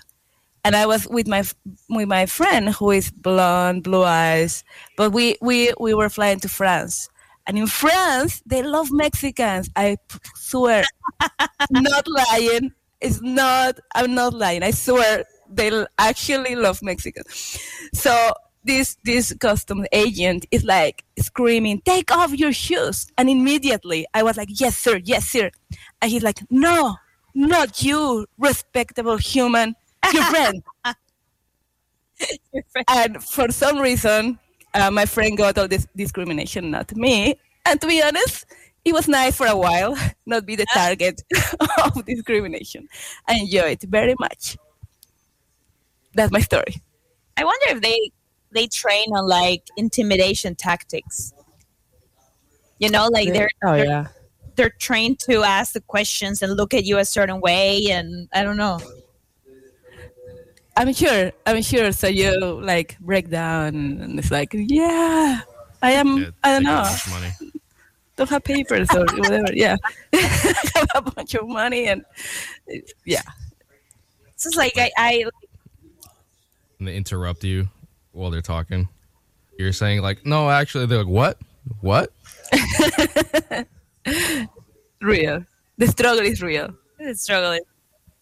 and 0.64 0.76
I 0.76 0.86
was 0.86 1.08
with 1.08 1.26
my 1.26 1.42
with 1.88 2.06
my 2.08 2.26
friend 2.26 2.68
who 2.68 2.92
is 2.92 3.10
blonde, 3.10 3.82
blue 3.82 4.04
eyes, 4.04 4.62
but 4.96 5.10
we 5.10 5.36
we 5.42 5.72
we 5.80 5.92
were 5.92 6.08
flying 6.08 6.38
to 6.40 6.48
France, 6.48 7.08
and 7.46 7.58
in 7.58 7.66
France 7.66 8.42
they 8.46 8.62
love 8.62 8.92
Mexicans. 8.92 9.68
I 9.74 9.96
swear, 10.36 10.84
not 11.70 12.06
lying. 12.06 12.72
It's 13.00 13.20
not. 13.20 13.80
I'm 13.96 14.14
not 14.14 14.32
lying. 14.32 14.62
I 14.62 14.70
swear 14.70 15.24
they 15.50 15.84
actually 15.98 16.54
love 16.54 16.80
Mexicans. 16.80 17.58
So 17.92 18.32
this 18.62 18.96
this 19.04 19.34
customs 19.40 19.88
agent 19.90 20.46
is 20.52 20.62
like 20.62 21.04
screaming, 21.18 21.82
"Take 21.84 22.12
off 22.12 22.32
your 22.38 22.52
shoes!" 22.52 23.10
And 23.18 23.28
immediately 23.28 24.06
I 24.14 24.22
was 24.22 24.36
like, 24.36 24.48
"Yes, 24.60 24.78
sir. 24.78 25.00
Yes, 25.02 25.26
sir." 25.26 25.50
And 26.00 26.10
he's 26.10 26.22
like, 26.22 26.38
"No, 26.50 26.96
not 27.36 27.82
you, 27.82 28.26
respectable 28.38 29.18
human. 29.18 29.74
Your 30.12 30.24
friend." 30.24 30.62
and 32.88 33.22
for 33.22 33.50
some 33.52 33.78
reason, 33.78 34.38
uh, 34.74 34.90
my 34.90 35.06
friend 35.06 35.36
got 35.36 35.58
all 35.58 35.68
this 35.68 35.86
discrimination, 35.94 36.70
not 36.70 36.94
me. 36.96 37.38
And 37.66 37.80
to 37.80 37.86
be 37.86 38.02
honest, 38.02 38.46
it 38.84 38.94
was 38.94 39.08
nice 39.08 39.36
for 39.36 39.46
a 39.46 39.56
while 39.56 39.96
not 40.26 40.46
be 40.46 40.56
the 40.56 40.66
target 40.72 41.22
of 41.84 42.04
discrimination. 42.06 42.88
I 43.28 43.34
enjoy 43.34 43.76
it 43.76 43.82
very 43.82 44.14
much. 44.18 44.56
That's 46.14 46.32
my 46.32 46.40
story. 46.40 46.76
I 47.36 47.44
wonder 47.44 47.66
if 47.76 47.82
they 47.82 48.10
they 48.52 48.66
train 48.68 49.08
on 49.12 49.28
like 49.28 49.64
intimidation 49.76 50.54
tactics. 50.54 51.34
You 52.78 52.90
know, 52.90 53.08
like 53.08 53.32
they're 53.32 53.50
oh 53.64 53.72
they're, 53.72 53.84
yeah. 53.84 54.06
They're 54.56 54.70
trained 54.70 55.20
to 55.20 55.42
ask 55.42 55.72
the 55.72 55.80
questions 55.80 56.42
and 56.42 56.56
look 56.56 56.74
at 56.74 56.84
you 56.84 56.98
a 56.98 57.04
certain 57.04 57.40
way, 57.40 57.90
and 57.90 58.28
I 58.34 58.42
don't 58.42 58.56
know. 58.56 58.80
I'm 60.76 60.92
sure. 60.92 61.32
I'm 61.46 61.62
sure. 61.62 61.92
So 61.92 62.06
you 62.06 62.38
like 62.40 62.98
break 63.00 63.30
down, 63.30 63.74
and 64.02 64.18
it's 64.18 64.30
like, 64.30 64.50
yeah, 64.52 65.40
I 65.82 65.92
am. 65.92 66.34
I 66.42 66.52
don't 66.52 66.64
know. 66.64 66.84
Don't 68.16 68.30
have 68.30 68.44
papers 68.44 68.88
or 68.94 69.04
whatever. 69.18 69.52
Yeah, 69.52 69.76
have 70.14 70.88
a 70.94 71.02
bunch 71.02 71.34
of 71.34 71.46
money, 71.46 71.88
and 71.88 72.02
yeah. 73.04 73.20
It's 74.28 74.44
just 74.44 74.56
like 74.56 74.72
I, 74.78 74.90
I 74.96 75.24
And 76.78 76.88
they 76.88 76.96
interrupt 76.96 77.44
you 77.44 77.68
while 78.12 78.30
they're 78.30 78.40
talking. 78.40 78.88
You're 79.58 79.74
saying 79.74 80.00
like, 80.00 80.24
no, 80.24 80.48
actually, 80.48 80.86
they're 80.86 80.98
like, 80.98 81.06
what? 81.06 81.38
What? 81.80 82.10
real. 85.00 85.44
The 85.78 85.86
struggle 85.86 86.24
is 86.24 86.42
real. 86.42 86.74
it's 86.98 87.22
struggling. 87.22 87.60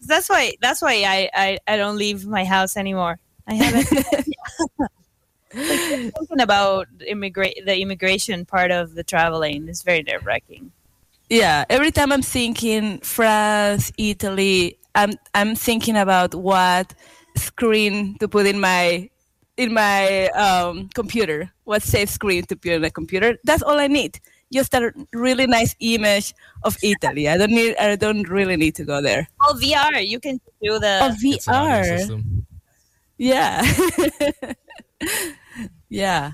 That's 0.01 0.29
why 0.29 0.53
that's 0.61 0.81
why 0.81 1.03
I, 1.07 1.29
I, 1.33 1.59
I 1.67 1.77
don't 1.77 1.97
leave 1.97 2.25
my 2.25 2.45
house 2.45 2.77
anymore. 2.77 3.19
I 3.47 3.53
haven't 3.53 4.07
like, 4.79 6.13
thinking 6.13 6.41
about 6.41 6.87
immigrate 7.07 7.65
the 7.65 7.79
immigration 7.79 8.45
part 8.45 8.71
of 8.71 8.95
the 8.95 9.03
traveling 9.03 9.67
is 9.67 9.83
very 9.83 10.03
nerve 10.03 10.25
wracking. 10.25 10.71
Yeah, 11.29 11.65
every 11.69 11.91
time 11.91 12.11
I'm 12.11 12.21
thinking 12.21 12.99
France, 12.99 13.91
Italy, 13.97 14.77
I'm 14.93 15.13
I'm 15.33 15.55
thinking 15.55 15.97
about 15.97 16.35
what 16.35 16.93
screen 17.35 18.17
to 18.19 18.27
put 18.27 18.45
in 18.45 18.59
my 18.59 19.09
in 19.57 19.73
my 19.73 20.27
um, 20.29 20.89
computer. 20.93 21.51
What 21.63 21.81
safe 21.81 22.09
screen 22.09 22.43
to 22.45 22.55
put 22.55 22.71
in 22.71 22.81
the 22.81 22.91
computer? 22.91 23.37
That's 23.43 23.63
all 23.63 23.79
I 23.79 23.87
need. 23.87 24.19
Just 24.53 24.73
a 24.73 24.93
really 25.13 25.47
nice 25.47 25.75
image 25.79 26.33
of 26.63 26.77
Italy. 26.83 27.27
I 27.27 27.37
don't 27.37 27.51
need. 27.51 27.75
I 27.77 27.95
don't 27.95 28.27
really 28.29 28.55
need 28.55 28.75
to 28.75 28.85
go 28.85 29.01
there. 29.01 29.27
Oh 29.41 29.57
VR, 29.61 30.07
you 30.07 30.19
can 30.19 30.39
do 30.61 30.79
the 30.79 30.99
Oh, 31.01 31.15
VR. 31.23 32.23
Yeah. 33.17 33.65
yeah. 35.89 36.31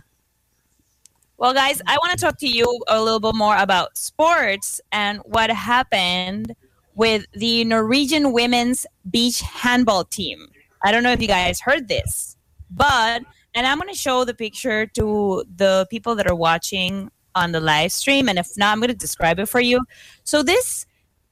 Well, 1.38 1.53
guys, 1.53 1.82
I 1.88 1.97
want 1.97 2.12
to 2.12 2.24
talk 2.24 2.38
to 2.39 2.47
you 2.47 2.66
a 2.88 3.01
little 3.01 3.20
bit 3.20 3.34
more 3.36 3.55
about 3.57 3.97
sports 3.97 4.80
and 4.91 5.20
what 5.26 5.49
happened 5.49 6.55
with 6.93 7.26
the 7.34 7.64
Norwegian 7.66 8.32
women's 8.32 8.86
beach 9.09 9.41
handball 9.41 10.03
team. 10.03 10.49
I 10.84 10.91
don't 10.91 11.01
know 11.01 11.12
if 11.12 11.22
you 11.22 11.28
guys 11.28 11.59
heard 11.59 11.88
this, 11.88 12.38
but, 12.70 13.24
and 13.55 13.66
I'm 13.66 13.80
going 13.80 13.89
to 13.89 13.97
show 13.97 14.24
the 14.24 14.34
picture 14.34 14.86
to 14.88 15.43
the 15.55 15.88
people 15.89 16.14
that 16.16 16.28
are 16.28 16.36
watching 16.36 17.09
on 17.36 17.52
the 17.52 17.60
live 17.60 17.92
stream. 17.92 18.30
And 18.30 18.38
if 18.38 18.58
not, 18.58 18.74
I'm 18.74 18.80
going 18.80 18.90
to 18.90 18.96
describe 18.96 19.40
it 19.40 19.48
for 19.48 19.62
you. 19.62 19.86
So, 20.24 20.44
this 20.44 20.86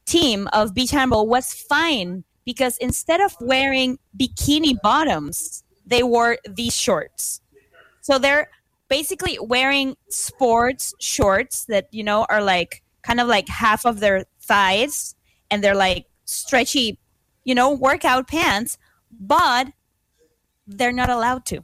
team 0.06 0.47
of 0.54 0.74
beach 0.74 0.91
handball 0.91 1.28
was 1.28 1.54
fine 1.54 2.24
because 2.45 2.78
instead 2.80 3.22
of 3.22 3.36
wearing 3.39 4.00
bikini 4.20 4.74
bottoms, 4.82 5.64
they 5.86 6.04
wore 6.04 6.38
these 6.50 6.76
shorts. 6.76 7.41
So 8.02 8.18
they're 8.18 8.50
basically 8.88 9.38
wearing 9.39 9.95
sports 10.10 10.93
shorts 11.00 11.66
that 11.66 11.88
you 11.91 12.04
know 12.04 12.26
are 12.30 12.41
like 12.41 12.82
kind 13.04 13.20
of 13.20 13.28
like 13.28 13.47
half 13.47 13.86
of 13.86 14.00
their 14.00 14.26
thighs 14.41 15.16
and 15.52 15.64
they're 15.64 15.76
like 15.76 16.06
stretchy, 16.26 16.97
you 17.43 17.54
know, 17.56 17.72
workout 17.72 18.28
pants, 18.28 18.78
but 19.12 19.68
they're 20.68 20.91
not 20.91 21.10
allowed 21.10 21.45
to. 21.45 21.64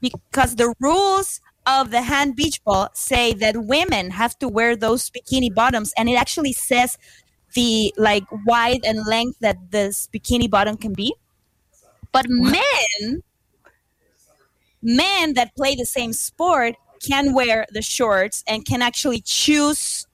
Because 0.00 0.56
the 0.56 0.74
rules 0.78 1.40
of 1.66 1.90
the 1.90 2.02
hand 2.02 2.36
beach 2.36 2.62
ball 2.64 2.88
say 2.94 3.32
that 3.34 3.56
women 3.56 4.10
have 4.10 4.38
to 4.38 4.48
wear 4.48 4.76
those 4.76 5.10
bikini 5.10 5.52
bottoms 5.52 5.92
and 5.96 6.08
it 6.08 6.14
actually 6.14 6.52
says 6.52 6.96
the 7.54 7.92
like 7.96 8.24
wide 8.44 8.84
and 8.84 9.04
length 9.06 9.38
that 9.40 9.56
this 9.70 10.08
bikini 10.14 10.48
bottom 10.48 10.76
can 10.76 10.92
be. 10.92 11.14
But 12.12 12.26
men 12.28 13.22
men 14.82 15.34
that 15.34 15.54
play 15.56 15.74
the 15.74 15.86
same 15.86 16.12
sport 16.12 16.76
can 17.06 17.34
wear 17.34 17.66
the 17.72 17.82
shorts 17.82 18.44
and 18.46 18.64
can 18.64 18.82
actually 18.82 19.20
choose 19.20 20.06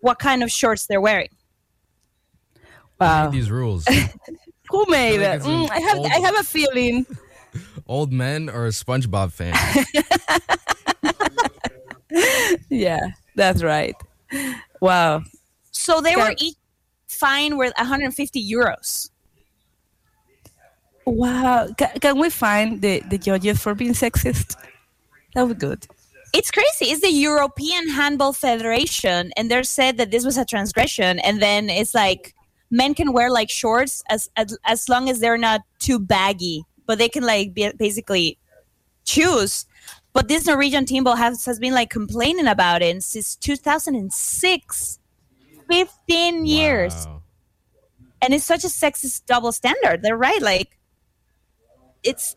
what 0.00 0.18
kind 0.18 0.42
of 0.42 0.50
shorts 0.50 0.86
they're 0.86 1.00
wearing. 1.00 1.28
Wow. 3.00 3.30
These 3.30 3.50
rules. 3.50 3.86
Who 4.70 4.84
made 4.88 5.20
like 5.20 5.40
it? 5.40 5.42
Mm, 5.44 5.70
I 5.70 5.80
have. 5.80 5.98
old- 5.98 6.06
I 6.06 6.18
have 6.18 6.38
a 6.38 6.42
feeling. 6.42 7.06
Old 7.88 8.12
men 8.12 8.48
or 8.50 8.66
a 8.66 8.70
SpongeBob 8.70 9.32
fan? 9.32 9.54
Yeah, 12.70 13.08
that's 13.34 13.62
right. 13.62 13.94
Wow. 14.80 15.22
So 15.70 16.00
they 16.00 16.16
were 16.16 16.34
each 16.38 16.56
fined 17.08 17.58
with 17.58 17.72
150 17.76 18.52
euros. 18.52 19.10
Wow. 21.06 21.68
Can, 21.78 21.90
can 22.00 22.18
we 22.18 22.30
find 22.30 22.82
the, 22.82 23.00
the 23.08 23.18
judges 23.18 23.62
for 23.62 23.74
being 23.74 23.92
sexist? 23.92 24.56
That 25.34 25.46
would 25.46 25.58
be 25.58 25.66
good. 25.66 25.86
It's 26.32 26.50
crazy. 26.50 26.86
It's 26.86 27.00
the 27.00 27.10
European 27.10 27.88
Handball 27.88 28.32
Federation, 28.32 29.32
and 29.36 29.50
they're 29.50 29.62
said 29.62 29.96
that 29.96 30.10
this 30.10 30.24
was 30.24 30.36
a 30.36 30.44
transgression. 30.44 31.18
And 31.20 31.40
then 31.40 31.70
it's 31.70 31.94
like 31.94 32.34
men 32.70 32.94
can 32.94 33.12
wear 33.12 33.30
like 33.30 33.48
shorts 33.48 34.02
as 34.10 34.28
as, 34.36 34.58
as 34.64 34.88
long 34.88 35.08
as 35.08 35.20
they're 35.20 35.38
not 35.38 35.62
too 35.78 35.98
baggy, 35.98 36.64
but 36.86 36.98
they 36.98 37.08
can 37.08 37.22
like 37.22 37.54
be, 37.54 37.70
basically 37.78 38.38
choose. 39.04 39.66
But 40.16 40.28
this 40.28 40.46
Norwegian 40.46 40.86
team 40.86 41.04
ball 41.04 41.16
has 41.16 41.44
has 41.44 41.58
been 41.58 41.74
like 41.74 41.90
complaining 41.90 42.46
about 42.46 42.80
it 42.80 43.02
since 43.02 43.36
2006, 43.36 44.98
15 45.70 46.46
years, 46.46 47.06
and 48.22 48.32
it's 48.32 48.46
such 48.46 48.64
a 48.64 48.68
sexist 48.68 49.26
double 49.26 49.52
standard. 49.52 50.00
They're 50.00 50.16
right. 50.16 50.40
Like 50.40 50.78
it's 52.02 52.34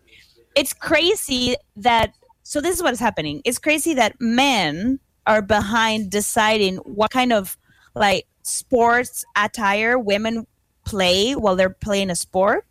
it's 0.55 0.73
crazy 0.73 1.55
that 1.77 2.15
so 2.43 2.59
this 2.59 2.75
is 2.75 2.84
what 2.84 2.91
is 2.91 2.99
happening 2.99 3.41
it's 3.45 3.59
crazy 3.59 3.93
that 3.93 4.19
men 4.19 4.99
are 5.25 5.41
behind 5.41 6.09
deciding 6.09 6.77
what 6.77 7.11
kind 7.11 7.32
of 7.32 7.57
like 7.95 8.25
sports 8.41 9.23
attire 9.38 9.97
women 9.97 10.45
play 10.86 11.34
while 11.34 11.55
they're 11.55 11.69
playing 11.69 12.09
a 12.09 12.15
sport 12.15 12.65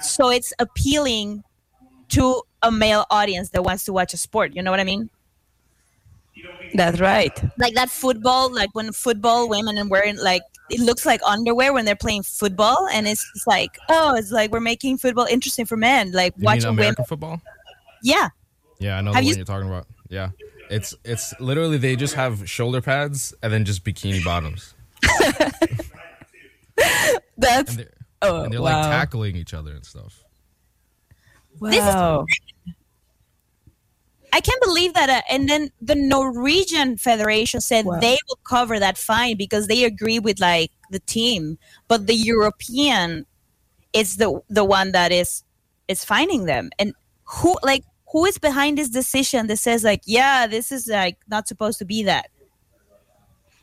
so 0.00 0.30
it's 0.30 0.52
appealing 0.58 1.42
to 2.10 2.42
a 2.62 2.70
male 2.70 3.04
audience 3.10 3.50
that 3.50 3.62
wants 3.62 3.84
to 3.84 3.92
watch 3.92 4.14
a 4.14 4.16
sport. 4.16 4.54
You 4.54 4.62
know 4.62 4.70
what 4.70 4.80
I 4.80 4.84
mean? 4.84 5.10
That's 6.74 7.00
right. 7.00 7.32
Like 7.58 7.74
that 7.74 7.90
football, 7.90 8.52
like 8.52 8.70
when 8.74 8.92
football 8.92 9.48
women 9.48 9.78
and 9.78 9.88
wearing 9.90 10.16
like 10.18 10.42
it 10.68 10.80
looks 10.80 11.06
like 11.06 11.20
underwear 11.24 11.72
when 11.72 11.84
they're 11.84 11.94
playing 11.96 12.24
football, 12.24 12.88
and 12.92 13.06
it's 13.06 13.24
like 13.46 13.78
oh, 13.88 14.14
it's 14.16 14.32
like 14.32 14.50
we're 14.50 14.60
making 14.60 14.98
football 14.98 15.26
interesting 15.26 15.64
for 15.64 15.76
men. 15.76 16.12
Like 16.12 16.34
You 16.36 16.44
watching 16.44 16.76
women. 16.76 16.94
Football? 17.06 17.40
Yeah, 18.02 18.28
Yeah, 18.78 18.98
I 18.98 19.00
know 19.00 19.12
Have 19.12 19.22
the 19.22 19.28
you- 19.28 19.32
one 19.32 19.38
you're 19.38 19.44
talking 19.46 19.68
about. 19.68 19.86
Yeah, 20.08 20.30
it's 20.70 20.94
it's 21.04 21.32
literally 21.40 21.78
they 21.78 21.96
just 21.96 22.14
have 22.14 22.48
shoulder 22.48 22.80
pads 22.82 23.32
and 23.42 23.52
then 23.52 23.64
just 23.64 23.84
bikini 23.84 24.22
bottoms. 24.24 24.74
That's 27.38 27.70
and 27.70 27.78
they're, 27.80 27.90
oh 28.22 28.42
and 28.44 28.52
they're 28.52 28.62
wow. 28.62 28.80
like 28.82 28.90
tackling 28.90 29.36
each 29.36 29.54
other 29.54 29.72
and 29.72 29.84
stuff. 29.84 30.24
This 31.60 31.76
is 31.76 31.94
wow. 31.94 32.24
I 34.32 34.40
can't 34.40 34.60
believe 34.62 34.92
that. 34.94 35.08
Uh, 35.08 35.22
and 35.30 35.48
then 35.48 35.70
the 35.80 35.94
Norwegian 35.94 36.96
Federation 36.98 37.60
said 37.60 37.86
Wow. 37.86 38.00
they 38.00 38.18
will 38.28 38.38
cover 38.44 38.78
that 38.78 38.98
fine 38.98 39.36
because 39.36 39.66
they 39.66 39.84
agree 39.84 40.18
with 40.18 40.40
like 40.40 40.70
the 40.90 40.98
team, 41.00 41.58
but 41.88 42.06
the 42.06 42.14
European 42.14 43.24
is 43.92 44.16
the 44.18 44.40
the 44.50 44.64
one 44.64 44.92
that 44.92 45.10
is 45.12 45.42
is 45.88 46.04
finding 46.04 46.44
them. 46.44 46.70
And 46.78 46.92
who 47.24 47.56
like 47.62 47.84
who 48.12 48.24
is 48.26 48.38
behind 48.38 48.76
this 48.78 48.90
decision 48.90 49.46
that 49.46 49.56
says 49.58 49.84
like, 49.84 50.02
yeah, 50.06 50.46
this 50.46 50.70
is 50.70 50.86
like 50.86 51.16
not 51.28 51.48
supposed 51.48 51.78
to 51.78 51.84
be 51.84 52.02
that? 52.02 52.28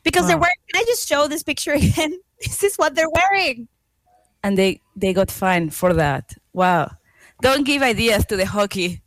Because 0.03 0.27
they're 0.27 0.37
wearing. 0.37 0.55
Can 0.73 0.81
I 0.81 0.85
just 0.85 1.07
show 1.07 1.27
this 1.27 1.43
picture 1.43 1.71
again? 1.79 2.19
this 2.41 2.63
is 2.63 2.75
what 2.77 2.95
they're 2.95 3.09
wearing. 3.09 3.67
and 4.43 4.57
they 4.57 4.81
they 4.95 5.13
got 5.13 5.29
fined 5.31 5.73
for 5.73 5.93
that. 5.93 6.33
Wow! 6.53 6.91
Don't 7.43 7.65
give 7.65 7.81
ideas 7.81 8.25
to 8.27 8.37
the 8.37 8.45
hockey 8.45 9.01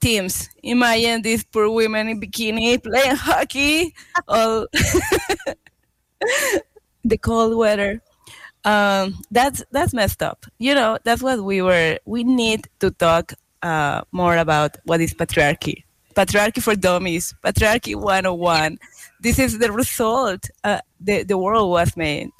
teams. 0.00 0.48
Imagine 0.62 1.20
these 1.20 1.44
poor 1.44 1.68
women 1.68 2.08
in 2.08 2.18
bikini 2.18 2.82
playing 2.82 3.16
hockey. 3.16 3.94
all 4.26 4.66
the 7.04 7.18
cold 7.20 7.54
weather. 7.54 8.00
Um, 8.64 9.22
that's 9.30 9.62
that's 9.72 9.92
messed 9.92 10.22
up. 10.22 10.46
You 10.58 10.74
know, 10.74 10.96
that's 11.04 11.22
what 11.22 11.44
we 11.44 11.60
were. 11.60 11.98
We 12.06 12.24
need 12.24 12.66
to 12.80 12.92
talk 12.92 13.34
uh, 13.60 14.00
more 14.10 14.38
about 14.38 14.78
what 14.84 15.02
is 15.02 15.12
patriarchy. 15.12 15.84
Patriarchy 16.14 16.62
for 16.62 16.74
dummies. 16.74 17.34
Patriarchy 17.44 17.94
101. 17.94 18.78
This 19.20 19.38
is 19.38 19.58
the 19.58 19.70
result. 19.70 20.48
Uh, 20.64 20.80
the 20.98 21.24
the 21.24 21.36
world 21.36 21.70
was 21.70 21.94
made 21.94 22.30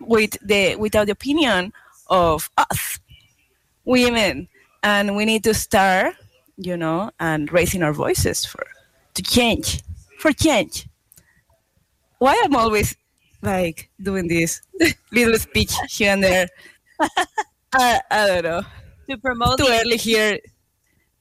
with 0.00 0.36
the 0.42 0.76
without 0.76 1.06
the 1.06 1.12
opinion 1.12 1.72
of 2.10 2.50
us 2.58 2.98
women 3.84 4.48
and 4.82 5.16
we 5.16 5.24
need 5.24 5.44
to 5.44 5.54
start 5.54 6.14
you 6.56 6.76
know 6.76 7.10
and 7.20 7.52
raising 7.52 7.82
our 7.82 7.92
voices 7.92 8.44
for 8.44 8.64
to 9.14 9.22
change 9.22 9.82
for 10.18 10.32
change. 10.32 10.88
Why 12.18 12.40
i'm 12.44 12.54
always 12.56 12.96
like 13.42 13.90
doing 14.00 14.28
this 14.28 14.60
little 15.12 15.38
speech 15.38 15.74
here 15.90 16.12
and 16.12 16.22
there. 16.22 16.46
I, 17.74 18.00
I 18.10 18.26
don't 18.28 18.44
know. 18.44 18.62
To 19.10 19.18
promote 19.18 19.58
too 19.58 19.66
early 19.68 19.96
here. 19.96 20.38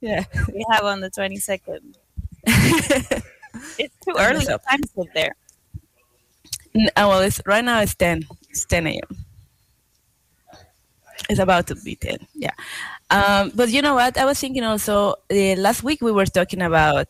Yeah. 0.02 0.26
We 0.54 0.66
have 0.72 0.84
on 0.84 1.00
the 1.02 1.10
22nd. 1.10 1.96
it's 2.46 3.96
too 4.06 4.16
early. 4.18 4.42
is 4.44 4.50
up. 4.50 4.62
time 4.70 4.82
to 4.82 4.88
sit 4.88 5.08
there. 5.14 5.32
N- 6.76 6.90
uh, 6.96 7.06
well 7.10 7.22
it's 7.22 7.42
right 7.46 7.64
now 7.64 7.82
it's 7.82 7.96
10 7.96 8.24
it's 8.50 8.66
10 8.66 8.88
a.m 8.88 9.26
it's 11.30 11.40
about 11.40 11.68
to 11.68 11.76
be 11.76 11.96
10 11.96 12.18
yeah 12.34 12.52
um, 13.12 13.52
but 13.56 13.70
you 13.70 13.82
know 13.82 13.96
what 13.96 14.18
i 14.18 14.26
was 14.26 14.40
thinking 14.40 14.64
also 14.64 14.96
uh, 15.32 15.56
last 15.66 15.84
week 15.84 16.00
we 16.02 16.12
were 16.12 16.26
talking 16.40 16.62
about 16.62 17.10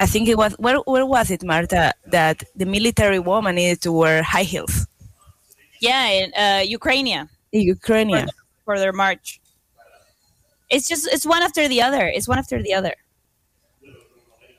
i 0.00 0.06
think 0.06 0.28
it 0.28 0.36
was 0.42 0.52
where, 0.64 0.78
where 0.92 1.06
was 1.06 1.30
it 1.30 1.42
marta 1.42 1.92
that 2.06 2.42
the 2.56 2.66
military 2.66 3.18
woman 3.18 3.54
needed 3.56 3.80
to 3.86 3.90
wear 3.92 4.22
high 4.22 4.48
heels 4.52 4.86
Yeah, 5.90 6.06
in 6.20 6.26
uh, 6.44 6.62
Ukraine. 6.78 7.08
in 7.56 7.62
ukraine 7.76 8.26
for 8.64 8.74
their 8.82 8.94
march. 9.04 9.26
It's 10.74 10.86
just 10.92 11.04
it's 11.14 11.26
one 11.34 11.42
after 11.48 11.64
the 11.72 11.80
other. 11.86 12.04
It's 12.16 12.28
one 12.32 12.38
after 12.44 12.58
the 12.66 12.72
other. 12.78 12.94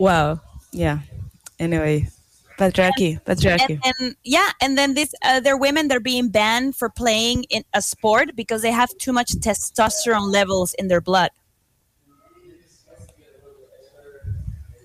wow 0.05 0.27
yeah 0.83 0.97
anyway 1.65 1.97
patriarchy 2.71 3.21
patriarchy 3.23 3.79
And, 3.83 3.93
and 3.99 4.15
yeah, 4.23 4.49
and 4.61 4.77
then 4.77 4.93
this 4.93 5.13
other 5.23 5.57
women 5.57 5.87
they're 5.87 5.99
being 5.99 6.29
banned 6.29 6.75
for 6.75 6.89
playing 6.89 7.43
in 7.49 7.63
a 7.73 7.81
sport 7.81 8.35
because 8.35 8.61
they 8.61 8.71
have 8.71 8.95
too 8.97 9.13
much 9.13 9.31
testosterone 9.33 10.31
levels 10.31 10.73
in 10.75 10.87
their 10.87 11.01
blood. 11.01 11.31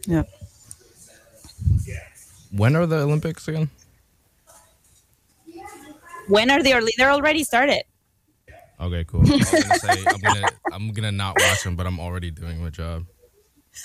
yeah 0.06 0.22
When 2.50 2.76
are 2.76 2.86
the 2.86 2.96
Olympics 2.96 3.46
again? 3.48 3.68
When 6.28 6.50
are 6.50 6.62
they? 6.62 6.74
Or 6.74 6.80
they're 6.96 7.10
already 7.10 7.44
started. 7.44 7.82
Okay, 8.80 9.04
cool. 9.04 9.20
I 9.20 9.36
was 9.36 9.50
gonna 9.50 9.78
say 9.78 10.04
I'm 10.06 10.20
gonna 10.20 10.48
I'm 10.72 10.92
gonna 10.92 11.12
not 11.12 11.36
watch 11.40 11.64
them, 11.64 11.76
but 11.76 11.86
I'm 11.86 11.98
already 11.98 12.30
doing 12.30 12.62
my 12.62 12.70
job. 12.70 13.04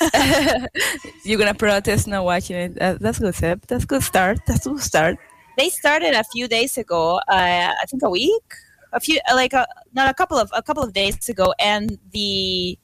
you're 1.23 1.37
gonna 1.39 1.53
protest 1.53 2.07
not 2.07 2.25
watching 2.25 2.55
it 2.55 2.81
uh, 2.81 2.97
that's 2.99 3.19
good 3.19 3.35
Seb. 3.35 3.65
that's 3.67 3.85
good 3.85 4.03
start 4.03 4.39
that's 4.47 4.65
good 4.65 4.79
start 4.79 5.17
They 5.57 5.69
started 5.69 6.13
a 6.15 6.23
few 6.23 6.47
days 6.47 6.77
ago. 6.77 7.17
Uh, 7.27 7.73
I 7.81 7.85
think 7.87 8.01
a 8.03 8.09
week, 8.09 8.53
a 8.91 8.99
few 8.99 9.19
like 9.33 9.53
a, 9.53 9.67
not 9.93 10.09
a 10.09 10.13
couple 10.13 10.37
of 10.37 10.49
a 10.53 10.63
couple 10.63 10.83
of 10.83 10.93
days 10.93 11.29
ago, 11.29 11.53
and 11.59 11.97
the 12.11 12.77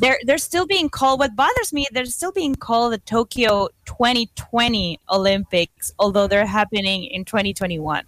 they're 0.00 0.18
they're 0.24 0.38
still 0.38 0.66
being 0.66 0.88
called. 0.88 1.20
What 1.20 1.36
bothers 1.36 1.72
me, 1.72 1.86
they're 1.92 2.06
still 2.06 2.32
being 2.32 2.54
called 2.54 2.94
the 2.94 2.98
Tokyo 2.98 3.68
2020 3.84 5.00
Olympics, 5.10 5.92
although 5.98 6.26
they're 6.26 6.46
happening 6.46 7.04
in 7.04 7.24
2021. 7.24 8.04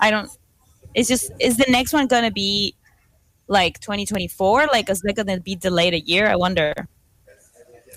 I 0.00 0.10
don't. 0.10 0.30
It's 0.94 1.08
just 1.08 1.30
is 1.38 1.56
the 1.56 1.66
next 1.68 1.92
one 1.92 2.08
gonna 2.08 2.32
be 2.32 2.74
like 3.46 3.78
2024? 3.78 4.66
Like 4.66 4.90
is 4.90 5.00
that 5.02 5.14
gonna 5.14 5.40
be 5.40 5.54
delayed 5.54 5.94
a 5.94 6.00
year? 6.00 6.26
I 6.26 6.34
wonder. 6.34 6.88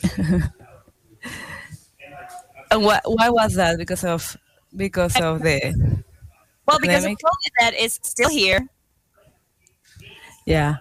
and 2.71 2.83
why, 2.83 2.99
why 3.05 3.29
was 3.29 3.55
that 3.55 3.77
because 3.77 4.03
of 4.03 4.37
because 4.75 5.19
of 5.19 5.41
the 5.41 6.03
Well, 6.65 6.79
because 6.79 7.03
of 7.03 7.09
Pandemic? 7.09 7.17
COVID 7.17 7.51
that 7.59 7.73
is 7.75 7.99
still 8.03 8.29
here. 8.29 8.67
Yeah. 10.45 10.77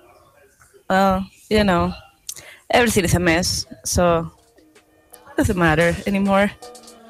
Well, 0.89 1.27
you 1.51 1.65
know, 1.65 1.93
everything 2.71 3.05
is 3.05 3.15
a 3.15 3.19
mess, 3.19 3.67
so 3.85 4.31
it 5.13 5.37
doesn't 5.37 5.59
matter 5.59 5.95
anymore. 6.07 6.51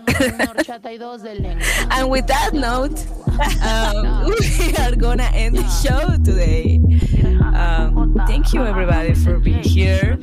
and 1.91 2.09
with 2.11 2.27
that 2.27 2.55
note, 2.55 3.07
um, 3.63 4.27
we 4.59 4.75
are 4.77 4.97
gonna 4.97 5.31
end 5.35 5.57
the 5.57 5.69
show 5.69 6.17
today. 6.25 6.81
Um, 7.55 8.15
thank 8.27 8.53
you 8.53 8.65
everybody 8.65 9.15
for 9.15 9.39
being 9.39 9.63
here. 9.63 10.17